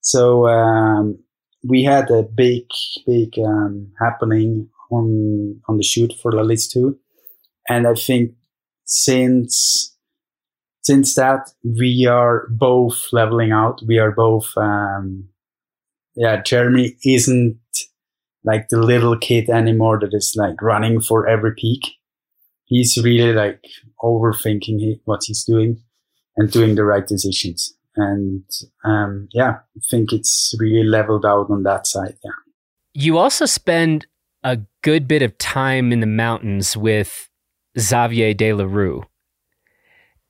So 0.00 0.46
um, 0.48 1.18
we 1.62 1.84
had 1.84 2.10
a 2.10 2.22
big, 2.22 2.64
big 3.06 3.38
um, 3.38 3.92
happening 4.00 4.70
on 4.90 5.60
on 5.68 5.76
the 5.76 5.82
shoot 5.82 6.14
for 6.22 6.32
La 6.32 6.42
Liste 6.42 6.72
2, 6.72 6.98
and 7.68 7.86
I 7.86 7.94
think 7.94 8.32
since 8.84 9.91
since 10.82 11.14
that 11.14 11.50
we 11.64 12.06
are 12.06 12.46
both 12.50 13.08
leveling 13.12 13.52
out. 13.52 13.80
We 13.86 13.98
are 13.98 14.12
both, 14.12 14.52
um, 14.56 15.28
yeah. 16.14 16.42
Jeremy 16.42 16.96
isn't 17.04 17.58
like 18.44 18.68
the 18.68 18.80
little 18.80 19.16
kid 19.18 19.48
anymore 19.48 20.00
that 20.00 20.12
is 20.12 20.34
like 20.36 20.60
running 20.60 21.00
for 21.00 21.28
every 21.28 21.54
peak 21.54 21.82
he's 22.72 22.96
really 23.02 23.34
like 23.34 23.62
overthinking 24.02 25.00
what 25.04 25.20
he's 25.24 25.44
doing 25.44 25.76
and 26.36 26.50
doing 26.50 26.74
the 26.74 26.84
right 26.84 27.06
decisions. 27.06 27.74
And 27.96 28.44
um, 28.84 29.28
yeah, 29.32 29.58
I 29.76 29.80
think 29.90 30.12
it's 30.12 30.54
really 30.58 30.88
leveled 30.88 31.26
out 31.26 31.50
on 31.50 31.62
that 31.64 31.86
side. 31.86 32.16
Yeah. 32.24 32.30
You 32.94 33.18
also 33.18 33.44
spend 33.44 34.06
a 34.42 34.58
good 34.82 35.06
bit 35.06 35.22
of 35.22 35.36
time 35.36 35.92
in 35.92 36.00
the 36.00 36.06
mountains 36.06 36.76
with 36.76 37.28
Xavier 37.78 38.32
de 38.32 38.52
la 38.54 38.64
Rue. 38.64 39.04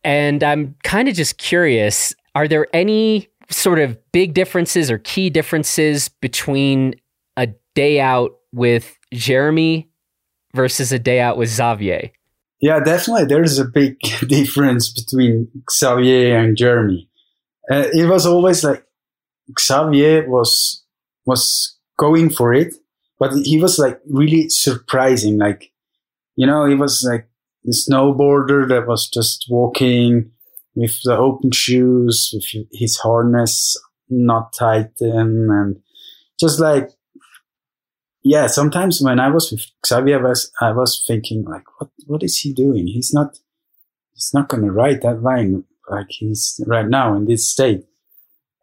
And 0.05 0.43
I'm 0.43 0.75
kind 0.83 1.09
of 1.09 1.15
just 1.15 1.39
curious 1.39 2.15
are 2.35 2.49
there 2.49 2.67
any 2.73 3.29
sort 3.51 3.79
of 3.79 3.99
big 4.13 4.35
differences 4.35 4.91
or 4.91 4.99
key 4.99 5.31
differences 5.31 6.09
between 6.09 6.95
a 7.37 7.49
day 7.75 8.01
out 8.01 8.33
with 8.53 8.97
Jeremy 9.13 9.91
versus 10.55 10.93
a 10.93 10.99
day 10.99 11.21
out 11.21 11.37
with 11.37 11.49
Xavier? 11.49 12.11
Yeah, 12.61 12.81
definitely. 12.81 13.27
There's 13.27 13.59
a 13.59 13.65
big 13.65 13.99
difference 14.29 14.93
between 14.93 15.49
Xavier 15.71 16.39
and 16.39 16.57
Jeremy. 16.57 17.09
Uh, 17.71 17.89
it 17.93 18.09
was 18.09 18.27
always 18.27 18.65
like 18.65 18.85
Xavier 19.59 20.29
was 20.29 20.85
was 21.27 21.77
going 21.99 22.31
for 22.31 22.53
it, 22.53 22.75
but 23.19 23.33
he 23.45 23.61
was 23.61 23.79
like 23.79 24.01
really 24.09 24.49
surprising. 24.49 25.39
Like, 25.39 25.73
you 26.37 26.47
know, 26.47 26.67
he 26.67 26.75
was 26.75 27.07
like 27.09 27.29
the 27.65 27.73
snowboarder 27.73 28.69
that 28.69 28.87
was 28.87 29.09
just 29.09 29.47
walking 29.49 30.31
with 30.75 31.01
the 31.05 31.17
open 31.17 31.51
shoes, 31.53 32.31
with 32.33 32.67
his 32.73 32.97
harness 32.99 33.77
not 34.09 34.53
tightened, 34.53 35.51
and 35.51 35.81
just 36.39 36.61
like 36.61 36.91
yeah, 38.25 38.47
sometimes 38.47 39.01
when 39.01 39.19
I 39.19 39.29
was 39.29 39.51
with 39.51 39.67
Xavier, 39.85 40.25
I 40.25 40.29
was, 40.29 40.53
I 40.61 40.73
was 40.73 41.05
thinking 41.07 41.45
like, 41.45 41.65
what, 41.79 41.91
what 42.07 42.23
is 42.23 42.39
he 42.39 42.53
doing? 42.53 42.87
He's 42.87 43.13
not, 43.13 43.39
he's 44.15 44.31
not 44.33 44.49
going 44.49 44.63
to 44.63 44.71
ride 44.71 45.03
that 45.03 45.23
line 45.23 45.65
like 45.91 46.07
he's 46.09 46.61
right 46.67 46.89
now 46.89 47.17
in 47.17 47.27
this 47.27 47.51
state. 47.51 47.85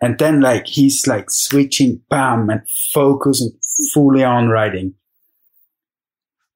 And 0.02 0.18
then 0.18 0.40
like, 0.40 0.66
he's 0.66 1.06
like 1.08 1.30
switching, 1.30 2.02
bam, 2.10 2.50
and 2.50 2.62
focus 2.94 3.42
and 3.42 3.52
fully 3.92 4.24
on 4.24 4.48
riding. 4.48 4.94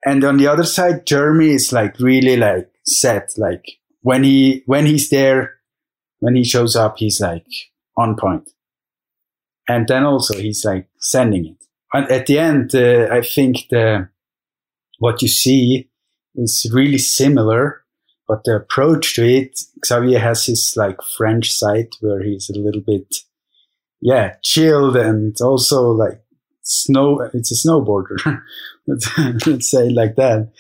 And 0.06 0.24
on 0.24 0.38
the 0.38 0.48
other 0.48 0.66
side, 0.66 1.06
Jeremy 1.06 1.52
is 1.52 1.72
like 1.72 2.00
really 2.00 2.36
like 2.36 2.70
set. 2.86 3.34
Like 3.38 3.66
when 4.02 4.24
he, 4.24 4.64
when 4.66 4.86
he's 4.86 5.10
there, 5.10 5.56
when 6.20 6.36
he 6.36 6.44
shows 6.44 6.76
up, 6.76 6.98
he's 6.98 7.22
like 7.22 7.46
on 7.98 8.16
point. 8.16 8.50
And 9.68 9.88
then 9.88 10.04
also 10.04 10.38
he's 10.38 10.66
like 10.66 10.88
sending 11.00 11.46
it 11.46 11.64
and 11.94 12.10
at 12.12 12.26
the 12.26 12.40
end, 12.40 12.74
uh, 12.76 13.08
I 13.12 13.22
think 13.22 13.70
the 13.70 14.10
what 14.98 15.22
you 15.22 15.28
see 15.28 15.90
is 16.36 16.70
really 16.74 16.98
similar, 16.98 17.84
but 18.28 18.44
the 18.44 18.56
approach 18.56 19.16
to 19.16 19.24
it, 19.26 19.60
Xavier 19.86 20.20
has 20.20 20.46
his 20.46 20.74
like 20.76 20.98
French 21.16 21.52
side 21.52 21.90
where 22.02 22.24
he's 22.24 22.50
a 22.50 22.60
little 22.60 22.82
bit, 22.82 23.16
yeah, 24.02 24.36
chilled 24.42 24.98
and 24.98 25.40
also 25.40 25.92
like 25.92 26.23
snow. 26.64 27.30
It's 27.34 27.52
a 27.52 27.68
snowboarder, 27.68 28.42
let's 29.46 29.70
say 29.70 29.90
like 29.90 30.16
that. 30.16 30.52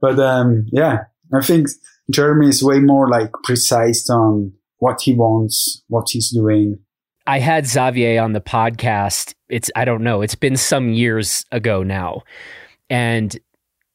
But 0.00 0.18
um, 0.18 0.66
yeah, 0.72 1.04
I 1.32 1.40
think 1.42 1.68
Jeremy 2.10 2.48
is 2.48 2.62
way 2.62 2.80
more 2.80 3.08
like 3.08 3.32
precise 3.44 4.08
on 4.10 4.52
what 4.78 5.00
he 5.02 5.14
wants, 5.14 5.82
what 5.88 6.08
he's 6.10 6.30
doing, 6.30 6.78
I 7.30 7.38
had 7.38 7.64
Xavier 7.64 8.20
on 8.20 8.32
the 8.32 8.40
podcast. 8.40 9.34
It's 9.48 9.70
I 9.76 9.84
don't 9.84 10.02
know. 10.02 10.20
It's 10.20 10.34
been 10.34 10.56
some 10.56 10.92
years 10.92 11.44
ago 11.52 11.84
now. 11.84 12.22
And 12.88 13.38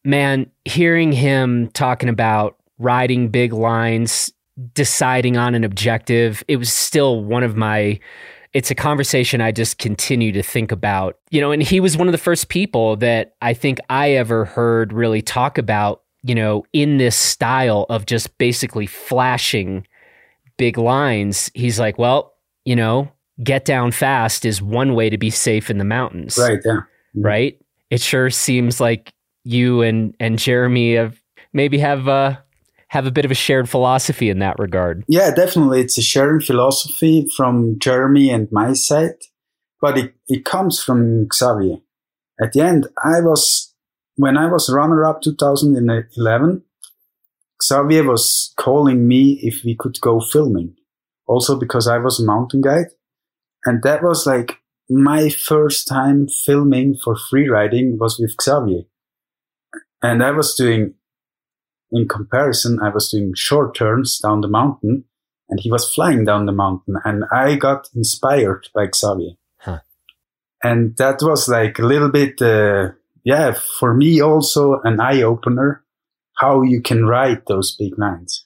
man, 0.06 0.50
hearing 0.64 1.12
him 1.12 1.70
talking 1.70 2.08
about 2.08 2.58
riding 2.78 3.30
big 3.30 3.52
lines, 3.52 4.32
deciding 4.74 5.36
on 5.36 5.54
an 5.54 5.66
objective, 5.66 6.44
it 6.48 6.56
was 6.56 6.72
still 6.72 7.24
one 7.24 7.44
of 7.44 7.58
my 7.58 8.00
it's 8.56 8.72
a 8.72 8.76
conversation 8.76 9.42
I 9.42 9.52
just 9.52 9.80
continue 9.80 10.32
to 10.32 10.42
think 10.42 10.72
about. 10.72 11.20
You 11.30 11.42
know, 11.42 11.52
and 11.52 11.62
he 11.62 11.82
was 11.82 11.98
one 11.98 12.08
of 12.08 12.14
the 12.14 12.18
first 12.18 12.48
people 12.48 12.96
that 12.98 13.36
I 13.42 13.54
think 13.54 13.80
I 13.90 14.12
ever 14.12 14.46
heard 14.46 14.94
really 14.94 15.22
talk 15.22 15.58
about, 15.58 16.04
you 16.24 16.34
know, 16.34 16.64
in 16.72 16.98
this 16.98 17.18
style 17.18 17.86
of 17.90 18.06
just 18.06 18.36
basically 18.38 18.88
flashing 18.88 19.86
big 20.58 20.78
lines. 20.78 21.52
He's 21.54 21.82
like, 21.82 22.00
well, 22.00 22.34
you 22.64 22.78
know, 22.78 23.12
get 23.44 23.66
down 23.66 23.92
fast 23.92 24.46
is 24.46 24.62
one 24.62 24.96
way 24.96 25.10
to 25.10 25.18
be 25.18 25.30
safe 25.30 25.70
in 25.70 25.78
the 25.78 25.84
mountains. 25.84 26.38
Right. 26.38 26.60
Yeah. 26.64 26.72
Mm-hmm. 26.72 27.22
Right. 27.22 27.62
It 27.90 28.00
sure 28.00 28.30
seems 28.30 28.80
like 28.80 29.14
you 29.44 29.82
and 29.82 30.16
and 30.22 30.40
Jeremy 30.40 30.96
have 30.96 31.22
maybe 31.52 31.78
have 31.80 32.08
uh 32.08 32.38
have 32.96 33.06
a 33.06 33.12
bit 33.12 33.26
of 33.26 33.32
a 33.32 33.36
shared 33.36 33.70
philosophy 33.70 34.30
in 34.30 34.40
that 34.40 34.58
regard. 34.58 35.04
Yeah, 35.08 35.34
definitely. 35.34 35.82
It's 35.82 35.98
a 35.98 36.02
shared 36.02 36.44
philosophy 36.44 37.28
from 37.36 37.78
Jeremy 37.78 38.30
and 38.30 38.52
my 38.52 38.74
side, 38.74 39.20
but 39.82 39.98
it, 39.98 40.14
it 40.28 40.46
comes 40.46 40.82
from 40.82 41.28
Xavier. 41.34 41.78
At 42.42 42.54
the 42.54 42.62
end, 42.62 42.88
I 43.04 43.20
was, 43.22 43.74
when 44.16 44.38
I 44.38 44.48
was 44.48 44.72
runner 44.72 45.06
up 45.06 45.22
2011, 45.22 46.64
Xavier 47.62 48.04
was 48.04 48.54
calling 48.58 49.08
me 49.08 49.40
if 49.42 49.64
we 49.66 49.76
could 49.78 50.00
go 50.00 50.20
filming. 50.20 50.76
Also 51.28 51.60
because 51.60 51.88
I 51.88 51.98
was 51.98 52.20
a 52.20 52.26
mountain 52.26 52.62
guide 52.62 52.92
and 53.66 53.82
that 53.84 54.04
was 54.04 54.26
like 54.26 54.60
my 54.90 55.30
first 55.30 55.88
time 55.88 56.28
filming 56.28 56.96
for 57.04 57.16
free 57.16 57.50
riding 57.50 57.98
was 58.00 58.20
with 58.20 58.36
Xavier. 58.42 58.84
And 60.02 60.24
I 60.24 60.32
was 60.32 60.54
doing, 60.54 60.94
in 61.92 62.08
comparison, 62.08 62.80
I 62.82 62.90
was 62.90 63.10
doing 63.10 63.34
short 63.36 63.76
turns 63.76 64.20
down 64.20 64.42
the 64.42 64.48
mountain 64.48 65.06
and 65.50 65.60
he 65.60 65.72
was 65.72 65.92
flying 65.94 66.26
down 66.26 66.46
the 66.46 66.52
mountain 66.52 66.96
and 67.06 67.24
I 67.32 67.56
got 67.56 67.90
inspired 67.96 68.68
by 68.74 68.88
Xavier. 68.94 69.36
Huh. 69.60 69.80
And 70.64 70.98
that 70.98 71.20
was 71.22 71.48
like 71.48 71.80
a 71.80 71.86
little 71.86 72.10
bit, 72.10 72.42
uh, 72.42 72.92
yeah, 73.24 73.56
for 73.80 73.94
me 73.94 74.22
also 74.22 74.82
an 74.84 75.00
eye 75.00 75.22
opener 75.22 75.84
how 76.38 76.64
you 76.64 76.82
can 76.82 77.06
ride 77.06 77.44
those 77.48 77.76
big 77.78 77.98
lines. 77.98 78.46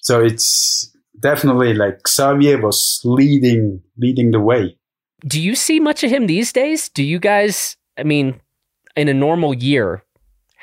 So 0.00 0.22
it's, 0.22 0.94
definitely 1.24 1.74
like 1.74 2.06
Xavier 2.06 2.60
was 2.60 3.00
leading 3.04 3.82
leading 3.96 4.30
the 4.30 4.40
way. 4.40 4.76
Do 5.26 5.40
you 5.40 5.54
see 5.54 5.80
much 5.80 6.04
of 6.04 6.10
him 6.10 6.26
these 6.26 6.52
days? 6.52 6.88
Do 6.88 7.02
you 7.02 7.18
guys 7.18 7.76
I 7.98 8.02
mean 8.02 8.40
in 8.96 9.08
a 9.08 9.14
normal 9.14 9.54
year, 9.54 10.04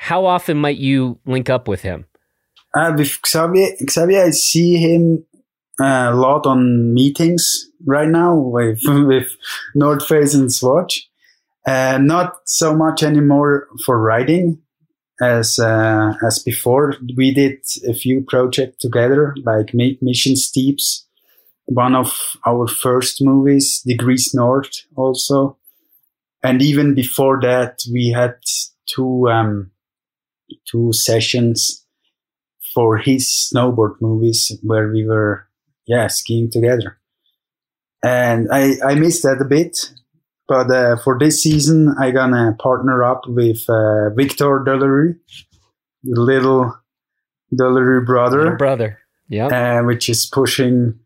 how 0.02 0.26
often 0.26 0.56
might 0.56 0.78
you 0.78 1.16
link 1.26 1.48
up 1.48 1.68
with 1.68 1.82
him? 1.82 2.06
Uh, 2.74 2.92
with 2.98 3.20
Xavier, 3.24 3.68
Xavier, 3.88 4.24
I 4.24 4.30
see 4.30 4.76
him 4.76 5.24
a 5.80 6.12
lot 6.12 6.44
on 6.44 6.92
meetings 6.92 7.70
right 7.86 8.08
now 8.08 8.34
with, 8.34 8.80
with 8.84 9.28
North 9.76 10.04
Face 10.04 10.34
and 10.34 10.52
Swatch. 10.52 11.08
Uh, 11.64 11.98
not 12.02 12.32
so 12.46 12.74
much 12.74 13.04
anymore 13.04 13.68
for 13.86 14.02
riding 14.02 14.60
as 15.22 15.60
uh, 15.60 16.14
as 16.26 16.40
before. 16.40 16.94
We 17.16 17.32
did 17.32 17.58
a 17.88 17.94
few 17.94 18.22
projects 18.22 18.78
together, 18.78 19.36
like 19.44 19.72
Mission 19.72 20.34
Steeps, 20.34 21.06
one 21.66 21.94
of 21.94 22.36
our 22.44 22.66
first 22.66 23.22
movies, 23.22 23.80
Degrees 23.86 24.34
North, 24.34 24.84
also, 24.96 25.58
and 26.42 26.60
even 26.60 26.96
before 26.96 27.40
that, 27.42 27.82
we 27.92 28.10
had 28.10 28.34
two 28.88 29.28
um, 29.28 29.71
two 30.70 30.92
sessions 30.92 31.86
for 32.74 32.98
his 32.98 33.50
snowboard 33.52 34.00
movies 34.00 34.52
where 34.62 34.88
we 34.88 35.06
were 35.06 35.48
yeah 35.86 36.06
skiing 36.06 36.50
together, 36.50 36.98
and 38.04 38.48
I 38.52 38.74
I 38.84 38.94
missed 38.94 39.22
that 39.22 39.40
a 39.40 39.48
bit 39.48 39.92
but 40.52 40.70
uh, 40.70 40.96
for 40.96 41.18
this 41.18 41.42
season, 41.42 41.94
I 41.98 42.10
gonna 42.10 42.54
partner 42.58 43.02
up 43.02 43.22
with 43.26 43.64
uh, 43.70 44.10
Victor 44.10 44.62
de 44.64 44.76
Le 44.76 44.86
Rue, 44.86 45.16
the 46.02 46.20
little 46.20 46.78
de 47.56 47.64
Le 47.64 47.82
Rue 47.82 48.04
brother. 48.04 48.42
Little 48.42 48.56
brother, 48.56 48.98
yeah. 49.28 49.46
Uh, 49.46 49.82
which 49.84 50.10
is 50.10 50.26
pushing 50.26 50.98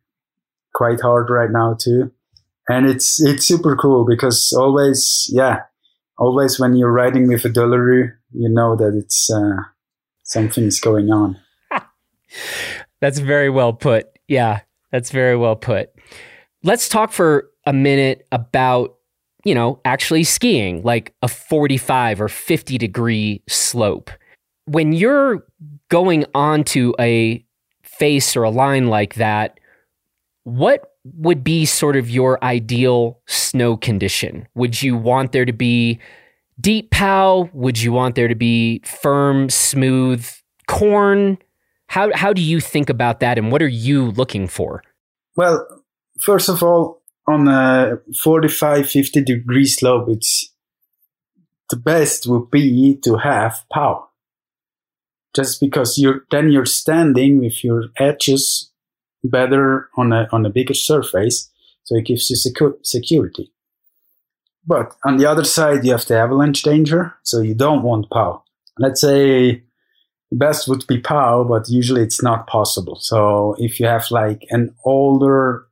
quite 0.75 1.01
hard 1.01 1.31
right 1.31 1.51
now 1.51 1.77
too, 1.79 2.11
and 2.69 2.87
it's 2.87 3.21
it's 3.21 3.47
super 3.47 3.77
cool 3.77 4.05
because 4.05 4.53
always, 4.59 5.31
yeah, 5.33 5.61
always 6.19 6.59
when 6.59 6.77
you're 6.77 6.93
riding 6.93 7.29
with 7.29 7.45
a 7.45 7.49
de 7.49 7.67
Le 7.67 7.79
Rue, 7.79 8.13
you 8.33 8.49
know 8.49 8.77
that 8.77 8.95
it's 8.97 9.31
uh, 9.31 9.63
something's 10.23 10.81
going 10.81 11.11
on. 11.11 11.39
that's 13.01 13.19
very 13.19 13.51
well 13.51 13.73
put. 13.73 14.09
Yeah, 14.29 14.61
that's 14.91 15.11
very 15.11 15.37
well 15.37 15.57
put. 15.57 15.91
Let's 16.63 16.89
talk 16.89 17.13
for 17.13 17.51
a 17.65 17.73
minute 17.73 18.27
about 18.33 18.97
you 19.47 19.55
know, 19.55 19.81
actually 19.85 20.25
skiing 20.25 20.83
like 20.83 21.15
a 21.23 21.29
45 21.29 22.21
or 22.21 22.29
50 22.29 22.79
degree 22.79 23.41
slope. 23.49 24.11
When 24.65 24.93
you're 24.93 25.47
going 25.89 26.25
onto 26.35 26.93
a 26.99 27.45
face 27.85 28.35
or 28.35 28.43
a 28.43 28.51
line 28.51 28.89
like 28.89 29.15
that, 29.15 29.61
what 30.43 30.96
would 31.15 31.45
be 31.45 31.65
sort 31.65 31.97
of 31.97 32.11
your 32.11 32.43
ideal 32.43 33.21
snow 33.27 33.77
condition? 33.77 34.47
Would 34.55 34.83
you 34.83 34.97
want 34.97 35.33
there 35.33 35.45
to 35.45 35.53
be 35.53 35.99
deep 36.61 36.91
pow? 36.91 37.51
Would 37.53 37.81
you 37.81 37.93
want 37.93 38.15
there 38.15 38.29
to 38.29 38.35
be 38.35 38.81
firm, 38.85 39.51
smooth 39.51 40.29
corn? 40.67 41.39
How 41.89 42.11
how 42.15 42.33
do 42.33 42.43
you 42.43 42.61
think 42.61 42.91
about 42.91 43.21
that 43.21 43.39
and 43.39 43.53
what 43.53 43.63
are 43.63 43.69
you 43.69 44.11
looking 44.13 44.49
for? 44.49 44.83
Well, 45.37 45.67
first 46.21 46.49
of 46.49 46.63
all, 46.63 47.03
on 47.29 47.49
a 47.49 47.99
45, 48.23 48.89
50 48.89 49.23
degree 49.23 49.67
slope, 49.67 50.09
it's 50.09 50.53
the 51.71 51.77
best 51.77 52.27
would 52.27 52.51
be 52.51 52.97
to 53.05 53.17
have 53.19 53.65
pow. 53.73 54.09
Just 55.35 55.61
because 55.61 55.99
you're, 55.99 56.25
then 56.31 56.51
you're 56.51 56.65
standing 56.65 57.41
with 57.41 57.63
your 57.63 57.87
edges 57.99 58.56
better 59.25 59.89
on 59.97 60.13
a, 60.13 60.29
on 60.33 60.47
a 60.47 60.51
bigger 60.51 60.75
surface. 60.75 61.51
So 61.85 61.97
it 61.97 62.07
gives 62.07 62.29
you 62.31 62.37
secu- 62.37 62.85
security. 62.85 63.53
But 64.67 64.95
on 65.05 65.17
the 65.17 65.27
other 65.27 65.45
side, 65.45 65.85
you 65.85 65.93
have 65.93 66.07
the 66.07 66.19
avalanche 66.19 66.63
danger. 66.63 67.15
So 67.23 67.41
you 67.41 67.55
don't 67.55 67.83
want 67.83 68.11
pow. 68.11 68.43
Let's 68.79 69.01
say 69.01 69.63
best 70.33 70.69
would 70.69 70.87
be 70.87 71.01
pow, 71.01 71.45
but 71.45 71.69
usually 71.69 72.03
it's 72.03 72.23
not 72.23 72.47
possible. 72.47 72.97
So 72.97 73.55
if 73.59 73.79
you 73.79 73.87
have 73.87 74.11
like 74.11 74.43
an 74.51 74.75
older 74.85 75.67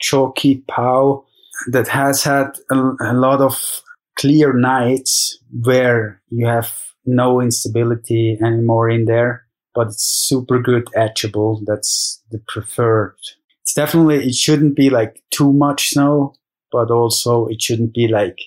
chalky 0.00 0.64
POW 0.68 1.24
that 1.70 1.88
has 1.88 2.22
had 2.22 2.52
a, 2.70 2.92
a 3.00 3.14
lot 3.14 3.40
of 3.40 3.82
clear 4.18 4.52
nights 4.52 5.38
where 5.62 6.22
you 6.30 6.46
have 6.46 6.72
no 7.04 7.40
instability 7.40 8.38
anymore 8.42 8.88
in 8.88 9.04
there, 9.04 9.44
but 9.78 9.86
it's 9.86 10.02
super 10.02 10.58
good 10.58 10.86
etchable. 10.96 11.62
That's 11.64 12.20
the 12.32 12.40
preferred. 12.48 13.14
It's 13.62 13.74
definitely, 13.74 14.26
it 14.26 14.34
shouldn't 14.34 14.74
be 14.74 14.90
like 14.90 15.22
too 15.30 15.52
much 15.52 15.90
snow, 15.90 16.34
but 16.72 16.90
also 16.90 17.46
it 17.46 17.62
shouldn't 17.62 17.94
be 17.94 18.08
like 18.08 18.40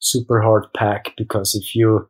super 0.00 0.42
hard 0.42 0.66
pack 0.76 1.14
because 1.16 1.54
if 1.54 1.74
you, 1.74 2.06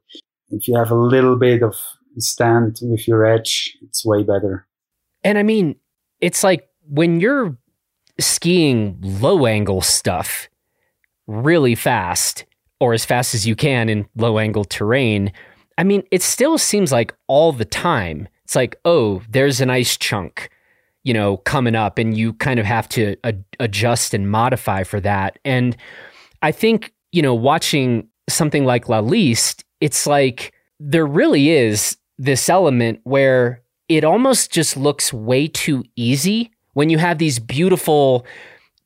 if 0.51 0.67
you 0.67 0.77
have 0.77 0.91
a 0.91 0.97
little 0.97 1.37
bit 1.37 1.63
of 1.63 1.77
stand 2.19 2.81
with 2.83 3.07
your 3.07 3.25
edge, 3.25 3.79
it's 3.83 4.05
way 4.05 4.25
better. 4.25 4.67
And 5.23 5.39
I 5.39 5.45
mean, 5.45 5.77
it's 6.21 6.43
like 6.43 6.69
when 6.89 7.21
you're 7.21 7.57
skiing 8.19 8.99
low 9.01 9.47
angle 9.47 9.81
stuff 9.81 10.49
really 11.29 11.77
fast 11.77 12.45
or 12.81 12.95
as 12.95 13.05
fast 13.05 13.33
as 13.33 13.47
you 13.47 13.55
can 13.55 13.89
in 13.89 14.09
low 14.17 14.41
angle 14.41 14.65
terrain, 14.65 15.31
I 15.79 15.85
mean, 15.85 16.03
it 16.11 16.23
still 16.23 16.59
seems 16.59 16.91
like 16.91 17.15
all 17.29 17.53
the 17.53 17.65
time. 17.65 18.27
It's 18.47 18.55
like, 18.55 18.77
oh, 18.85 19.23
there's 19.29 19.61
an 19.61 19.71
ice 19.71 19.97
chunk, 19.97 20.51
you 21.03 21.13
know, 21.13 21.39
coming 21.39 21.75
up, 21.75 21.99
and 21.99 22.17
you 22.17 22.33
kind 22.35 22.61
of 22.61 22.65
have 22.65 22.89
to 22.91 23.17
ad- 23.25 23.43
adjust 23.59 24.15
and 24.15 24.31
modify 24.31 24.85
for 24.85 25.01
that. 25.01 25.41
And 25.45 25.77
I 26.43 26.53
think, 26.53 26.95
you 27.11 27.23
know, 27.23 27.35
watching 27.35 28.07
something 28.29 28.65
like 28.65 28.89
La 28.89 29.01
Liste, 29.01 29.65
it's 29.81 30.07
like 30.07 30.55
there 30.79 31.05
really 31.05 31.51
is 31.51 31.97
this 32.19 32.49
element 32.49 33.01
where 33.03 33.63
it 33.89 34.05
almost 34.05 34.53
just 34.53 34.77
looks 34.77 35.13
way 35.13 35.49
too 35.49 35.83
easy 35.97 36.53
when 36.75 36.89
you 36.89 36.99
have 36.99 37.19
these 37.19 37.41
beautiful 37.41 38.25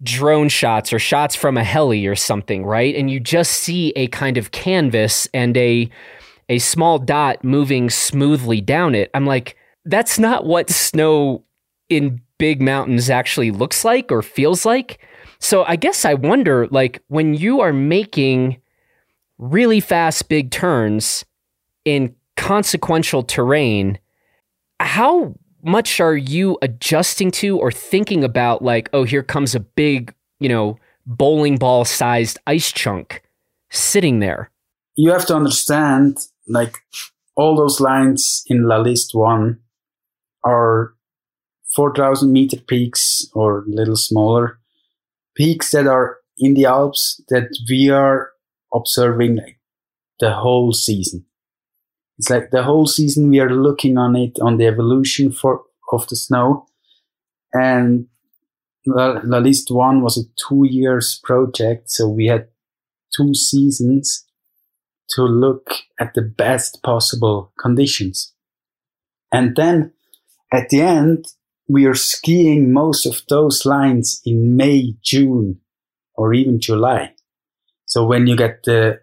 drone 0.02 0.48
shots 0.48 0.90
or 0.90 0.98
shots 0.98 1.36
from 1.36 1.58
a 1.58 1.64
heli 1.64 2.06
or 2.06 2.16
something, 2.16 2.64
right? 2.64 2.94
And 2.94 3.10
you 3.10 3.20
just 3.20 3.50
see 3.50 3.92
a 3.94 4.06
kind 4.06 4.38
of 4.38 4.52
canvas 4.52 5.28
and 5.34 5.54
a 5.58 5.90
a 6.50 6.58
small 6.58 6.98
dot 6.98 7.42
moving 7.42 7.88
smoothly 7.88 8.60
down 8.60 8.94
it. 8.94 9.10
I'm 9.14 9.24
like, 9.24 9.56
that's 9.86 10.18
not 10.18 10.44
what 10.44 10.68
snow 10.68 11.44
in 11.88 12.20
big 12.36 12.60
mountains 12.60 13.08
actually 13.08 13.50
looks 13.50 13.84
like 13.84 14.12
or 14.12 14.20
feels 14.20 14.66
like. 14.66 14.98
So 15.38 15.64
I 15.64 15.76
guess 15.76 16.04
I 16.04 16.14
wonder 16.14 16.66
like 16.70 17.02
when 17.08 17.32
you 17.32 17.60
are 17.60 17.72
making 17.72 18.60
really 19.38 19.80
fast 19.80 20.28
big 20.28 20.50
turns 20.50 21.24
in 21.84 22.14
consequential 22.36 23.22
terrain, 23.22 23.98
how 24.80 25.34
much 25.62 26.00
are 26.00 26.16
you 26.16 26.58
adjusting 26.62 27.30
to 27.30 27.58
or 27.58 27.70
thinking 27.70 28.24
about 28.24 28.62
like, 28.62 28.90
oh, 28.92 29.04
here 29.04 29.22
comes 29.22 29.54
a 29.54 29.60
big, 29.60 30.14
you 30.40 30.48
know, 30.48 30.78
bowling 31.06 31.58
ball 31.58 31.84
sized 31.84 32.38
ice 32.46 32.72
chunk 32.72 33.22
sitting 33.70 34.18
there? 34.18 34.50
You 34.96 35.12
have 35.12 35.26
to 35.26 35.36
understand, 35.36 36.18
like, 36.50 36.76
all 37.36 37.56
those 37.56 37.80
lines 37.80 38.42
in 38.46 38.64
La 38.64 38.76
Liste 38.76 39.14
1 39.14 39.58
are 40.44 40.94
4,000 41.74 42.32
meter 42.32 42.58
peaks 42.58 43.26
or 43.34 43.60
a 43.60 43.68
little 43.68 43.96
smaller 43.96 44.58
peaks 45.36 45.70
that 45.70 45.86
are 45.86 46.18
in 46.38 46.54
the 46.54 46.64
Alps 46.66 47.20
that 47.28 47.48
we 47.68 47.88
are 47.88 48.30
observing 48.74 49.38
the 50.18 50.32
whole 50.32 50.72
season. 50.72 51.24
It's 52.18 52.28
like 52.28 52.50
the 52.50 52.64
whole 52.64 52.86
season 52.86 53.30
we 53.30 53.40
are 53.40 53.50
looking 53.50 53.96
on 53.96 54.16
it 54.16 54.38
on 54.40 54.58
the 54.58 54.66
evolution 54.66 55.32
for 55.32 55.62
of 55.92 56.06
the 56.08 56.16
snow, 56.16 56.66
and 57.52 58.06
La, 58.86 59.20
La 59.24 59.38
Liste 59.38 59.72
One 59.72 60.02
was 60.02 60.16
a 60.16 60.28
two 60.36 60.64
years 60.68 61.20
project, 61.24 61.90
so 61.90 62.08
we 62.08 62.26
had 62.26 62.46
two 63.16 63.34
seasons 63.34 64.24
to 65.16 65.22
look 65.22 65.70
at 65.98 66.14
the 66.14 66.22
best 66.22 66.82
possible 66.82 67.52
conditions, 67.60 68.32
and 69.32 69.56
then 69.56 69.92
at 70.52 70.68
the 70.70 70.80
end 70.80 71.26
we 71.68 71.86
are 71.86 71.94
skiing 71.94 72.72
most 72.72 73.06
of 73.06 73.22
those 73.28 73.64
lines 73.64 74.20
in 74.24 74.56
May, 74.56 74.96
June, 75.02 75.60
or 76.14 76.34
even 76.34 76.60
July. 76.60 77.14
So 77.86 78.04
when 78.04 78.26
you 78.26 78.36
get 78.36 78.64
the 78.64 79.00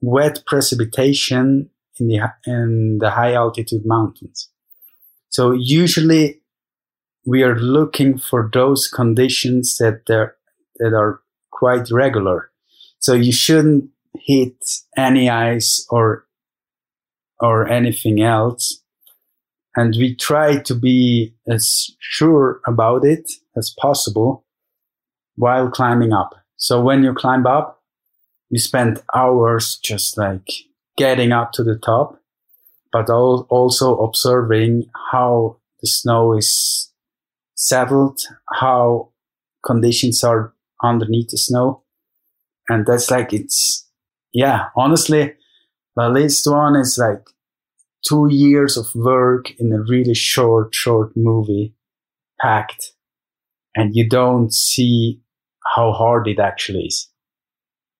wet 0.00 0.42
precipitation 0.46 1.70
in 1.98 2.08
the 2.08 2.20
in 2.46 2.98
the 3.00 3.10
high 3.10 3.34
altitude 3.34 3.82
mountains. 3.84 4.48
So 5.28 5.52
usually 5.52 6.40
we 7.26 7.42
are 7.42 7.58
looking 7.58 8.18
for 8.18 8.50
those 8.52 8.88
conditions 8.88 9.76
that 9.78 10.06
that 10.06 10.94
are 10.94 11.20
quite 11.50 11.90
regular. 11.90 12.50
So 12.98 13.14
you 13.14 13.32
shouldn't 13.32 13.90
hit 14.14 14.56
any 14.96 15.28
ice 15.28 15.86
or 15.90 16.26
or 17.40 17.68
anything 17.68 18.20
else. 18.20 18.82
And 19.76 19.94
we 19.96 20.14
try 20.14 20.58
to 20.58 20.74
be 20.74 21.34
as 21.48 21.90
sure 21.98 22.60
about 22.66 23.04
it 23.04 23.30
as 23.56 23.74
possible 23.80 24.44
while 25.36 25.70
climbing 25.70 26.12
up. 26.12 26.34
So 26.56 26.82
when 26.82 27.02
you 27.02 27.14
climb 27.14 27.46
up, 27.46 27.82
you 28.50 28.58
spend 28.58 29.02
hours 29.14 29.78
just 29.82 30.18
like 30.18 30.50
getting 30.98 31.32
up 31.32 31.52
to 31.52 31.64
the 31.64 31.76
top, 31.78 32.20
but 32.92 33.08
also 33.08 33.96
observing 33.98 34.90
how 35.12 35.56
the 35.80 35.86
snow 35.86 36.36
is 36.36 36.90
settled 37.60 38.18
how 38.54 39.10
conditions 39.64 40.24
are 40.24 40.54
underneath 40.82 41.28
the 41.28 41.36
snow. 41.36 41.82
And 42.70 42.86
that's 42.86 43.10
like, 43.10 43.34
it's, 43.34 43.86
yeah, 44.32 44.66
honestly, 44.76 45.34
the 45.96 46.08
list 46.08 46.46
one 46.50 46.76
is 46.76 46.98
like 46.98 47.22
two 48.06 48.28
years 48.30 48.76
of 48.76 48.94
work 48.94 49.50
in 49.58 49.72
a 49.72 49.82
really 49.82 50.14
short, 50.14 50.74
short 50.74 51.12
movie 51.16 51.74
packed. 52.40 52.92
And 53.74 53.94
you 53.94 54.08
don't 54.08 54.52
see 54.52 55.20
how 55.76 55.92
hard 55.92 56.26
it 56.26 56.40
actually 56.40 56.86
is. 56.86 57.08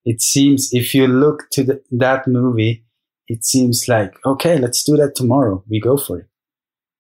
It 0.05 0.21
seems 0.21 0.71
if 0.73 0.95
you 0.95 1.07
look 1.07 1.51
to 1.53 1.63
the, 1.63 1.83
that 1.93 2.27
movie, 2.27 2.85
it 3.29 3.45
seems 3.45 3.87
like, 3.87 4.15
okay, 4.25 4.59
let's 4.59 4.83
do 4.83 4.97
that 4.97 5.15
tomorrow. 5.15 5.63
We 5.69 5.81
go 5.81 5.97
for 5.97 6.21
it. 6.21 6.27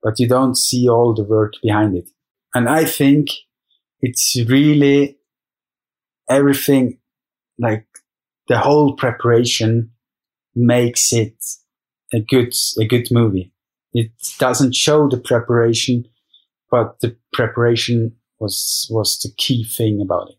But 0.03 0.19
you 0.19 0.29
don't 0.29 0.57
see 0.57 0.89
all 0.89 1.15
the 1.15 1.25
work 1.25 1.55
behind 1.63 1.97
it. 1.97 2.09
And 2.55 2.69
I 2.69 2.85
think 2.85 3.29
it's 4.01 4.37
really 4.49 5.19
everything 6.29 6.99
like 7.59 7.87
the 8.51 8.59
whole 8.59 8.95
preparation 8.95 9.93
makes 10.57 11.13
it 11.13 11.37
a 12.13 12.19
good, 12.19 12.53
a 12.81 12.85
good 12.85 13.07
movie. 13.13 13.53
It 13.95 14.11
doesn't 14.41 14.75
show 14.75 15.09
the 15.09 15.19
preparation, 15.19 16.05
but 16.69 16.99
the 17.01 17.17
preparation 17.33 18.17
was, 18.41 18.89
was 18.91 19.21
the 19.21 19.31
key 19.39 19.65
thing 19.65 20.01
about 20.03 20.31
it. 20.31 20.37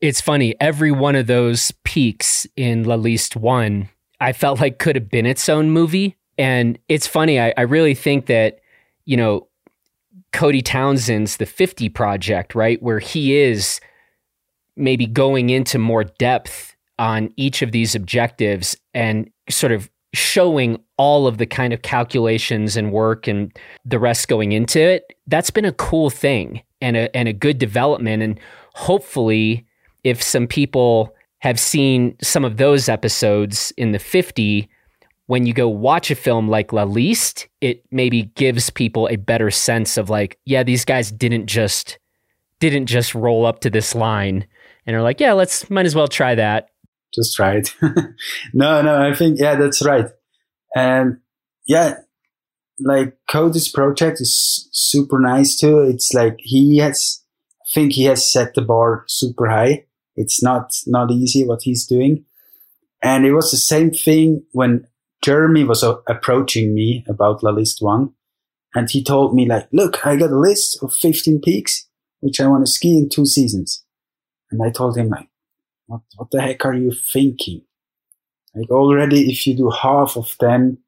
It's 0.00 0.20
funny. 0.20 0.56
Every 0.60 0.90
one 0.90 1.14
of 1.14 1.28
those 1.28 1.70
peaks 1.84 2.44
in 2.56 2.82
La 2.82 2.96
Liste 2.96 3.36
one, 3.36 3.88
I 4.20 4.32
felt 4.32 4.60
like 4.60 4.80
could 4.80 4.96
have 4.96 5.08
been 5.08 5.26
its 5.26 5.48
own 5.48 5.70
movie. 5.70 6.16
And 6.38 6.76
it's 6.88 7.06
funny. 7.06 7.38
I, 7.40 7.54
I 7.56 7.62
really 7.62 7.94
think 7.94 8.26
that, 8.26 8.58
you 9.04 9.16
know, 9.16 9.46
Cody 10.32 10.60
Townsend's 10.60 11.36
The 11.36 11.46
50 11.46 11.88
Project, 11.90 12.56
right? 12.56 12.82
Where 12.82 12.98
he 12.98 13.36
is 13.36 13.80
maybe 14.76 15.06
going 15.06 15.50
into 15.50 15.78
more 15.78 16.02
depth 16.02 16.74
on 16.98 17.32
each 17.36 17.62
of 17.62 17.72
these 17.72 17.94
objectives 17.94 18.76
and 18.94 19.30
sort 19.48 19.72
of 19.72 19.90
showing 20.14 20.82
all 20.96 21.26
of 21.26 21.38
the 21.38 21.46
kind 21.46 21.72
of 21.72 21.82
calculations 21.82 22.76
and 22.76 22.92
work 22.92 23.28
and 23.28 23.56
the 23.84 23.98
rest 23.98 24.28
going 24.28 24.52
into 24.52 24.80
it. 24.80 25.14
That's 25.26 25.50
been 25.50 25.64
a 25.64 25.72
cool 25.72 26.10
thing 26.10 26.62
and 26.80 26.96
a, 26.96 27.14
and 27.16 27.28
a 27.28 27.32
good 27.32 27.58
development. 27.58 28.22
And 28.22 28.40
hopefully, 28.74 29.66
if 30.04 30.22
some 30.22 30.46
people 30.46 31.14
have 31.40 31.60
seen 31.60 32.16
some 32.20 32.44
of 32.44 32.56
those 32.56 32.88
episodes 32.88 33.72
in 33.76 33.92
the 33.92 33.98
50, 33.98 34.68
when 35.26 35.44
you 35.44 35.52
go 35.52 35.68
watch 35.68 36.10
a 36.10 36.14
film 36.14 36.48
like 36.48 36.72
La 36.72 36.84
Liste, 36.84 37.46
it 37.60 37.84
maybe 37.90 38.24
gives 38.34 38.70
people 38.70 39.08
a 39.08 39.16
better 39.16 39.50
sense 39.50 39.96
of 39.98 40.08
like, 40.08 40.38
yeah, 40.46 40.62
these 40.62 40.84
guys 40.84 41.12
didn't 41.12 41.46
just 41.46 41.98
didn't 42.60 42.86
just 42.86 43.14
roll 43.14 43.46
up 43.46 43.60
to 43.60 43.70
this 43.70 43.94
line 43.94 44.44
and 44.86 44.96
are 44.96 45.02
like, 45.02 45.20
yeah, 45.20 45.32
let's 45.32 45.68
might 45.70 45.86
as 45.86 45.94
well 45.94 46.08
try 46.08 46.34
that. 46.34 46.70
Just 47.14 47.34
try 47.34 47.56
it. 47.56 47.74
no, 48.52 48.82
no, 48.82 49.00
I 49.00 49.14
think 49.14 49.38
yeah, 49.38 49.56
that's 49.56 49.84
right. 49.84 50.08
And 50.74 51.18
yeah, 51.66 51.94
like 52.80 53.16
Cody's 53.30 53.68
project 53.68 54.20
is 54.20 54.68
super 54.72 55.18
nice 55.18 55.56
too. 55.56 55.80
It's 55.80 56.12
like 56.12 56.36
he 56.38 56.78
has 56.78 57.22
I 57.62 57.66
think 57.74 57.92
he 57.92 58.04
has 58.04 58.30
set 58.30 58.54
the 58.54 58.62
bar 58.62 59.04
super 59.06 59.48
high 59.48 59.86
it's 60.18 60.42
not, 60.42 60.72
not 60.84 61.12
easy 61.12 61.46
what 61.46 61.62
he's 61.62 61.86
doing. 61.86 62.24
And 63.00 63.24
it 63.24 63.32
was 63.32 63.52
the 63.52 63.56
same 63.56 63.92
thing 63.92 64.42
when 64.50 64.84
Jeremy 65.22 65.62
was 65.62 65.84
uh, 65.84 65.98
approaching 66.08 66.74
me 66.74 67.04
about 67.08 67.44
La 67.44 67.52
Liste 67.52 67.80
One. 67.80 68.14
And 68.74 68.90
he 68.90 69.04
told 69.04 69.32
me 69.32 69.48
like, 69.48 69.68
look, 69.72 70.04
I 70.04 70.16
got 70.16 70.32
a 70.32 70.38
list 70.38 70.82
of 70.82 70.92
15 70.92 71.40
peaks, 71.40 71.86
which 72.18 72.40
I 72.40 72.48
want 72.48 72.66
to 72.66 72.70
ski 72.70 72.98
in 72.98 73.08
two 73.08 73.26
seasons. 73.26 73.84
And 74.50 74.60
I 74.60 74.70
told 74.70 74.98
him 74.98 75.08
like, 75.08 75.27
what, 75.88 76.02
what 76.16 76.30
the 76.30 76.40
heck 76.40 76.64
are 76.64 76.74
you 76.74 76.92
thinking? 76.92 77.62
Like 78.54 78.70
already, 78.70 79.30
if 79.30 79.46
you 79.46 79.56
do 79.56 79.70
half 79.70 80.16
of 80.16 80.36
them 80.38 80.78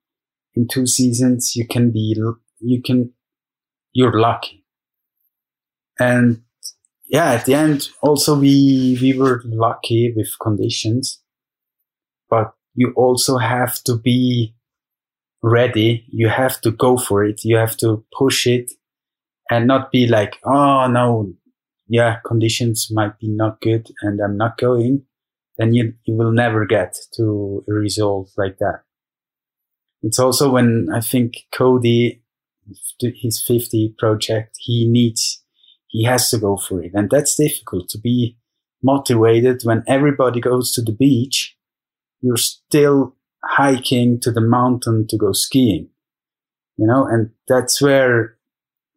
in 0.54 0.68
two 0.68 0.86
seasons, 0.86 1.56
you 1.56 1.66
can 1.66 1.90
be, 1.90 2.16
you 2.60 2.82
can, 2.82 3.12
you're 3.92 4.18
lucky. 4.18 4.64
And 5.98 6.42
yeah, 7.08 7.32
at 7.32 7.46
the 7.46 7.54
end, 7.54 7.88
also 8.02 8.38
we, 8.38 8.98
we 9.00 9.18
were 9.18 9.42
lucky 9.44 10.12
with 10.14 10.28
conditions, 10.40 11.20
but 12.28 12.54
you 12.74 12.92
also 12.94 13.38
have 13.38 13.82
to 13.84 13.96
be 13.96 14.54
ready. 15.42 16.04
You 16.08 16.28
have 16.28 16.60
to 16.60 16.70
go 16.70 16.96
for 16.96 17.24
it. 17.24 17.42
You 17.44 17.56
have 17.56 17.76
to 17.78 18.04
push 18.16 18.46
it 18.46 18.72
and 19.50 19.66
not 19.66 19.90
be 19.90 20.06
like, 20.06 20.38
Oh 20.44 20.86
no, 20.86 21.32
yeah, 21.90 22.18
conditions 22.24 22.88
might 22.92 23.18
be 23.18 23.28
not 23.28 23.60
good 23.60 23.88
and 24.00 24.20
I'm 24.20 24.36
not 24.36 24.56
going. 24.56 25.02
Then 25.58 25.74
you, 25.74 25.94
you 26.04 26.14
will 26.14 26.30
never 26.30 26.64
get 26.64 26.96
to 27.16 27.64
a 27.68 27.72
result 27.72 28.30
like 28.38 28.58
that. 28.58 28.82
It's 30.02 30.20
also 30.20 30.50
when 30.50 30.88
I 30.94 31.00
think 31.00 31.34
Cody, 31.52 32.22
his 33.00 33.42
50 33.44 33.96
project, 33.98 34.56
he 34.60 34.88
needs 34.88 35.42
he 35.88 36.04
has 36.04 36.30
to 36.30 36.38
go 36.38 36.56
for 36.56 36.80
it. 36.80 36.92
And 36.94 37.10
that's 37.10 37.34
difficult 37.34 37.88
to 37.88 37.98
be 37.98 38.38
motivated 38.80 39.62
when 39.64 39.82
everybody 39.88 40.40
goes 40.40 40.72
to 40.72 40.82
the 40.82 40.92
beach. 40.92 41.56
You're 42.20 42.36
still 42.36 43.16
hiking 43.44 44.20
to 44.20 44.30
the 44.30 44.40
mountain 44.40 45.08
to 45.08 45.18
go 45.18 45.32
skiing, 45.32 45.88
you 46.76 46.86
know, 46.86 47.04
and 47.04 47.30
that's 47.48 47.82
where 47.82 48.36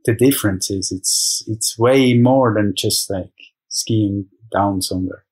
the 0.05 0.13
difference 0.13 0.69
is. 0.69 0.91
It's, 0.91 1.43
it's 1.47 1.77
way 1.77 2.13
more 2.13 2.53
than 2.53 2.73
just 2.75 3.09
like 3.09 3.31
skiing 3.69 4.27
down 4.51 4.81
somewhere. 4.81 5.25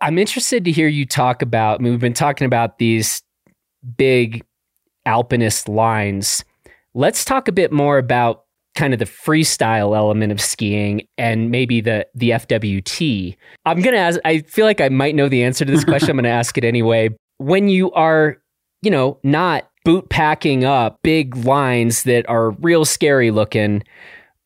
I'm 0.00 0.18
interested 0.18 0.64
to 0.64 0.72
hear 0.72 0.88
you 0.88 1.06
talk 1.06 1.42
about, 1.42 1.80
I 1.80 1.82
mean, 1.82 1.92
we've 1.92 2.00
been 2.00 2.12
talking 2.12 2.44
about 2.44 2.78
these 2.78 3.22
big 3.96 4.44
alpinist 5.06 5.68
lines. 5.68 6.44
Let's 6.94 7.24
talk 7.24 7.48
a 7.48 7.52
bit 7.52 7.72
more 7.72 7.98
about 7.98 8.44
kind 8.74 8.92
of 8.92 8.98
the 8.98 9.04
freestyle 9.04 9.96
element 9.96 10.32
of 10.32 10.40
skiing 10.40 11.06
and 11.18 11.50
maybe 11.50 11.80
the 11.80 12.06
the 12.14 12.30
FWT. 12.30 13.36
I'm 13.66 13.80
going 13.80 13.94
to 13.94 14.00
ask 14.00 14.18
I 14.24 14.40
feel 14.40 14.64
like 14.64 14.80
I 14.80 14.88
might 14.88 15.14
know 15.14 15.28
the 15.28 15.42
answer 15.42 15.64
to 15.64 15.70
this 15.70 15.84
question. 15.92 16.10
I'm 16.10 16.16
going 16.16 16.24
to 16.24 16.30
ask 16.30 16.56
it 16.56 16.64
anyway. 16.64 17.10
When 17.38 17.68
you 17.68 17.92
are, 17.92 18.38
you 18.82 18.90
know, 18.90 19.18
not 19.22 19.68
boot 19.84 20.08
packing 20.08 20.64
up 20.64 21.00
big 21.02 21.36
lines 21.36 22.04
that 22.04 22.28
are 22.28 22.50
real 22.52 22.84
scary 22.84 23.30
looking, 23.30 23.82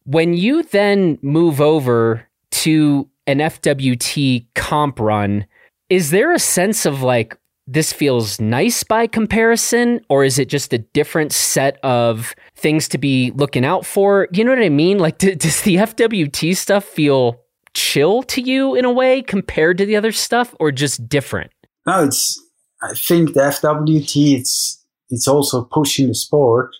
when 0.05 0.35
you 0.35 0.63
then 0.63 1.19
move 1.23 1.61
over 1.61 2.27
to 2.51 3.09
an 3.27 3.39
FWT 3.39 4.47
comp 4.55 5.01
run, 5.01 5.47
is 5.89 6.11
there 6.11 6.33
a 6.33 6.39
sense 6.39 6.87
of 6.87 7.03
like 7.03 7.37
this 7.67 7.93
feels 7.93 8.41
nice 8.41 8.85
by 8.85 9.07
comparison, 9.07 10.01
or 10.09 10.25
is 10.25 10.39
it 10.39 10.49
just 10.49 10.73
a 10.73 10.79
different 10.79 11.33
set 11.33 11.79
of 11.83 12.35
things 12.55 12.87
to 12.89 12.99
be 12.99 13.33
looking 13.33 13.65
out 13.65 13.85
for? 13.85 14.29
You 14.33 14.45
know 14.45 14.53
what 14.53 14.63
I 14.63 14.69
mean? 14.69 14.99
Like, 14.99 15.19
does 15.19 15.63
the 15.63 15.77
FWT 15.77 16.57
stuff 16.57 16.85
feel 16.85 17.41
chill 17.75 18.23
to 18.23 18.41
you 18.41 18.75
in 18.75 18.85
a 18.85 18.93
way 18.93 19.21
compared 19.21 19.79
to 19.79 19.87
the 19.87 19.97
other 19.97 20.13
stuff, 20.13 20.55
or 20.61 20.71
just 20.71 21.09
different? 21.09 21.51
No, 21.87 22.05
it's. 22.05 22.41
I 22.83 22.93
think 22.95 23.33
the 23.33 23.41
FWT 23.41 24.39
it's 24.39 24.76
it's 25.11 25.29
also 25.29 25.65
pushing 25.65 26.09
the 26.09 26.15
sport. 26.15 26.71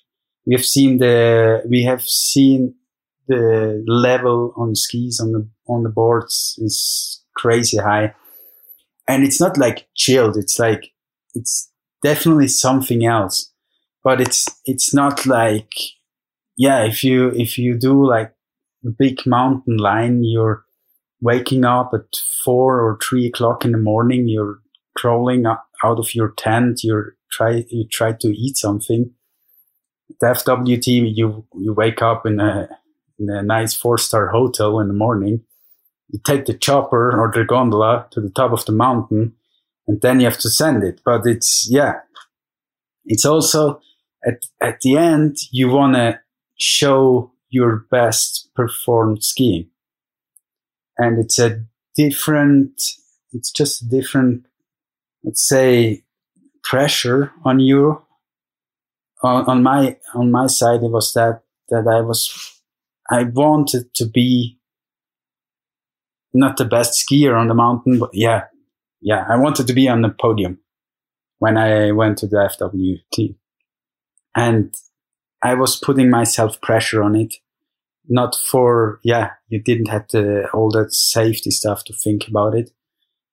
We 0.47 0.55
have 0.55 0.65
seen 0.65 0.99
the 0.99 1.63
we 1.69 1.85
have 1.85 2.03
seen 2.03 2.75
the 3.29 3.85
level 3.87 4.53
on 4.57 4.75
skis 4.75 5.21
on 5.21 5.33
the 5.33 5.49
on 5.69 5.83
the 5.83 5.89
boards 5.89 6.59
is 6.63 7.23
crazy 7.37 7.79
high 7.79 8.15
and 9.09 9.25
it's 9.25 9.41
not 9.41 9.57
like 9.57 9.89
chilled. 9.95 10.37
It's 10.37 10.59
like, 10.59 10.93
it's 11.35 11.71
definitely 12.03 12.49
something 12.49 13.07
else, 13.07 13.53
but 14.03 14.21
it's, 14.21 14.49
it's 14.65 14.93
not 14.93 15.27
like, 15.27 15.71
yeah, 16.57 16.85
if 16.85 17.05
you, 17.05 17.31
if 17.31 17.59
you 17.59 17.79
do 17.79 18.07
like 18.07 18.33
a 18.85 18.91
big 18.91 19.27
mountain 19.27 19.77
line, 19.77 20.25
you're 20.25 20.65
waking 21.21 21.65
up 21.65 21.93
at 21.95 22.17
four 22.45 22.81
or 22.81 22.99
three 23.03 23.27
o'clock 23.27 23.65
in 23.65 23.73
the 23.73 23.79
morning, 23.79 24.29
you're 24.29 24.59
crawling 24.97 25.47
out 25.47 25.61
of 25.83 26.15
your 26.15 26.33
tent, 26.37 26.81
you're 26.83 27.16
try, 27.37 27.65
you 27.69 27.87
try 27.89 28.13
to 28.13 28.29
eat 28.29 28.57
something. 28.57 29.13
The 30.21 30.27
FWT, 30.27 31.13
you, 31.15 31.47
you 31.55 31.73
wake 31.73 32.01
up 32.03 32.27
in 32.27 32.41
a, 32.41 32.69
in 33.19 33.29
a 33.29 33.43
nice 33.43 33.75
four 33.75 33.99
star 33.99 34.29
hotel 34.29 34.81
in 34.81 34.89
the 34.89 34.95
morning 34.95 35.45
you 36.09 36.21
take 36.25 36.47
the 36.47 36.55
chopper 36.55 37.19
or 37.19 37.31
the 37.33 37.45
gondola 37.45 38.07
to 38.13 38.21
the 38.21 38.31
top 38.31 38.53
of 38.53 38.65
the 38.65 38.73
mountain 38.73 39.35
and 39.87 40.01
then 40.01 40.21
you 40.21 40.27
have 40.27 40.39
to 40.39 40.51
send 40.51 40.83
it. 40.83 41.01
But 41.05 41.27
it's, 41.27 41.69
yeah, 41.71 42.01
it's 43.05 43.25
also 43.25 43.81
at, 44.27 44.43
at 44.61 44.81
the 44.81 44.97
end, 44.97 45.37
you 45.51 45.69
want 45.69 45.95
to 45.95 46.21
show 46.59 47.33
your 47.49 47.87
best 47.91 48.51
performed 48.55 49.23
skiing. 49.23 49.69
And 50.99 51.19
it's 51.19 51.39
a 51.39 51.65
different, 51.95 52.81
it's 53.33 53.51
just 53.51 53.83
a 53.83 53.89
different, 53.89 54.47
let's 55.25 55.47
say, 55.47 56.05
pressure 56.69 57.33
on 57.45 57.61
you. 57.61 58.03
On, 59.23 59.45
on 59.47 59.63
my, 59.63 59.97
on 60.15 60.31
my 60.31 60.47
side, 60.47 60.83
it 60.83 60.91
was 60.91 61.13
that, 61.15 61.43
that 61.71 61.87
I 61.89 62.01
was, 62.01 62.61
I 63.11 63.25
wanted 63.25 63.95
to 63.95 64.07
be 64.07 64.59
not 66.35 66.59
the 66.59 66.65
best 66.65 67.03
skier 67.03 67.39
on 67.39 67.49
the 67.49 67.55
mountain, 67.55 67.99
but 67.99 68.11
yeah, 68.13 68.45
yeah, 69.01 69.25
I 69.29 69.37
wanted 69.37 69.67
to 69.69 69.73
be 69.73 69.89
on 69.89 70.03
the 70.03 70.11
podium 70.11 70.59
when 71.39 71.57
I 71.57 71.93
went 71.93 72.19
to 72.19 72.27
the 72.27 72.37
FWT. 72.37 73.37
And 74.35 74.75
I 75.43 75.55
was 75.55 75.77
putting 75.77 76.11
myself 76.11 76.61
pressure 76.61 77.03
on 77.03 77.17
it. 77.17 77.35
Not 78.09 78.37
for, 78.37 79.01
yeah, 79.03 79.31
you 79.49 79.61
didn't 79.61 79.89
have 79.89 80.07
to, 80.09 80.47
all 80.53 80.71
that 80.73 80.93
safety 80.93 81.51
stuff 81.51 81.85
to 81.85 81.93
think 81.93 82.29
about 82.29 82.55
it, 82.55 82.71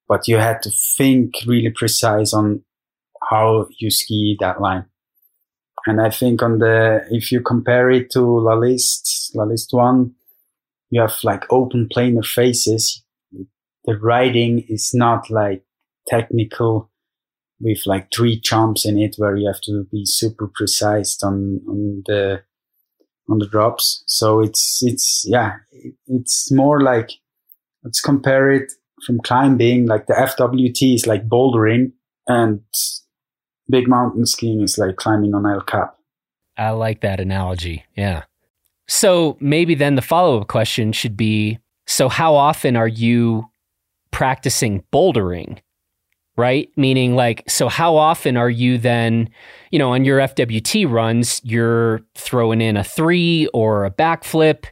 but 0.07 0.27
you 0.27 0.37
had 0.37 0.61
to 0.63 0.71
think 0.97 1.35
really 1.45 1.69
precise 1.69 2.33
on 2.33 2.63
how 3.29 3.67
you 3.79 3.89
ski 3.89 4.37
that 4.39 4.61
line. 4.61 4.85
And 5.85 5.99
I 5.99 6.09
think 6.09 6.41
on 6.41 6.59
the, 6.59 7.01
if 7.09 7.31
you 7.31 7.41
compare 7.41 7.91
it 7.91 8.09
to 8.11 8.21
La 8.21 8.53
Liste, 8.53 9.31
La 9.35 9.43
Liste 9.43 9.73
one, 9.73 10.13
you 10.89 11.01
have 11.01 11.15
like 11.23 11.43
open 11.51 11.89
planar 11.93 12.25
faces. 12.25 13.03
The 13.85 13.97
riding 13.97 14.65
is 14.69 14.91
not 14.93 15.29
like 15.29 15.63
technical 16.07 16.89
with 17.59 17.85
like 17.85 18.09
three 18.13 18.39
jumps 18.39 18.85
in 18.85 18.97
it 18.97 19.15
where 19.17 19.35
you 19.35 19.47
have 19.47 19.61
to 19.61 19.85
be 19.91 20.05
super 20.05 20.49
precise 20.53 21.21
on, 21.21 21.59
on 21.67 22.03
the, 22.05 22.43
on 23.29 23.39
the 23.39 23.47
drops. 23.47 24.03
So 24.07 24.41
it's, 24.41 24.81
it's, 24.83 25.23
yeah, 25.27 25.57
it's 26.07 26.51
more 26.51 26.81
like, 26.81 27.09
let's 27.83 27.99
compare 27.99 28.51
it 28.51 28.71
from 29.05 29.19
climbing, 29.19 29.85
like 29.85 30.07
the 30.07 30.13
FWT 30.13 30.95
is 30.95 31.07
like 31.07 31.27
bouldering 31.27 31.91
and 32.27 32.61
big 33.69 33.87
mountain 33.87 34.25
skiing 34.25 34.61
is 34.61 34.77
like 34.77 34.95
climbing 34.95 35.33
on 35.33 35.45
El 35.45 35.61
Cap. 35.61 35.95
I 36.57 36.69
like 36.71 37.01
that 37.01 37.19
analogy. 37.19 37.83
Yeah. 37.95 38.23
So 38.87 39.37
maybe 39.39 39.75
then 39.75 39.95
the 39.95 40.01
follow 40.01 40.41
up 40.41 40.47
question 40.47 40.91
should 40.91 41.17
be 41.17 41.59
so, 41.85 42.09
how 42.09 42.35
often 42.35 42.75
are 42.75 42.87
you 42.87 43.49
practicing 44.11 44.83
bouldering? 44.91 45.59
Right? 46.35 46.69
Meaning, 46.75 47.15
like, 47.15 47.43
so 47.47 47.67
how 47.67 47.95
often 47.95 48.37
are 48.37 48.49
you 48.49 48.79
then, 48.79 49.29
you 49.69 49.77
know, 49.77 49.91
on 49.91 50.03
your 50.03 50.17
FWT 50.19 50.89
runs, 50.89 51.39
you're 51.43 52.01
throwing 52.15 52.59
in 52.59 52.75
a 52.75 52.83
three 52.83 53.47
or 53.53 53.85
a 53.85 53.91
backflip? 53.91 54.65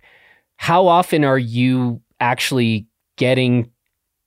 How 0.55 0.87
often 0.87 1.23
are 1.23 1.37
you 1.37 2.01
actually 2.19 2.87
getting 3.17 3.69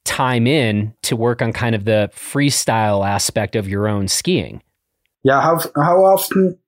time 0.04 0.46
in 0.46 0.94
to 1.02 1.16
work 1.16 1.42
on 1.42 1.52
kind 1.52 1.74
of 1.74 1.84
the 1.84 2.10
freestyle 2.14 3.06
aspect 3.06 3.56
of 3.56 3.68
your 3.68 3.88
own 3.88 4.08
skiing? 4.08 4.62
Yeah, 5.22 5.40
how 5.40 5.60
how 5.76 6.04
often 6.04 6.58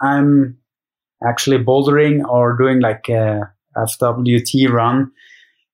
I'm 0.00 0.58
actually 1.26 1.58
bouldering 1.58 2.26
or 2.28 2.56
doing 2.56 2.80
like 2.80 3.08
a 3.08 3.52
FWT 3.76 4.70
run. 4.70 5.12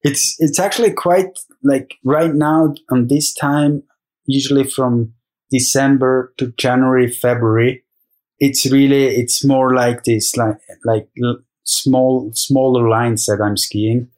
It's 0.03 0.37
it's 0.41 0.59
actually 0.59 0.93
quite 0.93 1.39
like 1.63 1.95
right 2.05 2.35
now 2.35 2.75
on 2.91 3.07
this 3.09 3.33
time, 3.33 3.85
usually 4.27 4.65
from 4.65 5.15
December 5.51 6.33
to 6.39 6.53
January, 6.59 7.09
February. 7.09 7.85
It's 8.39 8.71
really 8.71 9.05
it's 9.05 9.45
more 9.45 9.75
like 9.75 10.03
this 10.05 10.37
like 10.37 10.59
like 10.85 11.09
small 11.65 12.31
smaller 12.35 12.89
lines 12.89 13.27
that 13.27 13.41
I'm 13.41 13.57
skiing, 13.57 14.09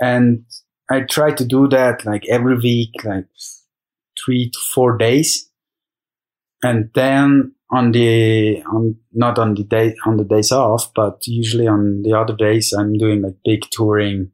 and 0.00 0.44
I 0.90 1.00
try 1.00 1.32
to 1.32 1.44
do 1.44 1.68
that 1.68 2.04
like 2.04 2.26
every 2.28 2.56
week, 2.56 2.92
like 3.04 3.26
three 4.24 4.50
to 4.50 4.58
four 4.72 4.96
days. 4.96 5.50
And 6.62 6.90
then 6.94 7.54
on 7.70 7.92
the, 7.92 8.62
on, 8.62 8.96
not 9.12 9.38
on 9.38 9.54
the 9.54 9.64
day, 9.64 9.96
on 10.06 10.16
the 10.16 10.24
days 10.24 10.52
off, 10.52 10.92
but 10.94 11.26
usually 11.26 11.66
on 11.66 12.02
the 12.02 12.12
other 12.12 12.34
days, 12.34 12.72
I'm 12.72 12.94
doing 12.94 13.22
like 13.22 13.34
big 13.44 13.62
touring, 13.72 14.30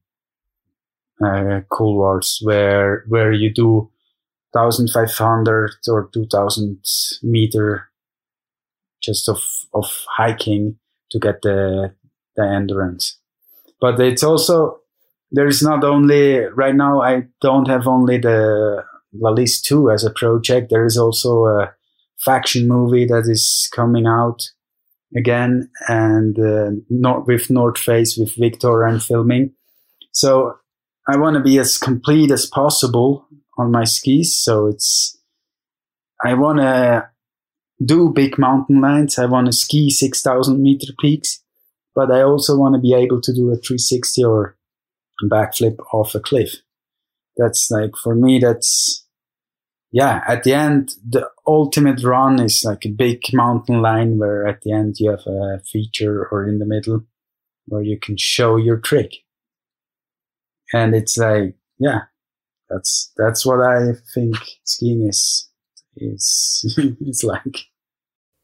uh, 1.25 1.61
couloirs 1.71 2.39
where, 2.43 3.05
where 3.09 3.33
you 3.33 3.53
do 3.53 3.91
1500 4.53 5.71
or 5.89 6.11
2000 6.13 6.85
meter 7.23 7.89
just 9.03 9.29
of, 9.29 9.43
of 9.73 10.05
hiking 10.17 10.77
to 11.11 11.19
get 11.19 11.43
the, 11.43 11.95
the 12.37 12.45
endurance. 12.45 13.19
But 13.81 13.99
it's 14.01 14.23
also, 14.23 14.82
there's 15.33 15.63
not 15.63 15.83
only 15.83 16.39
right 16.39 16.75
now 16.75 17.01
I 17.01 17.25
don't 17.41 17.67
have 17.67 17.87
only 17.87 18.19
the 18.19 18.85
La 19.15 19.31
Liste 19.31 19.63
2 19.65 19.91
as 19.91 20.05
a 20.05 20.11
project. 20.11 20.71
There 20.71 20.85
is 20.85 20.97
also 20.97 21.47
a 21.47 21.73
faction 22.21 22.69
movie 22.69 23.07
that 23.07 23.25
is 23.29 23.69
coming 23.75 24.07
out 24.07 24.43
again 25.17 25.71
and 25.89 26.39
uh, 26.39 26.71
not 26.89 27.27
with 27.27 27.51
North 27.51 27.79
Face 27.79 28.17
with 28.17 28.35
Victor 28.37 28.85
and 28.85 29.03
filming. 29.03 29.53
So 30.13 30.55
I 31.09 31.17
want 31.17 31.35
to 31.37 31.43
be 31.43 31.59
as 31.59 31.79
complete 31.79 32.31
as 32.31 32.47
possible 32.47 33.27
on 33.59 33.71
my 33.71 33.85
skis. 33.85 34.39
So 34.39 34.67
it's, 34.67 35.19
I 36.25 36.35
want 36.35 36.59
to 36.61 37.09
do 37.85 38.13
big 38.15 38.39
mountain 38.39 38.81
lines. 38.81 39.19
I 39.19 39.27
want 39.27 39.47
to 39.47 39.53
ski 39.53 39.91
6,000 39.91 40.63
meter 40.63 40.93
peaks, 41.01 41.43
but 41.95 42.11
I 42.11 42.23
also 42.23 42.57
want 42.57 42.75
to 42.75 42.81
be 42.81 42.95
able 42.95 43.21
to 43.21 43.33
do 43.33 43.51
a 43.51 43.57
360 43.57 44.25
or 44.25 44.57
backflip 45.29 45.77
off 45.93 46.15
a 46.15 46.21
cliff. 46.21 46.55
That's 47.37 47.71
like, 47.71 47.93
for 48.03 48.15
me, 48.15 48.39
that's, 48.39 49.07
yeah, 49.91 50.23
at 50.27 50.45
the 50.45 50.55
end, 50.55 50.95
the 51.07 51.29
ultimate 51.47 52.03
run 52.03 52.41
is 52.41 52.63
like 52.65 52.85
a 52.85 52.91
big 52.91 53.21
mountain 53.33 53.83
line 53.83 54.19
where 54.19 54.47
at 54.47 54.63
the 54.63 54.73
end 54.73 54.97
you 54.99 55.11
have 55.11 55.27
a 55.27 55.61
feature 55.71 56.29
or 56.31 56.47
in 56.47 56.59
the 56.59 56.67
middle 56.67 57.05
where 57.67 57.83
you 57.83 57.99
can 57.99 58.17
show 58.17 58.57
your 58.57 58.79
trick. 58.79 59.13
And 60.73 60.95
it's 60.95 61.17
like, 61.17 61.55
yeah, 61.79 62.01
that's, 62.69 63.13
that's 63.17 63.45
what 63.45 63.61
I 63.61 63.93
think 64.15 64.37
skiing 64.65 65.07
is, 65.09 65.49
is, 65.97 66.79
is 67.01 67.25
like. 67.25 67.67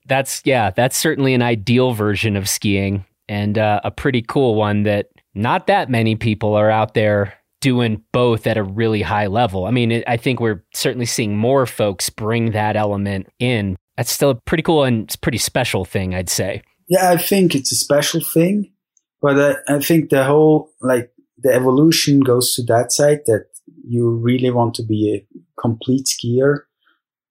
That's, 0.07 0.43
yeah, 0.45 0.71
that's 0.71 0.97
certainly 0.97 1.35
an 1.35 1.43
ideal 1.43 1.93
version 1.93 2.37
of 2.37 2.49
skiing 2.49 3.05
and 3.29 3.59
uh, 3.59 3.81
a 3.85 3.91
pretty 3.91 4.23
cool 4.23 4.55
one 4.55 4.85
that 4.85 5.09
not 5.35 5.67
that 5.67 5.91
many 5.91 6.17
people 6.17 6.55
are 6.55 6.71
out 6.71 6.95
there 6.95 7.35
doing 7.61 8.03
both 8.13 8.47
at 8.47 8.57
a 8.57 8.63
really 8.63 9.03
high 9.03 9.27
level. 9.27 9.67
I 9.67 9.71
mean, 9.71 10.03
I 10.07 10.17
think 10.17 10.41
we're 10.41 10.65
certainly 10.75 11.07
seeing 11.07 11.37
more 11.37 11.67
folks 11.67 12.11
bring 12.11 12.53
that 12.53 12.77
element 12.77 13.29
in. 13.39 13.77
That's 13.97 14.13
still 14.13 14.31
a 14.31 14.35
pretty 14.35 14.63
cool 14.63 14.85
and 14.85 15.13
pretty 15.21 15.39
special 15.39 15.85
thing, 15.85 16.15
I'd 16.15 16.29
say. 16.29 16.63
Yeah, 16.89 17.11
I 17.11 17.17
think 17.17 17.55
it's 17.55 17.73
a 17.73 17.77
special 17.77 18.21
thing, 18.21 18.73
but 19.21 19.39
I, 19.69 19.77
I 19.77 19.81
think 19.81 20.11
the 20.11 20.25
whole 20.25 20.71
like 20.81 21.11
the 21.37 21.53
evolution 21.53 22.21
goes 22.21 22.55
to 22.55 22.63
that 22.65 22.93
side 22.93 23.21
that 23.27 23.47
you 23.87 24.09
really 24.11 24.51
want 24.51 24.75
to 24.75 24.85
be 24.85 25.15
a 25.15 25.61
complete 25.61 26.07
skier 26.07 26.61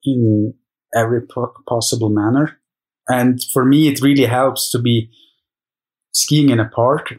in 0.03 0.53
every 0.95 1.21
po- 1.25 1.53
possible 1.67 2.09
manner. 2.09 2.59
And 3.07 3.41
for 3.53 3.65
me, 3.65 3.87
it 3.87 4.01
really 4.01 4.25
helps 4.25 4.69
to 4.71 4.79
be 4.79 5.09
skiing 6.11 6.49
in 6.49 6.59
a 6.59 6.69
park 6.69 7.13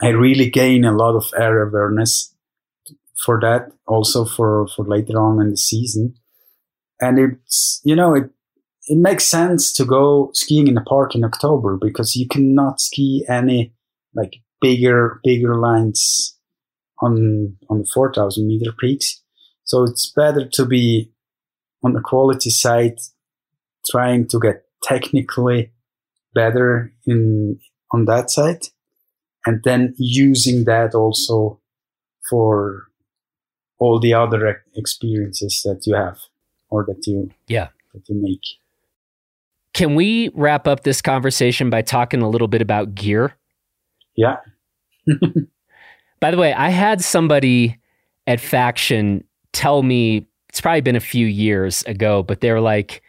I 0.00 0.08
really 0.08 0.48
gain 0.48 0.84
a 0.84 0.96
lot 0.96 1.16
of 1.16 1.24
area 1.36 1.66
awareness 1.66 2.34
for 3.24 3.40
that 3.40 3.72
also 3.86 4.24
for, 4.24 4.68
for 4.68 4.84
later 4.84 5.20
on 5.20 5.40
in 5.40 5.50
the 5.50 5.56
season. 5.56 6.14
And 7.00 7.18
it's, 7.18 7.80
you 7.84 7.96
know, 7.96 8.14
it, 8.14 8.30
it 8.86 8.96
makes 8.96 9.24
sense 9.24 9.72
to 9.74 9.84
go 9.84 10.30
skiing 10.34 10.68
in 10.68 10.74
the 10.74 10.82
park 10.82 11.14
in 11.14 11.24
October 11.24 11.76
because 11.76 12.14
you 12.14 12.28
cannot 12.28 12.80
ski 12.80 13.24
any 13.28 13.74
like 14.14 14.36
bigger, 14.60 15.20
bigger 15.24 15.58
lines 15.58 16.36
on, 17.00 17.56
on 17.68 17.78
the 17.78 17.90
4000 17.92 18.46
meter 18.46 18.72
peaks. 18.78 19.22
So 19.64 19.82
it's 19.82 20.12
better 20.14 20.48
to 20.52 20.64
be 20.64 21.12
on 21.84 21.92
the 21.92 22.00
quality 22.00 22.50
side, 22.50 22.98
trying 23.90 24.28
to 24.28 24.40
get 24.40 24.62
technically 24.82 25.72
better 26.34 26.92
in, 27.04 27.58
on 27.92 28.04
that 28.04 28.30
side 28.30 28.68
and 29.48 29.62
then 29.64 29.94
using 29.96 30.64
that 30.64 30.94
also 30.94 31.58
for 32.28 32.86
all 33.78 33.98
the 33.98 34.12
other 34.12 34.62
experiences 34.76 35.62
that 35.64 35.86
you 35.86 35.94
have 35.94 36.18
or 36.68 36.84
that 36.84 37.06
you 37.06 37.30
yeah. 37.46 37.68
that 37.94 38.06
you 38.10 38.14
make. 38.20 38.42
Can 39.72 39.94
we 39.94 40.30
wrap 40.34 40.68
up 40.68 40.82
this 40.82 41.00
conversation 41.00 41.70
by 41.70 41.80
talking 41.80 42.20
a 42.20 42.28
little 42.28 42.48
bit 42.48 42.60
about 42.60 42.94
gear? 42.94 43.36
Yeah. 44.16 44.36
By 46.20 46.30
the 46.30 46.36
way 46.36 46.52
i 46.52 46.68
had 46.68 47.00
somebody 47.00 47.78
at 48.26 48.40
faction 48.40 49.24
tell 49.52 49.82
me 49.82 50.26
it's 50.50 50.60
probably 50.60 50.80
been 50.80 50.96
a 50.96 51.00
few 51.00 51.26
years 51.26 51.82
ago 51.84 52.24
but 52.24 52.40
they're 52.40 52.60
like 52.60 53.02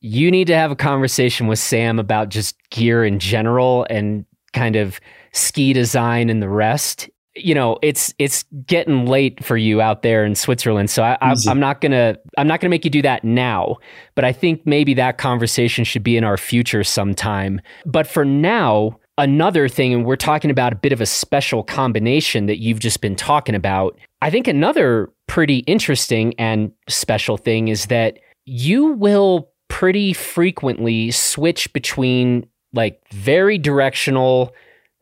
you 0.00 0.30
need 0.30 0.46
to 0.48 0.54
have 0.54 0.70
a 0.70 0.76
conversation 0.76 1.46
with 1.46 1.58
sam 1.58 1.98
about 1.98 2.28
just 2.28 2.54
gear 2.68 3.02
in 3.02 3.18
general 3.18 3.86
and 3.88 4.26
kind 4.52 4.76
of 4.76 5.00
ski 5.32 5.72
design 5.72 6.28
and 6.28 6.42
the 6.42 6.48
rest 6.48 7.08
you 7.34 7.54
know 7.54 7.78
it's 7.82 8.12
it's 8.18 8.44
getting 8.66 9.06
late 9.06 9.42
for 9.42 9.56
you 9.56 9.80
out 9.80 10.02
there 10.02 10.24
in 10.24 10.34
Switzerland 10.34 10.90
so 10.90 11.02
I, 11.02 11.16
I, 11.20 11.34
I'm 11.48 11.60
not 11.60 11.80
gonna 11.80 12.16
I'm 12.36 12.46
not 12.46 12.60
gonna 12.60 12.70
make 12.70 12.84
you 12.84 12.90
do 12.90 13.02
that 13.02 13.24
now 13.24 13.78
but 14.14 14.24
I 14.24 14.32
think 14.32 14.66
maybe 14.66 14.92
that 14.94 15.16
conversation 15.16 15.84
should 15.84 16.02
be 16.02 16.16
in 16.16 16.24
our 16.24 16.36
future 16.36 16.84
sometime 16.84 17.60
but 17.86 18.06
for 18.06 18.24
now 18.24 18.98
another 19.18 19.68
thing, 19.68 19.92
and 19.92 20.04
we're 20.04 20.16
talking 20.16 20.50
about 20.50 20.72
a 20.72 20.76
bit 20.76 20.92
of 20.92 21.00
a 21.00 21.06
special 21.06 21.62
combination 21.62 22.46
that 22.46 22.58
you've 22.58 22.80
just 22.80 23.00
been 23.00 23.16
talking 23.16 23.54
about. 23.54 23.98
I 24.20 24.30
think 24.30 24.48
another 24.48 25.10
pretty 25.26 25.58
interesting 25.58 26.34
and 26.38 26.72
special 26.88 27.36
thing 27.36 27.68
is 27.68 27.86
that 27.86 28.18
you 28.44 28.86
will 28.92 29.50
pretty 29.68 30.12
frequently 30.12 31.10
switch 31.10 31.72
between 31.72 32.46
like 32.72 33.00
very 33.12 33.58
directional, 33.58 34.52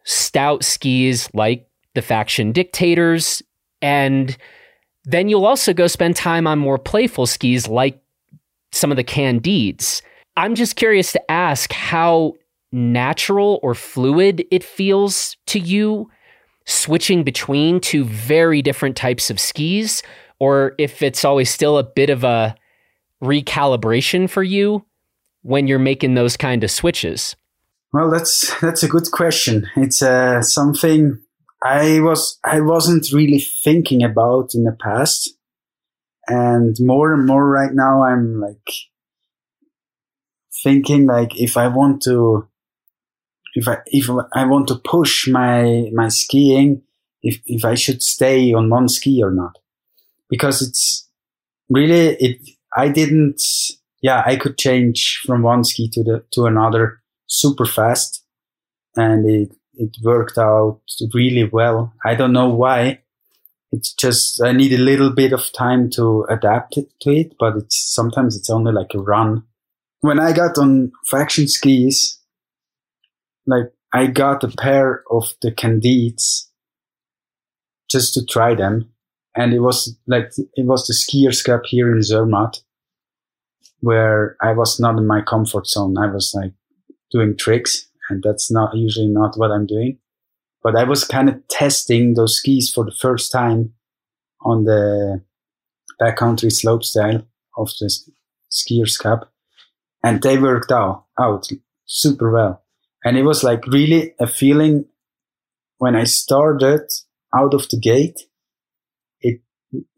stout 0.04 0.64
skis 0.64 1.28
like 1.34 1.66
the 1.94 2.02
faction 2.02 2.52
dictators, 2.52 3.42
and 3.82 4.36
then 5.04 5.28
you'll 5.28 5.46
also 5.46 5.72
go 5.72 5.86
spend 5.86 6.16
time 6.16 6.46
on 6.46 6.58
more 6.58 6.78
playful 6.78 7.26
skis 7.26 7.68
like 7.68 8.00
some 8.72 8.90
of 8.90 8.96
the 8.96 9.04
Candides. 9.04 10.02
I'm 10.36 10.54
just 10.54 10.76
curious 10.76 11.12
to 11.12 11.30
ask 11.30 11.72
how 11.72 12.34
natural 12.72 13.58
or 13.62 13.74
fluid 13.74 14.44
it 14.50 14.62
feels 14.62 15.36
to 15.46 15.58
you 15.58 16.08
switching 16.66 17.24
between 17.24 17.80
two 17.80 18.04
very 18.04 18.62
different 18.62 18.96
types 18.96 19.30
of 19.30 19.40
skis, 19.40 20.02
or 20.38 20.74
if 20.78 21.02
it's 21.02 21.24
always 21.24 21.50
still 21.50 21.78
a 21.78 21.84
bit 21.84 22.10
of 22.10 22.22
a 22.22 22.54
recalibration 23.22 24.30
for 24.30 24.42
you 24.42 24.84
when 25.42 25.66
you're 25.66 25.78
making 25.78 26.14
those 26.14 26.36
kind 26.36 26.62
of 26.62 26.70
switches? 26.70 27.34
Well, 27.92 28.10
that's 28.10 28.58
that's 28.60 28.82
a 28.82 28.88
good 28.88 29.10
question. 29.10 29.68
It's 29.76 30.02
uh, 30.02 30.42
something 30.42 31.18
I 31.62 32.00
was 32.00 32.38
I 32.44 32.60
wasn't 32.60 33.12
really 33.12 33.40
thinking 33.40 34.02
about 34.02 34.54
in 34.54 34.64
the 34.64 34.76
past, 34.80 35.30
and 36.28 36.76
more 36.80 37.12
and 37.12 37.26
more 37.26 37.48
right 37.48 37.72
now 37.72 38.04
I'm 38.04 38.40
like 38.40 38.70
thinking 40.62 41.06
like 41.06 41.40
if 41.40 41.56
I 41.56 41.68
want 41.68 42.02
to 42.02 42.48
if 43.54 43.66
I 43.66 43.78
if 43.86 44.08
I 44.32 44.44
want 44.46 44.68
to 44.68 44.76
push 44.76 45.26
my 45.28 45.90
my 45.92 46.08
skiing 46.08 46.82
if 47.22 47.40
if 47.46 47.64
I 47.64 47.74
should 47.74 48.02
stay 48.02 48.52
on 48.52 48.70
one 48.70 48.88
ski 48.88 49.20
or 49.22 49.32
not. 49.32 49.58
Because 50.28 50.62
it's 50.62 51.08
really 51.68 52.14
it 52.20 52.40
I 52.76 52.88
didn't 52.88 53.42
yeah 54.00 54.22
I 54.24 54.36
could 54.36 54.58
change 54.58 55.22
from 55.26 55.42
one 55.42 55.64
ski 55.64 55.88
to 55.90 56.04
the 56.04 56.24
to 56.32 56.46
another 56.46 56.99
super 57.30 57.66
fast 57.66 58.24
and 58.96 59.28
it 59.28 59.52
it 59.74 59.96
worked 60.02 60.36
out 60.36 60.80
really 61.14 61.44
well 61.44 61.92
I 62.04 62.14
don't 62.14 62.32
know 62.32 62.48
why 62.48 63.00
it's 63.72 63.92
just 63.94 64.42
I 64.42 64.52
need 64.52 64.72
a 64.72 64.78
little 64.78 65.10
bit 65.10 65.32
of 65.32 65.52
time 65.52 65.90
to 65.90 66.26
adapt 66.28 66.76
it 66.76 66.88
to 67.02 67.10
it 67.10 67.34
but 67.38 67.56
it's 67.56 67.94
sometimes 67.94 68.36
it's 68.36 68.50
only 68.50 68.72
like 68.72 68.94
a 68.94 68.98
run 68.98 69.44
when 70.00 70.18
I 70.18 70.32
got 70.32 70.58
on 70.58 70.92
faction 71.06 71.46
skis 71.46 72.18
like 73.46 73.72
I 73.92 74.06
got 74.06 74.44
a 74.44 74.48
pair 74.48 75.02
of 75.10 75.34
the 75.42 75.50
Candides 75.50 76.46
just 77.90 78.14
to 78.14 78.24
try 78.24 78.54
them. 78.54 78.90
And 79.36 79.52
it 79.52 79.60
was 79.60 79.96
like, 80.06 80.32
it 80.54 80.66
was 80.66 80.86
the 80.86 80.94
skiers 80.94 81.44
cup 81.44 81.62
here 81.66 81.92
in 81.92 82.02
Zermatt 82.02 82.62
where 83.80 84.36
I 84.42 84.52
was 84.52 84.78
not 84.78 84.98
in 84.98 85.06
my 85.06 85.22
comfort 85.22 85.66
zone. 85.66 85.96
I 85.98 86.06
was 86.12 86.32
like 86.34 86.52
doing 87.10 87.36
tricks 87.36 87.88
and 88.08 88.22
that's 88.22 88.50
not 88.50 88.76
usually 88.76 89.06
not 89.06 89.36
what 89.36 89.50
I'm 89.50 89.66
doing. 89.66 89.98
But 90.62 90.76
I 90.76 90.84
was 90.84 91.04
kind 91.04 91.28
of 91.28 91.46
testing 91.48 92.14
those 92.14 92.36
skis 92.36 92.70
for 92.70 92.84
the 92.84 92.96
first 92.98 93.32
time 93.32 93.72
on 94.42 94.64
the 94.64 95.22
backcountry 96.00 96.52
slope 96.52 96.84
style 96.84 97.26
of 97.56 97.70
the 97.78 97.90
skiers 98.50 98.98
cup 98.98 99.32
and 100.02 100.22
they 100.22 100.38
worked 100.38 100.72
out, 100.72 101.04
out 101.18 101.48
super 101.86 102.30
well. 102.30 102.62
And 103.04 103.16
it 103.16 103.22
was 103.22 103.42
like 103.42 103.66
really 103.66 104.14
a 104.18 104.26
feeling 104.26 104.86
when 105.78 105.96
I 105.96 106.04
started 106.04 106.86
out 107.34 107.54
of 107.54 107.68
the 107.68 107.78
gate, 107.78 108.20
it 109.20 109.40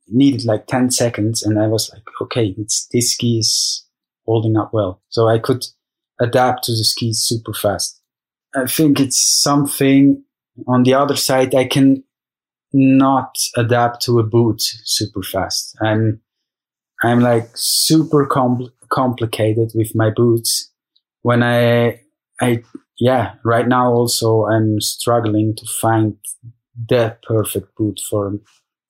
needed 0.06 0.44
like 0.44 0.66
10 0.66 0.90
seconds. 0.90 1.42
And 1.42 1.60
I 1.60 1.66
was 1.66 1.90
like, 1.92 2.04
okay, 2.20 2.54
it's, 2.56 2.88
this 2.92 3.12
ski 3.12 3.38
is 3.38 3.86
holding 4.24 4.56
up 4.56 4.72
well. 4.72 5.02
So 5.08 5.28
I 5.28 5.38
could 5.38 5.64
adapt 6.22 6.64
to 6.64 6.72
the 6.72 6.84
skis 6.84 7.20
super 7.20 7.52
fast. 7.52 8.00
I 8.54 8.66
think 8.66 9.00
it's 9.00 9.20
something 9.42 10.22
on 10.66 10.82
the 10.82 10.94
other 10.94 11.16
side. 11.16 11.54
I 11.54 11.64
can 11.64 12.04
not 12.72 13.36
adapt 13.56 14.02
to 14.02 14.18
a 14.18 14.22
boot 14.22 14.60
super 14.60 15.22
fast. 15.22 15.76
I'm, 15.82 16.20
I'm 17.02 17.20
like 17.20 17.48
super 17.54 18.26
compl- 18.26 18.70
complicated 18.90 19.72
with 19.74 19.92
my 19.94 20.10
boots. 20.10 20.70
When 21.22 21.42
I, 21.42 22.00
I 22.40 22.62
yeah, 22.98 23.34
right 23.44 23.66
now 23.66 23.92
also 23.92 24.44
I'm 24.44 24.80
struggling 24.80 25.54
to 25.56 25.66
find 25.80 26.16
the 26.88 27.16
perfect 27.26 27.74
boot 27.76 28.00
for 28.08 28.38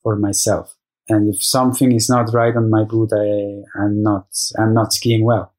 for 0.02 0.16
myself. 0.16 0.76
And 1.08 1.34
if 1.34 1.42
something 1.42 1.92
is 1.92 2.08
not 2.08 2.32
right 2.34 2.54
on 2.54 2.70
my 2.70 2.84
boot, 2.84 3.10
I 3.14 3.62
I'm 3.82 4.02
not 4.02 4.26
I'm 4.58 4.74
not 4.74 4.92
skiing 4.92 5.24
well. 5.24 5.54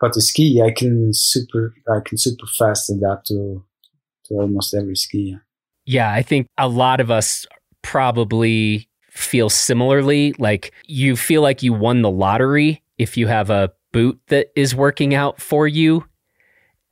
But 0.00 0.14
the 0.14 0.22
ski, 0.22 0.62
I 0.62 0.70
can 0.70 1.12
super 1.12 1.74
I 1.88 2.00
can 2.04 2.18
super 2.18 2.46
fast 2.58 2.90
adapt 2.90 3.26
to 3.26 3.64
to 4.26 4.34
almost 4.34 4.74
every 4.74 4.96
ski. 4.96 5.36
Yeah, 5.86 6.12
I 6.12 6.22
think 6.22 6.46
a 6.58 6.68
lot 6.68 7.00
of 7.00 7.10
us 7.10 7.46
probably 7.82 8.88
feel 9.10 9.50
similarly. 9.50 10.34
Like 10.38 10.72
you 10.86 11.16
feel 11.16 11.42
like 11.42 11.62
you 11.62 11.72
won 11.72 12.02
the 12.02 12.10
lottery 12.10 12.82
if 12.98 13.16
you 13.16 13.26
have 13.26 13.50
a 13.50 13.72
boot 13.92 14.20
that 14.28 14.48
is 14.54 14.74
working 14.74 15.14
out 15.14 15.40
for 15.40 15.66
you 15.66 16.04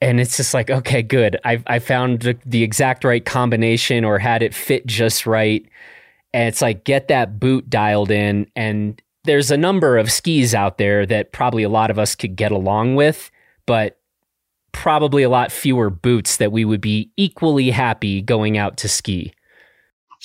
and 0.01 0.21
it's 0.21 0.37
just 0.37 0.55
like 0.55 0.71
okay 0.71 1.03
good 1.03 1.39
i 1.45 1.63
i 1.67 1.79
found 1.79 2.21
the, 2.21 2.37
the, 2.45 2.63
exact 2.63 3.05
right 3.05 3.25
combination 3.25 4.05
or 4.05 4.19
had 4.19 4.43
it 4.43 4.55
fit 4.55 4.87
just 4.87 5.27
right 5.27 5.69
and 6.33 6.49
it's 6.49 6.61
like 6.63 6.85
get 6.85 7.09
that 7.09 7.39
boot 7.39 7.69
dialed 7.71 8.11
in 8.11 8.51
and 8.57 9.01
there's 9.29 9.51
a 9.51 9.57
number 9.57 9.99
of 9.99 10.11
skis 10.11 10.55
out 10.55 10.79
there 10.79 11.07
that 11.07 11.33
probably 11.33 11.63
a 11.63 11.69
lot 11.69 11.91
of 11.91 11.99
us 11.99 12.15
could 12.15 12.37
get 12.37 12.53
along 12.53 12.97
with 12.97 13.31
but 13.67 14.01
probably 14.73 15.23
a 15.23 15.29
lot 15.29 15.53
fewer 15.53 15.91
boots 15.91 16.37
that 16.39 16.53
we 16.53 16.65
would 16.65 16.81
be 16.81 17.11
equally 17.17 17.71
happy 17.71 18.21
going 18.23 18.59
out 18.59 18.77
to 18.77 18.89
ski 18.89 19.33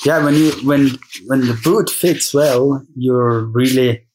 yeah 0.06 0.24
when 0.24 0.34
you 0.34 0.52
when 0.64 0.90
when 1.28 1.42
the 1.42 1.60
boot 1.64 1.90
fits 1.90 2.34
well 2.34 2.84
you're 2.96 3.46
really 3.46 4.08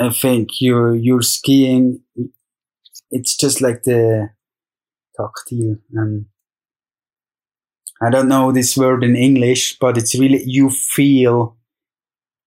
i 0.00 0.08
think 0.10 0.60
you're 0.60 0.94
you're 0.94 1.22
skiing 1.22 2.00
it's 3.10 3.36
just 3.36 3.60
like 3.60 3.82
the 3.84 4.30
tactile. 5.16 5.76
Um, 5.98 6.26
I 8.00 8.10
don't 8.10 8.28
know 8.28 8.52
this 8.52 8.76
word 8.76 9.02
in 9.02 9.16
English, 9.16 9.78
but 9.78 9.98
it's 9.98 10.18
really 10.18 10.42
you 10.46 10.70
feel, 10.70 11.56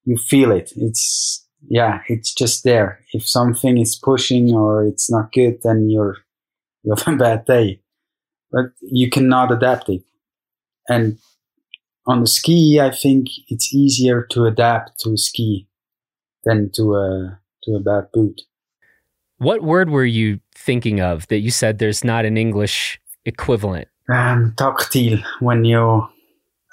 you 0.06 0.18
feel 0.18 0.52
it. 0.52 0.72
It's 0.76 1.46
yeah, 1.68 2.02
it's 2.08 2.34
just 2.34 2.64
there. 2.64 3.00
If 3.14 3.28
something 3.28 3.78
is 3.78 3.96
pushing 3.96 4.52
or 4.52 4.86
it's 4.86 5.12
not 5.12 5.32
good, 5.32 5.60
then 5.64 5.90
you're 5.90 6.18
you 6.84 6.96
have 6.96 7.08
a 7.08 7.18
bad 7.18 7.46
day. 7.46 7.82
But 8.52 8.72
you 8.82 9.10
cannot 9.10 9.52
adapt 9.52 9.88
it. 9.90 10.04
And 10.90 11.20
on 12.06 12.22
the 12.22 12.28
ski, 12.28 12.80
I 12.82 12.92
think 12.92 13.28
it's 13.48 13.74
easier 13.74 14.28
to 14.32 14.46
adapt 14.46 15.00
to 15.02 15.14
a 15.14 15.18
ski 15.18 15.68
than 16.44 16.72
to 16.76 16.96
a 16.96 17.40
to 17.64 17.76
a 17.76 17.80
bad 17.80 18.12
boot. 18.12 18.42
What 19.38 19.64
word 19.64 19.90
were 19.90 20.06
you 20.06 20.40
thinking 20.56 21.00
of 21.00 21.28
that 21.28 21.40
you 21.40 21.52
said 21.52 21.80
there's 21.80 22.04
not 22.04 22.26
an 22.26 22.38
English 22.38 23.00
equivalent? 23.26 23.88
Um, 24.12 24.54
tactile, 24.58 25.20
when 25.40 25.64
you. 25.64 26.08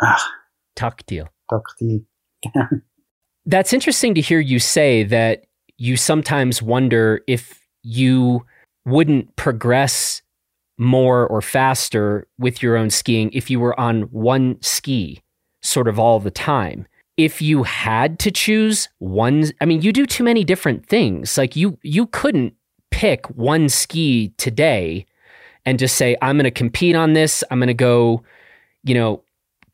Ah, 0.03 0.33
tactile. 0.75 1.29
Tactile. 1.51 2.01
That's 3.49 3.73
interesting 3.73 4.15
to 4.15 4.21
hear 4.21 4.41
you 4.41 4.59
say 4.59 5.03
that 5.05 5.45
you 5.77 5.97
sometimes 5.97 6.63
wonder 6.63 7.23
if 7.27 7.67
you 7.83 8.45
wouldn't 8.85 9.35
progress 9.37 10.23
more 10.79 11.27
or 11.27 11.43
faster 11.43 12.27
with 12.39 12.63
your 12.63 12.77
own 12.77 12.91
skiing 12.91 13.31
if 13.33 13.51
you 13.51 13.59
were 13.59 13.79
on 13.79 14.03
one 14.03 14.57
ski 14.63 15.21
sort 15.61 15.89
of 15.89 15.99
all 15.99 16.21
the 16.21 16.31
time 16.31 16.87
if 17.17 17.43
you 17.43 17.65
had 17.65 18.21
to 18.21 18.31
choose 18.31 18.89
one 18.99 19.45
i 19.61 19.65
mean 19.65 19.83
you 19.83 19.93
do 19.93 20.07
too 20.07 20.23
many 20.23 20.45
different 20.45 20.87
things 20.87 21.37
like 21.37 21.57
you 21.57 21.77
you 21.83 22.07
couldn't 22.07 22.55
pick 22.93 23.27
one 23.31 23.69
ski 23.69 24.33
today 24.37 25.05
and 25.65 25.79
just 25.79 25.97
say, 25.97 26.17
I'm 26.23 26.37
going 26.37 26.45
to 26.45 26.51
compete 26.51 26.97
on 26.97 27.13
this. 27.13 27.45
I'm 27.51 27.59
going 27.59 27.69
to 27.69 27.75
go, 27.75 28.23
you 28.85 28.95
know, 28.95 29.23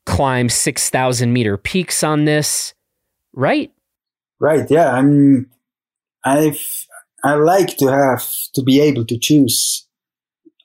climb 0.06 0.48
6,000 0.48 1.32
meter 1.32 1.56
peaks 1.56 2.02
on 2.02 2.24
this. 2.24 2.74
Right? 3.34 3.72
Right. 4.40 4.70
Yeah. 4.70 4.92
I'm, 4.92 5.50
I've, 6.24 6.60
I 7.22 7.34
like 7.34 7.76
to 7.78 7.86
have 7.86 8.24
to 8.54 8.62
be 8.62 8.80
able 8.80 9.04
to 9.06 9.18
choose 9.18 9.86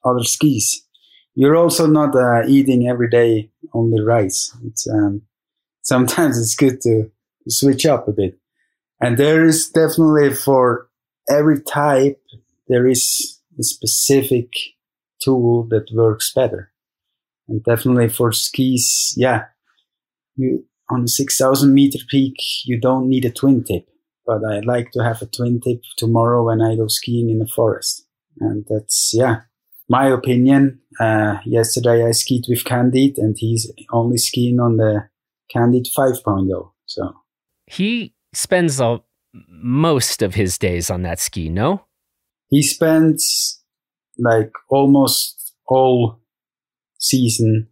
other 0.04 0.24
skis. 0.24 0.86
You're 1.36 1.56
also 1.56 1.88
not 1.88 2.16
uh, 2.16 2.46
eating 2.48 2.88
every 2.88 3.10
day 3.10 3.52
only 3.74 4.02
rice. 4.02 4.56
It's, 4.66 4.88
um, 4.90 5.24
sometimes 5.82 6.40
it's 6.40 6.56
good 6.56 6.82
to 6.82 7.12
switch 7.48 7.86
up 7.86 8.08
a 8.08 8.12
bit. 8.12 8.38
And 9.02 9.18
there 9.18 9.46
is 9.46 9.70
definitely 9.70 10.34
for 10.34 10.90
every 11.30 11.62
type, 11.62 12.22
there 12.68 12.88
is 12.88 13.40
a 13.58 13.64
specific 13.64 14.52
tool 15.22 15.64
that 15.70 15.90
works 15.94 16.34
better. 16.34 16.72
And 17.48 17.64
definitely 17.64 18.10
for 18.10 18.32
skis, 18.32 19.14
yeah, 19.18 19.46
you 20.36 20.66
on 20.90 21.04
a 21.04 21.08
6000 21.08 21.74
meter 21.74 22.00
peak, 22.10 22.36
you 22.66 22.80
don't 22.80 23.08
need 23.08 23.26
a 23.26 23.32
twin 23.32 23.64
tip, 23.64 23.88
but 24.26 24.44
I 24.44 24.60
like 24.62 24.92
to 24.92 25.04
have 25.04 25.22
a 25.22 25.26
twin 25.26 25.62
tip 25.62 25.82
tomorrow 25.98 26.46
when 26.46 26.62
I 26.62 26.76
go 26.76 26.88
skiing 26.88 27.30
in 27.30 27.40
the 27.40 27.48
forest. 27.48 28.06
And 28.40 28.66
that's, 28.70 29.12
yeah, 29.14 29.42
my 29.88 30.08
opinion. 30.08 30.80
Uh, 31.00 31.38
yesterday 31.46 32.06
I 32.06 32.12
skied 32.12 32.46
with 32.48 32.64
Candide 32.64 33.18
and 33.18 33.36
he's 33.38 33.72
only 33.92 34.18
skiing 34.18 34.60
on 34.60 34.78
the 34.78 35.08
Candide 35.50 35.88
5.0. 35.96 36.72
So 36.86 37.14
he 37.68 38.14
spends 38.34 38.80
a, 38.80 39.02
most 39.48 40.22
of 40.22 40.36
his 40.36 40.58
days 40.58 40.90
on 40.90 41.04
that 41.04 41.20
ski, 41.20 41.50
no? 41.50 41.86
He 42.50 42.64
spends 42.64 43.62
like 44.18 44.52
almost 44.70 45.54
all 45.68 46.20
season 46.98 47.68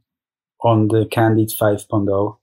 on 0.62 0.88
the 0.88 1.08
Candide 1.12 1.52
5.0 1.60 2.37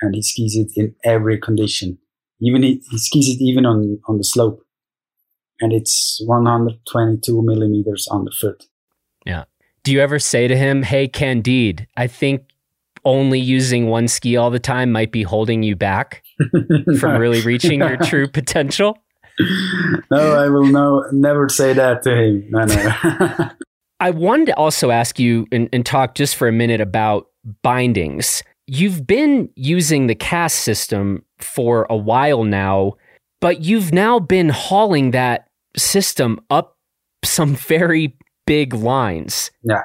and 0.00 0.14
he 0.14 0.22
skis 0.22 0.56
it 0.56 0.70
in 0.76 0.94
every 1.04 1.38
condition. 1.38 1.98
Even 2.40 2.62
he, 2.62 2.82
he 2.90 2.98
skis 2.98 3.28
it 3.28 3.42
even 3.42 3.66
on, 3.66 3.98
on 4.08 4.18
the 4.18 4.24
slope 4.24 4.64
and 5.60 5.72
it's 5.72 6.22
122 6.26 7.42
millimeters 7.42 8.08
underfoot. 8.10 8.66
Yeah. 9.24 9.44
Do 9.84 9.92
you 9.92 10.00
ever 10.00 10.18
say 10.18 10.48
to 10.48 10.56
him, 10.56 10.82
Hey, 10.82 11.08
Candide, 11.08 11.86
I 11.96 12.06
think 12.06 12.42
only 13.04 13.40
using 13.40 13.86
one 13.86 14.08
ski 14.08 14.36
all 14.36 14.50
the 14.50 14.58
time 14.58 14.92
might 14.92 15.12
be 15.12 15.22
holding 15.22 15.62
you 15.62 15.76
back 15.76 16.22
from 16.98 17.20
really 17.20 17.40
reaching 17.42 17.80
your 17.80 17.96
true 18.02 18.28
potential? 18.28 18.98
No, 20.10 20.36
I 20.36 20.48
will 20.48 20.66
no, 20.66 21.04
never 21.12 21.48
say 21.48 21.72
that 21.72 22.02
to 22.02 22.14
him. 22.14 22.46
No, 22.50 22.64
no. 22.64 23.50
I 24.00 24.10
wanted 24.10 24.46
to 24.46 24.56
also 24.56 24.90
ask 24.90 25.18
you 25.18 25.46
and, 25.50 25.68
and 25.72 25.84
talk 25.84 26.14
just 26.14 26.36
for 26.36 26.48
a 26.48 26.52
minute 26.52 26.80
about 26.80 27.28
bindings. 27.62 28.42
You've 28.70 29.06
been 29.06 29.48
using 29.56 30.08
the 30.08 30.14
cast 30.14 30.60
system 30.60 31.24
for 31.38 31.86
a 31.88 31.96
while 31.96 32.44
now, 32.44 32.94
but 33.40 33.62
you've 33.62 33.94
now 33.94 34.18
been 34.18 34.50
hauling 34.50 35.12
that 35.12 35.48
system 35.76 36.38
up 36.50 36.76
some 37.24 37.54
very 37.56 38.14
big 38.46 38.74
lines. 38.74 39.50
Yeah. 39.62 39.82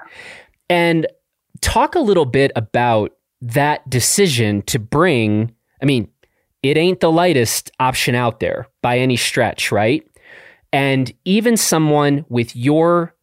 And 0.69 1.07
talk 1.61 1.95
a 1.95 1.99
little 1.99 2.25
bit 2.25 2.51
about 2.57 3.13
that 3.41 3.89
decision 3.89 4.61
to 4.63 4.79
bring, 4.79 5.53
I 5.81 5.85
mean, 5.85 6.09
it 6.61 6.77
ain't 6.77 6.99
the 6.99 7.11
lightest 7.11 7.71
option 7.79 8.15
out 8.15 8.41
there 8.41 8.67
by 8.81 8.99
any 8.99 9.15
stretch, 9.15 9.71
right? 9.71 10.05
And 10.71 11.13
even 11.23 11.55
someone 11.55 12.25
with 12.29 12.55
your 12.55 13.15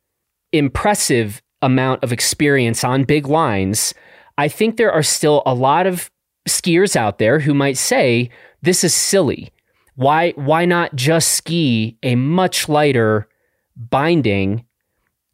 impressive 0.53 1.43
amount 1.63 2.03
of 2.03 2.13
experience 2.13 2.83
on 2.83 3.05
big 3.05 3.27
lines, 3.27 3.93
I 4.41 4.49
think 4.49 4.79
there 4.79 4.91
are 4.91 5.03
still 5.03 5.43
a 5.45 5.53
lot 5.53 5.87
of 5.87 6.11
skiers 6.49 6.97
out 6.97 7.19
there 7.19 7.41
who 7.41 7.53
might 7.53 7.77
say, 7.77 8.31
this 8.63 8.83
is 8.83 8.95
silly. 8.95 9.53
Why, 9.97 10.31
why 10.31 10.65
not 10.65 10.95
just 10.95 11.33
ski 11.33 11.99
a 12.03 12.15
much 12.15 12.67
lighter 12.67 13.29
binding? 13.77 14.65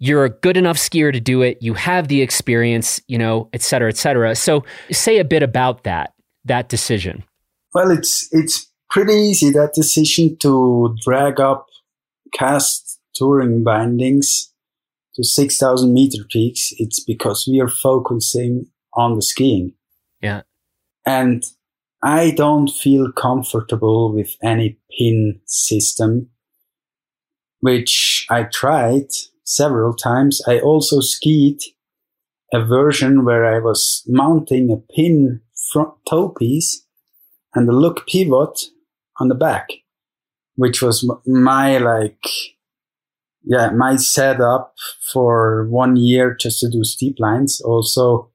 You're 0.00 0.24
a 0.24 0.30
good 0.30 0.56
enough 0.56 0.76
skier 0.76 1.12
to 1.12 1.20
do 1.20 1.42
it. 1.42 1.58
You 1.60 1.74
have 1.74 2.08
the 2.08 2.20
experience, 2.20 3.00
you 3.06 3.16
know, 3.16 3.48
et 3.52 3.62
cetera, 3.62 3.88
et 3.88 3.96
cetera. 3.96 4.34
So 4.34 4.64
say 4.90 5.18
a 5.18 5.24
bit 5.24 5.44
about 5.44 5.84
that, 5.84 6.12
that 6.44 6.68
decision. 6.68 7.22
Well, 7.74 7.92
it's, 7.92 8.28
it's 8.32 8.66
pretty 8.90 9.14
easy, 9.14 9.50
that 9.50 9.72
decision 9.72 10.36
to 10.38 10.96
drag 11.04 11.38
up 11.38 11.68
cast 12.34 12.98
touring 13.14 13.62
bindings 13.62 14.52
to 15.14 15.22
6,000 15.22 15.94
meter 15.94 16.24
peaks, 16.28 16.72
it's 16.78 16.98
because 16.98 17.46
we 17.48 17.60
are 17.60 17.68
focusing 17.68 18.66
on 18.96 19.14
the 19.14 19.22
skiing. 19.22 19.74
Yeah. 20.20 20.42
And 21.04 21.44
I 22.02 22.30
don't 22.30 22.68
feel 22.68 23.12
comfortable 23.12 24.12
with 24.12 24.36
any 24.42 24.78
pin 24.96 25.40
system, 25.46 26.28
which 27.60 28.26
I 28.30 28.44
tried 28.44 29.08
several 29.44 29.94
times. 29.94 30.42
I 30.46 30.58
also 30.60 31.00
skied 31.00 31.58
a 32.52 32.64
version 32.64 33.24
where 33.24 33.44
I 33.44 33.58
was 33.58 34.02
mounting 34.06 34.70
a 34.70 34.94
pin 34.94 35.40
front 35.72 35.94
toe 36.08 36.28
piece 36.30 36.84
and 37.54 37.68
a 37.68 37.72
look 37.72 38.06
pivot 38.06 38.66
on 39.18 39.28
the 39.28 39.34
back, 39.34 39.68
which 40.54 40.82
was 40.82 41.08
my 41.26 41.78
like 41.78 42.24
yeah, 43.46 43.70
my 43.70 43.94
setup 43.94 44.74
for 45.12 45.68
one 45.68 45.96
year 45.96 46.34
just 46.34 46.58
to 46.60 46.68
do 46.68 46.82
steep 46.82 47.16
lines, 47.20 47.60
also 47.60 48.30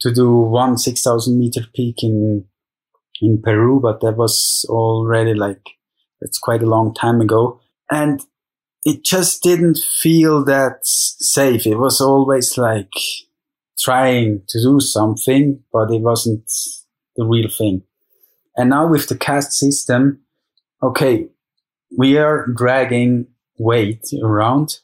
to 0.00 0.12
do 0.12 0.34
one 0.34 0.78
6,000 0.78 1.38
meter 1.38 1.62
peak 1.74 2.02
in, 2.02 2.44
in 3.20 3.40
Peru, 3.42 3.80
but 3.80 4.00
that 4.00 4.16
was 4.16 4.64
already 4.68 5.34
like, 5.34 5.62
it's 6.20 6.38
quite 6.38 6.62
a 6.62 6.66
long 6.66 6.94
time 6.94 7.20
ago. 7.20 7.60
And 7.90 8.24
it 8.84 9.04
just 9.04 9.42
didn't 9.42 9.78
feel 9.78 10.44
that 10.44 10.78
safe. 10.82 11.66
It 11.66 11.76
was 11.76 12.00
always 12.00 12.56
like 12.56 12.92
trying 13.78 14.42
to 14.48 14.62
do 14.62 14.80
something, 14.80 15.62
but 15.72 15.90
it 15.90 16.00
wasn't 16.00 16.50
the 17.16 17.24
real 17.24 17.48
thing. 17.48 17.82
And 18.56 18.70
now 18.70 18.88
with 18.88 19.08
the 19.08 19.16
cast 19.16 19.52
system, 19.52 20.20
okay, 20.82 21.28
we 21.96 22.18
are 22.18 22.46
dragging 22.46 23.26
weight 23.58 24.06
around, 24.22 24.78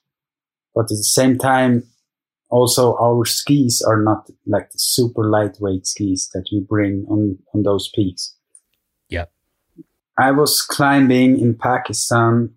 but 0.75 0.83
at 0.83 0.89
the 0.89 0.97
same 0.97 1.39
time, 1.39 1.85
also 2.49 2.97
our 2.99 3.25
skis 3.25 3.83
are 3.83 4.03
not 4.03 4.29
like 4.47 4.71
the 4.71 4.79
super 4.79 5.29
lightweight 5.29 5.87
skis 5.87 6.31
that 6.33 6.47
we 6.53 6.61
bring 6.61 7.05
on, 7.09 7.39
on 7.55 7.63
those 7.63 7.91
peaks. 7.95 8.37
Yeah. 9.09 9.25
I 10.19 10.31
was 10.31 10.63
climbing 10.63 11.41
in 11.41 11.55
Pakistan, 11.55 12.55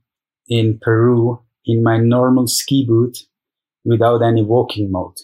in 0.48 0.80
Peru, 0.82 1.42
in 1.66 1.84
my 1.84 1.98
normal 1.98 2.48
ski 2.48 2.86
boot 2.88 3.18
without 3.84 4.22
any 4.22 4.44
walking 4.44 4.92
mode 4.92 5.18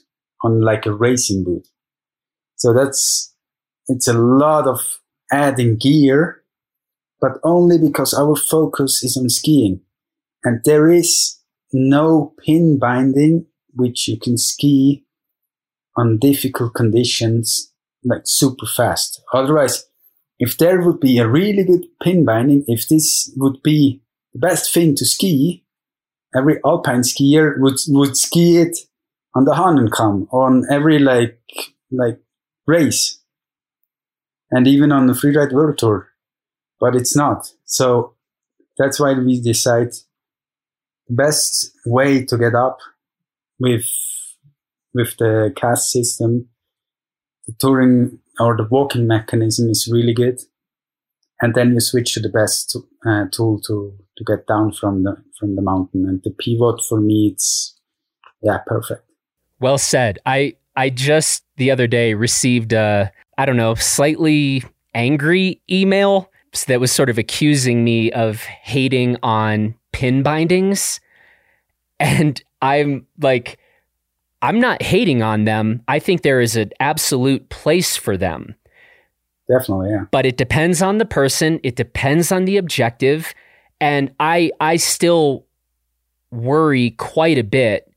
on 0.44 0.62
like 0.62 0.86
a 0.86 0.94
racing 0.94 1.44
boot. 1.44 1.68
So 2.56 2.74
that's, 2.74 3.34
it's 3.88 4.08
a 4.08 4.14
lot 4.14 4.68
of 4.68 5.00
adding 5.32 5.78
gear, 5.78 6.44
but 7.22 7.34
only 7.44 7.78
because 7.78 8.14
our 8.14 8.36
focus 8.36 9.04
is 9.04 9.18
on 9.18 9.30
skiing. 9.30 9.82
And 10.44 10.62
there 10.64 10.90
is 10.90 11.40
no 11.74 12.34
pin 12.46 12.78
binding 12.80 13.48
which 13.76 14.08
you 14.08 14.18
can 14.20 14.38
ski 14.38 15.06
on 15.96 16.18
difficult 16.18 16.74
conditions 16.74 17.72
like 18.04 18.22
super 18.26 18.66
fast. 18.66 19.22
Otherwise, 19.34 19.86
if 20.40 20.58
there 20.58 20.82
would 20.82 21.00
be 21.00 21.18
a 21.18 21.28
really 21.28 21.64
good 21.64 21.86
pin 22.04 22.26
binding, 22.26 22.64
if 22.68 22.88
this 22.88 23.32
would 23.38 23.62
be 23.64 24.02
the 24.34 24.40
best 24.40 24.74
thing 24.74 24.96
to 24.96 25.06
ski, 25.06 25.64
every 26.36 26.60
alpine 26.66 27.02
skier 27.02 27.56
would 27.60 27.78
would 27.88 28.18
ski 28.18 28.58
it 28.58 28.78
on 29.34 29.46
the 29.46 29.54
Hahnenkamm 29.54 30.28
on 30.34 30.66
every 30.70 31.00
like 31.00 31.40
like 31.92 32.20
race, 32.68 33.22
and 34.52 34.68
even 34.68 34.92
on 34.92 35.08
the 35.08 35.14
freeride 35.14 35.54
world 35.54 35.78
tour. 35.78 36.10
But 36.80 36.96
it's 36.96 37.16
not. 37.16 37.52
So 37.64 38.16
that's 38.78 39.00
why 39.00 39.14
we 39.14 39.40
decide 39.40 39.92
the 41.08 41.16
best 41.16 41.72
way 41.86 42.26
to 42.26 42.38
get 42.38 42.56
up 42.56 42.80
with 43.60 43.86
with 44.94 45.18
the 45.18 45.54
cast 45.56 45.92
system, 45.92 46.48
the 47.48 47.54
touring 47.60 48.20
or 48.40 48.56
the 48.56 48.68
walking 48.70 49.08
mechanism 49.08 49.70
is 49.70 49.90
really 49.92 50.14
good, 50.14 50.40
and 51.42 51.54
then 51.56 51.74
you 51.74 51.80
switch 51.80 52.14
to 52.14 52.20
the 52.20 52.30
best 52.30 52.78
uh, 53.06 53.26
tool 53.32 53.60
to 53.68 53.94
to 54.18 54.24
get 54.24 54.48
down 54.48 54.72
from 54.72 55.04
the 55.04 55.16
from 55.40 55.56
the 55.56 55.62
mountain. 55.62 56.06
And 56.08 56.22
the 56.24 56.32
pivot 56.32 56.82
for 56.88 57.00
me, 57.00 57.32
it's 57.34 57.78
yeah, 58.42 58.60
perfect. 58.66 59.04
Well 59.60 59.78
said. 59.78 60.20
I 60.26 60.56
I 60.76 60.90
just 60.90 61.44
the 61.58 61.72
other 61.72 61.88
day 61.88 62.14
received 62.14 62.74
a 62.74 63.12
I 63.38 63.46
don't 63.46 63.58
know 63.58 63.76
slightly 63.76 64.64
angry 64.94 65.62
email 65.70 66.32
that 66.68 66.80
was 66.80 66.92
sort 66.92 67.10
of 67.10 67.18
accusing 67.18 67.84
me 67.84 68.12
of 68.14 68.42
hating 68.42 69.18
on 69.22 69.76
pin 69.92 70.24
bindings. 70.24 71.00
And 72.00 72.42
I'm 72.62 73.06
like, 73.20 73.60
I'm 74.42 74.60
not 74.60 74.82
hating 74.82 75.22
on 75.22 75.46
them. 75.46 75.82
I 75.88 76.00
think 76.00 76.22
there 76.22 76.42
is 76.42 76.56
an 76.56 76.72
absolute 76.80 77.50
place 77.50 77.96
for 77.96 78.18
them. 78.18 78.56
Definitely, 79.48 79.92
yeah. 79.92 80.06
But 80.12 80.26
it 80.26 80.38
depends 80.38 80.82
on 80.82 80.98
the 80.98 81.06
person, 81.06 81.60
it 81.64 81.76
depends 81.76 82.32
on 82.32 82.46
the 82.46 82.58
objective. 82.58 83.34
And 83.80 84.12
I 84.20 84.52
I 84.60 84.78
still 84.78 85.46
worry 86.32 86.92
quite 86.92 87.38
a 87.38 87.44
bit 87.44 87.92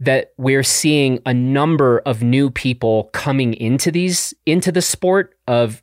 that 0.00 0.32
we're 0.36 0.62
seeing 0.62 1.18
a 1.26 1.34
number 1.34 1.98
of 2.00 2.22
new 2.22 2.50
people 2.50 3.04
coming 3.12 3.54
into 3.54 3.90
these 3.90 4.32
into 4.46 4.70
the 4.70 4.82
sport 4.82 5.36
of 5.46 5.82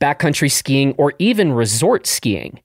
backcountry 0.00 0.50
skiing 0.50 0.94
or 0.98 1.12
even 1.18 1.52
resort 1.52 2.06
skiing 2.06 2.60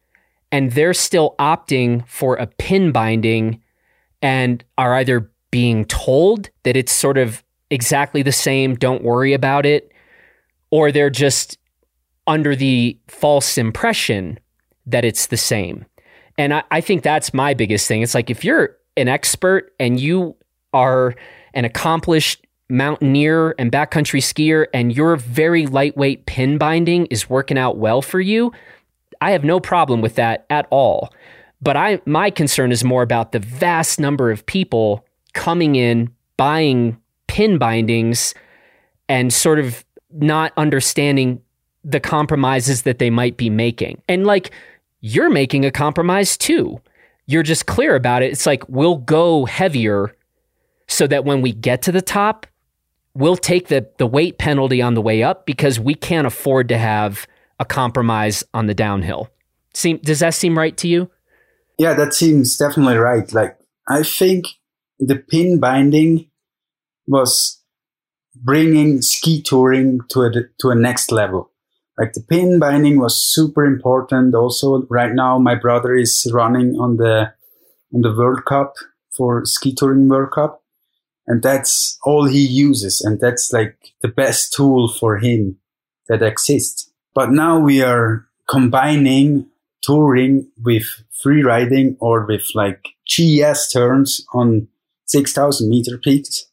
and 0.52 0.72
they're 0.72 0.93
still 0.93 1.36
opting 1.39 2.08
for 2.08 2.36
a 2.36 2.48
pin 2.48 2.91
binding 2.91 3.62
and 4.22 4.63
are 4.78 4.95
either 4.95 5.30
being 5.51 5.86
told 5.86 6.49
that 6.63 6.76
it's 6.76 6.91
sort 6.91 7.18
of 7.18 7.43
exactly 7.70 8.22
the 8.22 8.32
same, 8.32 8.76
don't 8.76 9.03
worry 9.03 9.34
about 9.34 9.65
it, 9.65 9.91
or 10.72 10.91
they're 10.91 11.09
just 11.09 11.57
under 12.26 12.55
the 12.55 12.97
false 13.07 13.57
impression 13.57 14.39
that 14.86 15.05
it's 15.05 15.28
the 15.28 15.38
same. 15.38 15.86
And 16.38 16.53
I, 16.53 16.63
I 16.72 16.82
think 16.82 17.03
that's 17.03 17.34
my 17.34 17.53
biggest 17.53 17.88
thing. 17.88 18.01
It's 18.01 18.13
like 18.13 18.30
if 18.30 18.43
you're 18.43 18.78
an 18.95 19.07
expert 19.07 19.74
and 19.80 19.99
you 19.99 20.36
are 20.74 21.15
an 21.53 21.65
accomplished 21.65 22.45
mountaineer 22.70 23.55
and 23.57 23.72
backcountry 23.72 24.22
skier 24.22 24.68
and 24.74 24.95
your 24.95 25.15
very 25.15 25.65
lightweight 25.65 26.26
pin 26.26 26.57
binding 26.57 27.05
is 27.07 27.30
working 27.30 27.57
out 27.57 27.78
well 27.78 28.01
for 28.01 28.20
you, 28.20 28.51
I 29.22 29.32
have 29.32 29.43
no 29.43 29.59
problem 29.59 30.01
with 30.01 30.15
that 30.15 30.45
at 30.49 30.68
all. 30.70 31.13
But 31.62 31.78
I 31.78 32.01
my 32.05 32.30
concern 32.30 32.72
is 32.72 32.84
more 32.84 33.01
about 33.01 33.32
the 33.32 33.39
vast 33.39 33.99
number 33.99 34.32
of 34.32 34.45
people 34.45 35.05
coming 35.34 35.76
in 35.76 36.12
buying 36.38 36.97
pin 37.28 37.58
bindings 37.58 38.34
and 39.10 39.34
sort 39.34 39.60
of 39.60 39.84
not 40.12 40.53
understanding 40.58 41.41
the 41.84 41.99
compromises 41.99 42.84
that 42.84 42.99
they 42.99 43.10
might 43.10 43.38
be 43.38 43.49
making. 43.49 44.01
And 44.08 44.26
like 44.26 44.51
you're 45.01 45.30
making 45.30 45.66
a 45.66 45.72
compromise 45.72 46.38
too. 46.38 46.82
You're 47.26 47.43
just 47.43 47.66
clear 47.66 47.95
about 47.95 48.24
it. 48.24 48.32
It's 48.32 48.45
like 48.45 48.68
we'll 48.70 48.97
go 48.97 49.45
heavier 49.45 50.16
so 50.88 51.08
that 51.08 51.26
when 51.26 51.41
we 51.41 51.51
get 51.51 51.82
to 51.84 51.91
the 51.91 52.01
top, 52.01 52.47
we'll 53.14 53.36
take 53.36 53.68
the 53.68 53.89
the 53.97 54.08
weight 54.08 54.38
penalty 54.38 54.82
on 54.82 54.93
the 54.93 55.01
way 55.01 55.24
up 55.24 55.45
because 55.45 55.80
we 55.80 55.93
can't 55.95 56.28
afford 56.28 56.70
to 56.70 56.78
have 56.78 57.28
a 57.60 57.66
compromise 57.66 58.43
on 58.53 58.68
the 58.68 58.74
downhill. 58.74 59.30
Seem 59.74 59.97
does 59.97 60.20
that 60.20 60.34
seem 60.34 60.58
right 60.58 60.76
to 60.78 60.88
you? 60.88 61.10
Yeah, 61.78 61.93
that 61.93 62.13
seems 62.13 62.57
definitely 62.57 62.97
right. 62.97 63.32
Like 63.32 63.57
I 63.88 64.03
think 64.03 64.45
the 64.99 65.15
pin 65.15 65.59
binding 65.59 66.30
was 67.07 67.61
bringing 68.36 69.01
ski 69.01 69.41
touring 69.41 70.01
to 70.09 70.21
a 70.23 70.32
to 70.61 70.69
a 70.69 70.75
next 70.75 71.11
level. 71.11 71.51
Like 71.97 72.13
the 72.13 72.21
pin 72.21 72.59
binding 72.59 72.99
was 72.99 73.15
super 73.15 73.65
important. 73.65 74.36
Also, 74.36 74.84
right 74.89 75.13
now 75.13 75.39
my 75.39 75.55
brother 75.55 75.95
is 75.95 76.30
running 76.34 76.75
on 76.80 76.97
the 76.97 77.34
on 77.93 78.01
the 78.01 78.13
World 78.15 78.45
Cup 78.45 78.73
for 79.15 79.45
ski 79.45 79.73
touring 79.73 80.09
World 80.09 80.32
Cup, 80.34 80.63
and 81.28 81.41
that's 81.41 81.97
all 82.03 82.25
he 82.25 82.45
uses, 82.45 83.01
and 83.01 83.19
that's 83.19 83.51
like 83.51 83.78
the 84.01 84.07
best 84.07 84.53
tool 84.53 84.88
for 84.88 85.17
him 85.17 85.57
that 86.07 86.21
exists. 86.21 86.91
But 87.13 87.32
now 87.32 87.59
we 87.59 87.82
are 87.82 88.25
combining 88.49 89.47
touring 89.82 90.49
with 90.63 90.88
free 91.22 91.43
riding 91.43 91.97
or 91.99 92.26
with 92.26 92.45
like 92.53 92.84
GS 93.07 93.72
turns 93.72 94.26
on 94.34 94.68
6000 95.05 95.70
meter 95.70 95.97
peaks, 95.97 96.45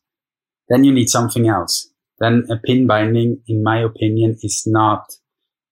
then 0.69 0.85
you 0.85 0.93
need 0.93 1.09
something 1.09 1.49
else. 1.49 1.89
Then 2.21 2.47
a 2.51 2.57
pin 2.57 2.87
binding, 2.87 3.41
in 3.49 3.63
my 3.63 3.81
opinion, 3.81 4.37
is 4.43 4.65
not 4.67 5.13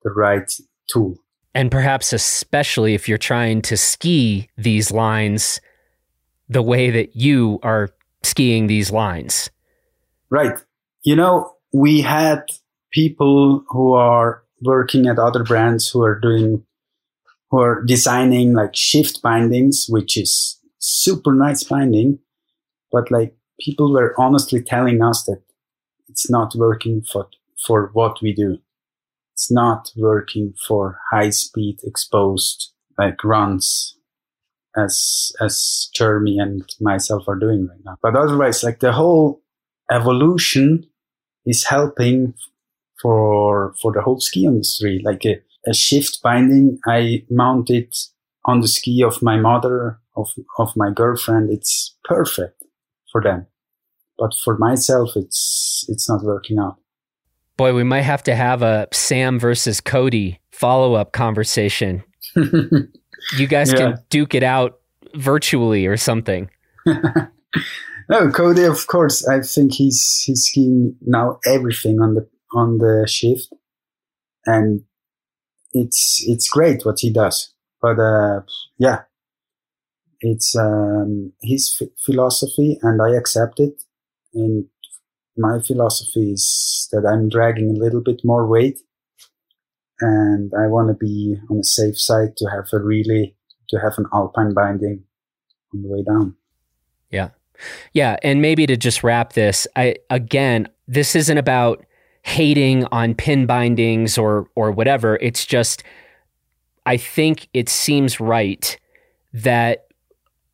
the 0.02 0.10
right 0.10 0.52
tool. 0.90 1.16
And 1.54 1.70
perhaps 1.70 2.12
especially 2.12 2.94
if 2.94 3.08
you're 3.08 3.18
trying 3.18 3.62
to 3.62 3.76
ski 3.76 4.48
these 4.56 4.90
lines 4.90 5.60
the 6.48 6.62
way 6.62 6.90
that 6.90 7.14
you 7.16 7.58
are 7.62 7.90
skiing 8.22 8.66
these 8.66 8.90
lines. 8.90 9.50
Right. 10.30 10.58
You 11.02 11.16
know, 11.16 11.54
we 11.72 12.00
had 12.00 12.44
people 12.90 13.64
who 13.68 13.92
are 13.94 14.42
working 14.62 15.06
at 15.06 15.18
other 15.18 15.42
brands 15.42 15.88
who 15.88 16.02
are 16.02 16.18
doing, 16.18 16.64
who 17.52 17.60
are 17.60 17.84
designing 17.84 18.54
like 18.54 18.74
shift 18.74 19.20
bindings, 19.20 19.86
which 19.88 20.16
is 20.16 20.58
super 20.78 21.34
nice 21.34 21.62
binding. 21.62 22.18
But 22.90 23.10
like 23.10 23.36
people 23.60 23.92
were 23.92 24.14
honestly 24.18 24.62
telling 24.62 25.02
us 25.02 25.22
that 25.24 25.42
it's 26.08 26.30
not 26.30 26.54
working 26.56 27.02
for, 27.02 27.28
for 27.66 27.90
what 27.92 28.22
we 28.22 28.32
do. 28.34 28.58
It's 29.34 29.52
not 29.52 29.92
working 29.96 30.54
for 30.66 30.98
high 31.10 31.30
speed 31.30 31.80
exposed 31.84 32.72
like 32.98 33.22
runs 33.22 33.96
as 34.76 35.32
as 35.40 35.90
Jeremy 35.94 36.38
and 36.38 36.64
myself 36.80 37.24
are 37.28 37.38
doing 37.38 37.66
right 37.66 37.84
now. 37.84 37.96
But 38.02 38.16
otherwise, 38.16 38.62
like 38.62 38.80
the 38.80 38.92
whole 38.92 39.42
evolution 39.90 40.86
is 41.44 41.66
helping 41.66 42.34
for 43.00 43.74
for 43.80 43.92
the 43.92 44.00
whole 44.00 44.20
ski 44.20 44.46
industry. 44.46 45.00
Like 45.04 45.24
a, 45.26 45.42
a 45.66 45.74
shift 45.74 46.20
binding, 46.22 46.78
I 46.86 47.24
mounted 47.30 47.94
on 48.44 48.60
the 48.60 48.68
ski 48.68 49.02
of 49.02 49.22
my 49.22 49.38
mother, 49.38 49.98
of 50.16 50.30
of 50.58 50.76
my 50.76 50.90
girlfriend. 50.90 51.50
It's 51.50 51.96
perfect 52.04 52.62
for 53.10 53.22
them, 53.22 53.46
but 54.18 54.34
for 54.34 54.58
myself, 54.58 55.10
it's 55.16 55.84
it's 55.88 56.08
not 56.08 56.22
working 56.22 56.58
out. 56.58 56.76
Boy, 57.56 57.74
we 57.74 57.84
might 57.84 58.02
have 58.02 58.22
to 58.24 58.34
have 58.34 58.62
a 58.62 58.88
Sam 58.92 59.38
versus 59.38 59.80
Cody 59.80 60.40
follow 60.50 60.94
up 60.94 61.12
conversation. 61.12 62.02
you 62.34 63.46
guys 63.46 63.72
yeah. 63.72 63.78
can 63.78 63.98
duke 64.08 64.34
it 64.34 64.42
out 64.42 64.80
virtually 65.14 65.86
or 65.86 65.96
something. 65.96 66.50
no, 66.86 68.30
Cody, 68.32 68.64
of 68.64 68.86
course. 68.86 69.26
I 69.28 69.40
think 69.42 69.74
he's 69.74 70.22
he's 70.24 70.44
skiing 70.44 70.96
now 71.02 71.38
everything 71.46 72.00
on 72.00 72.14
the 72.14 72.28
on 72.54 72.78
the 72.78 73.06
shift, 73.08 73.48
and 74.46 74.82
it's 75.72 76.22
it's 76.26 76.48
great 76.48 76.84
what 76.84 77.00
he 77.00 77.10
does. 77.10 77.52
But 77.80 77.98
uh, 77.98 78.40
yeah, 78.78 79.02
it's 80.20 80.54
um, 80.56 81.32
his 81.42 81.76
f- 81.80 81.88
philosophy, 82.04 82.78
and 82.82 83.00
I 83.02 83.16
accept 83.16 83.60
it. 83.60 83.82
And 84.34 84.66
my 85.36 85.60
philosophy 85.60 86.32
is 86.32 86.88
that 86.92 87.06
I'm 87.06 87.28
dragging 87.28 87.70
a 87.70 87.78
little 87.78 88.02
bit 88.02 88.20
more 88.24 88.46
weight 88.46 88.80
and 90.02 90.52
I 90.58 90.66
want 90.66 90.88
to 90.88 90.94
be 90.94 91.36
on 91.48 91.58
the 91.58 91.64
safe 91.64 91.98
side 91.98 92.36
to 92.38 92.46
have 92.46 92.66
a 92.72 92.78
really 92.82 93.36
to 93.68 93.78
have 93.78 93.94
an 93.96 94.06
alpine 94.12 94.52
binding 94.52 95.04
on 95.72 95.82
the 95.82 95.88
way 95.88 96.02
down. 96.02 96.34
Yeah. 97.10 97.30
Yeah, 97.92 98.16
and 98.24 98.42
maybe 98.42 98.66
to 98.66 98.76
just 98.76 99.04
wrap 99.04 99.34
this, 99.34 99.68
I 99.76 99.94
again, 100.10 100.68
this 100.88 101.14
isn't 101.14 101.38
about 101.38 101.84
hating 102.22 102.84
on 102.86 103.14
pin 103.14 103.46
bindings 103.46 104.16
or 104.16 104.48
or 104.54 104.70
whatever. 104.70 105.16
It's 105.20 105.44
just 105.44 105.82
I 106.86 106.96
think 106.96 107.48
it 107.52 107.68
seems 107.68 108.20
right 108.20 108.76
that 109.32 109.86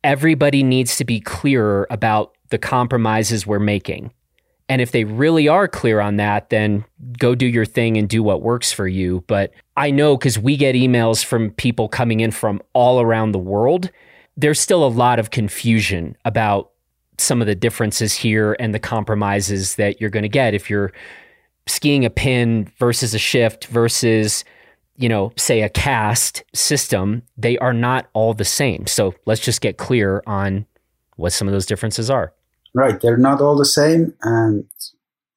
everybody 0.03 0.63
needs 0.63 0.97
to 0.97 1.05
be 1.05 1.19
clearer 1.19 1.87
about 1.89 2.35
the 2.49 2.57
compromises 2.57 3.45
we're 3.45 3.59
making. 3.59 4.11
And 4.69 4.81
if 4.81 4.91
they 4.91 5.03
really 5.03 5.47
are 5.47 5.67
clear 5.67 5.99
on 5.99 6.17
that, 6.17 6.51
then 6.51 6.85
go 7.17 7.33
do 7.33 7.47
your 7.47 7.65
thing 7.65 7.97
and 7.97 8.07
do 8.07 8.21
what 8.21 8.43
works 8.43 8.71
for 8.71 8.87
you. 8.87 9.23
But 9.27 9.51
I 9.75 9.89
know 9.89 10.15
because 10.15 10.37
we 10.37 10.55
get 10.55 10.75
emails 10.75 11.25
from 11.25 11.51
people 11.51 11.89
coming 11.89 12.19
in 12.19 12.29
from 12.29 12.61
all 12.73 13.01
around 13.01 13.31
the 13.31 13.39
world, 13.39 13.89
there's 14.37 14.59
still 14.59 14.85
a 14.85 14.87
lot 14.87 15.17
of 15.17 15.31
confusion 15.31 16.15
about 16.23 16.71
some 17.17 17.41
of 17.41 17.47
the 17.47 17.55
differences 17.55 18.13
here 18.13 18.55
and 18.59 18.73
the 18.73 18.79
compromises 18.79 19.75
that 19.75 19.99
you're 19.99 20.11
going 20.11 20.23
to 20.23 20.29
get 20.29 20.53
if 20.53 20.69
you're 20.69 20.93
skiing 21.69 22.03
a 22.03 22.09
pin 22.09 22.71
versus 22.77 23.13
a 23.13 23.19
shift 23.19 23.67
versus 23.67 24.43
you 24.97 25.07
know 25.07 25.31
say 25.37 25.61
a 25.61 25.69
cast 25.69 26.43
system 26.53 27.21
they 27.37 27.57
are 27.59 27.73
not 27.73 28.09
all 28.13 28.33
the 28.33 28.45
same. 28.45 28.87
So 28.87 29.13
let's 29.25 29.41
just 29.41 29.61
get 29.61 29.77
clear 29.77 30.23
on 30.25 30.65
what 31.15 31.33
some 31.33 31.47
of 31.47 31.51
those 31.53 31.65
differences 31.65 32.09
are. 32.09 32.33
Right 32.73 32.99
they're 32.99 33.17
not 33.17 33.41
all 33.41 33.55
the 33.57 33.65
same 33.65 34.13
and 34.21 34.65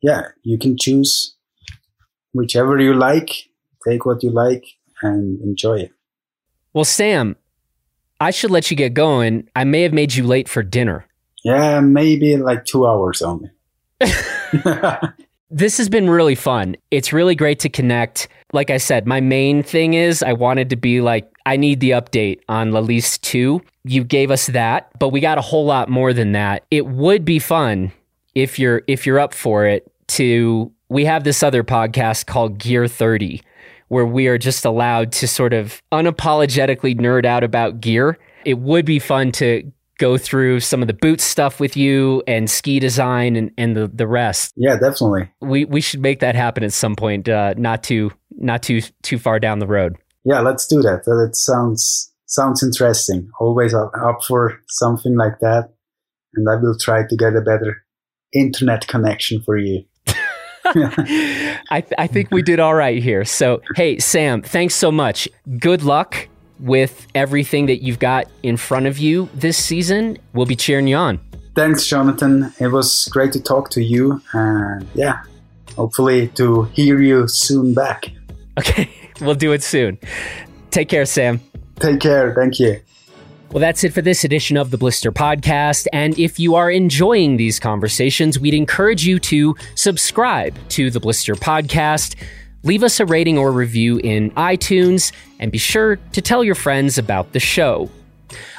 yeah 0.00 0.28
you 0.42 0.58
can 0.58 0.76
choose 0.78 1.34
whichever 2.32 2.78
you 2.78 2.94
like 2.94 3.30
take 3.86 4.06
what 4.06 4.22
you 4.22 4.30
like 4.30 4.64
and 5.02 5.40
enjoy 5.40 5.80
it. 5.80 5.92
Well 6.72 6.84
sam 6.84 7.36
i 8.20 8.30
should 8.30 8.50
let 8.50 8.70
you 8.70 8.76
get 8.76 8.94
going. 8.94 9.48
I 9.54 9.64
may 9.64 9.82
have 9.82 9.92
made 9.92 10.14
you 10.14 10.24
late 10.26 10.48
for 10.48 10.62
dinner. 10.62 11.06
Yeah 11.44 11.80
maybe 11.80 12.36
like 12.36 12.64
two 12.64 12.86
hours 12.86 13.22
only 13.22 13.50
this 15.52 15.76
has 15.76 15.88
been 15.88 16.08
really 16.08 16.34
fun 16.34 16.74
it's 16.90 17.12
really 17.12 17.34
great 17.34 17.58
to 17.58 17.68
connect 17.68 18.26
like 18.52 18.70
i 18.70 18.78
said 18.78 19.06
my 19.06 19.20
main 19.20 19.62
thing 19.62 19.94
is 19.94 20.22
i 20.22 20.32
wanted 20.32 20.70
to 20.70 20.76
be 20.76 21.00
like 21.00 21.32
I 21.44 21.56
need 21.56 21.80
the 21.80 21.90
update 21.90 22.40
on 22.48 22.72
La 22.72 22.80
Liste 22.80 23.20
2. 23.22 23.60
You 23.84 24.04
gave 24.04 24.30
us 24.30 24.46
that, 24.48 24.90
but 24.98 25.08
we 25.08 25.20
got 25.20 25.38
a 25.38 25.42
whole 25.42 25.64
lot 25.64 25.88
more 25.88 26.12
than 26.12 26.32
that. 26.32 26.64
It 26.70 26.86
would 26.86 27.24
be 27.24 27.38
fun 27.38 27.92
if 28.34 28.58
you're 28.58 28.82
if 28.86 29.06
you're 29.06 29.18
up 29.18 29.34
for 29.34 29.66
it 29.66 29.90
to 30.08 30.72
we 30.88 31.04
have 31.04 31.24
this 31.24 31.42
other 31.42 31.64
podcast 31.64 32.26
called 32.26 32.58
Gear 32.58 32.86
30 32.86 33.42
where 33.88 34.06
we 34.06 34.26
are 34.26 34.38
just 34.38 34.64
allowed 34.64 35.12
to 35.12 35.28
sort 35.28 35.52
of 35.52 35.82
unapologetically 35.92 36.98
nerd 36.98 37.26
out 37.26 37.44
about 37.44 37.78
gear. 37.78 38.18
It 38.46 38.58
would 38.58 38.86
be 38.86 38.98
fun 38.98 39.32
to 39.32 39.70
go 40.02 40.18
through 40.18 40.60
some 40.60 40.82
of 40.82 40.88
the 40.88 40.94
boot 40.94 41.20
stuff 41.20 41.60
with 41.60 41.76
you 41.76 42.22
and 42.26 42.50
ski 42.50 42.80
design 42.80 43.36
and, 43.36 43.50
and 43.56 43.76
the, 43.76 43.86
the 43.86 44.06
rest. 44.06 44.52
Yeah, 44.56 44.76
definitely. 44.78 45.30
We 45.40 45.64
we 45.64 45.80
should 45.80 46.00
make 46.00 46.20
that 46.20 46.34
happen 46.34 46.64
at 46.64 46.72
some 46.72 46.96
point, 46.96 47.28
uh, 47.28 47.54
not 47.56 47.82
too 47.82 48.10
not 48.30 48.62
too 48.62 48.80
too 49.02 49.18
far 49.18 49.38
down 49.38 49.58
the 49.58 49.66
road 49.66 49.96
yeah, 50.24 50.40
let's 50.40 50.66
do 50.66 50.82
that. 50.82 51.04
That 51.04 51.30
sounds 51.34 52.12
sounds 52.26 52.62
interesting. 52.62 53.30
Always 53.40 53.74
up, 53.74 53.92
for 54.26 54.60
something 54.68 55.16
like 55.16 55.38
that. 55.40 55.70
and 56.34 56.48
I 56.48 56.56
will 56.56 56.76
try 56.78 57.02
to 57.06 57.16
get 57.16 57.36
a 57.36 57.40
better 57.40 57.84
internet 58.32 58.86
connection 58.86 59.42
for 59.42 59.56
you. 59.56 59.84
I, 60.64 61.80
th- 61.80 61.92
I 61.98 62.06
think 62.06 62.30
we 62.30 62.40
did 62.40 62.60
all 62.60 62.74
right 62.74 63.02
here. 63.02 63.24
So, 63.24 63.60
hey, 63.74 63.98
Sam, 63.98 64.42
thanks 64.42 64.74
so 64.74 64.92
much. 64.92 65.28
Good 65.58 65.82
luck 65.82 66.28
with 66.62 67.06
everything 67.14 67.66
that 67.66 67.82
you've 67.82 67.98
got 67.98 68.28
in 68.42 68.56
front 68.56 68.86
of 68.86 68.98
you 68.98 69.28
this 69.34 69.58
season. 69.58 70.16
We'll 70.32 70.46
be 70.46 70.56
cheering 70.56 70.86
you 70.86 70.96
on. 70.96 71.20
Thanks, 71.54 71.86
Jonathan. 71.86 72.52
It 72.58 72.68
was 72.68 73.08
great 73.10 73.32
to 73.32 73.42
talk 73.42 73.70
to 73.70 73.82
you. 73.82 74.22
And 74.32 74.86
yeah, 74.94 75.22
hopefully 75.76 76.28
to 76.28 76.64
hear 76.72 77.00
you 77.02 77.28
soon 77.28 77.74
back. 77.74 78.06
Okay, 78.58 78.90
we'll 79.22 79.34
do 79.34 79.52
it 79.52 79.62
soon. 79.62 79.98
Take 80.70 80.90
care, 80.90 81.06
Sam. 81.06 81.40
Take 81.76 82.00
care. 82.00 82.34
Thank 82.34 82.60
you. 82.60 82.82
Well, 83.50 83.60
that's 83.60 83.82
it 83.82 83.94
for 83.94 84.02
this 84.02 84.24
edition 84.24 84.58
of 84.58 84.70
the 84.70 84.76
Blister 84.76 85.10
Podcast. 85.10 85.86
And 85.90 86.18
if 86.18 86.38
you 86.38 86.54
are 86.54 86.70
enjoying 86.70 87.38
these 87.38 87.58
conversations, 87.58 88.38
we'd 88.38 88.52
encourage 88.52 89.06
you 89.06 89.18
to 89.20 89.56
subscribe 89.74 90.54
to 90.70 90.90
the 90.90 91.00
Blister 91.00 91.34
Podcast, 91.34 92.14
leave 92.62 92.82
us 92.82 93.00
a 93.00 93.06
rating 93.06 93.38
or 93.38 93.52
review 93.52 93.98
in 93.98 94.30
iTunes, 94.32 95.12
and 95.38 95.50
be 95.50 95.58
sure 95.58 95.96
to 95.96 96.22
tell 96.22 96.44
your 96.44 96.54
friends 96.54 96.98
about 96.98 97.32
the 97.32 97.40
show. 97.40 97.90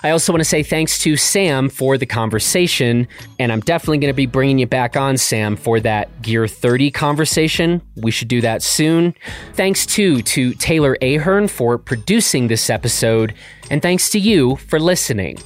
I 0.04 0.12
also 0.12 0.32
want 0.32 0.42
to 0.42 0.46
say 0.46 0.64
thanks 0.64 1.00
to 1.00 1.16
Sam 1.18 1.70
for 1.70 1.98
the 1.98 2.06
conversation, 2.06 3.08
and 3.40 3.52
I'm 3.52 3.62
definitely 3.62 4.00
going 4.00 4.14
to 4.14 4.16
be 4.16 4.26
bringing 4.26 4.60
you 4.60 4.68
back 4.68 4.96
on, 4.96 5.18
Sam, 5.18 5.56
for 5.56 5.80
that 5.80 6.22
Gear 6.22 6.48
30 6.48 6.92
conversation. 6.92 7.82
We 7.96 8.12
should 8.12 8.28
do 8.28 8.42
that 8.42 8.62
soon. 8.62 9.16
Thanks 9.54 9.86
too 9.86 10.22
to 10.22 10.54
Taylor 10.54 10.98
Ahern 11.02 11.48
for 11.48 11.78
producing 11.78 12.48
this 12.48 12.70
episode, 12.70 13.34
and 13.72 13.82
thanks 13.82 14.10
to 14.12 14.20
you 14.20 14.58
for 14.58 14.80
listening. 14.80 15.40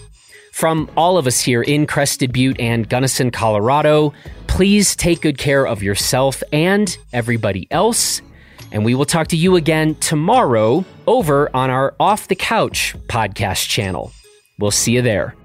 From 0.52 0.90
all 0.98 1.20
of 1.20 1.28
us 1.28 1.40
here 1.40 1.62
in 1.62 1.86
Crested 1.86 2.34
Butte 2.34 2.60
and 2.60 2.90
Gunnison, 2.90 3.30
Colorado, 3.30 4.14
please 4.48 4.96
take 4.96 5.22
good 5.22 5.38
care 5.38 5.68
of 5.68 5.84
yourself 5.84 6.42
and 6.52 6.98
everybody 7.14 7.68
else. 7.70 8.22
And 8.72 8.84
we 8.84 8.96
will 8.96 9.06
talk 9.06 9.28
to 9.30 9.38
you 9.38 9.56
again 9.56 9.96
tomorrow 9.96 10.86
over 11.06 11.50
on 11.56 11.70
our 11.70 11.96
Off 12.00 12.28
the 12.28 12.36
Couch 12.36 12.96
podcast 13.08 13.68
channel. 13.68 14.12
We'll 14.60 14.72
see 14.72 14.94
you 14.94 15.02
there. 15.02 15.36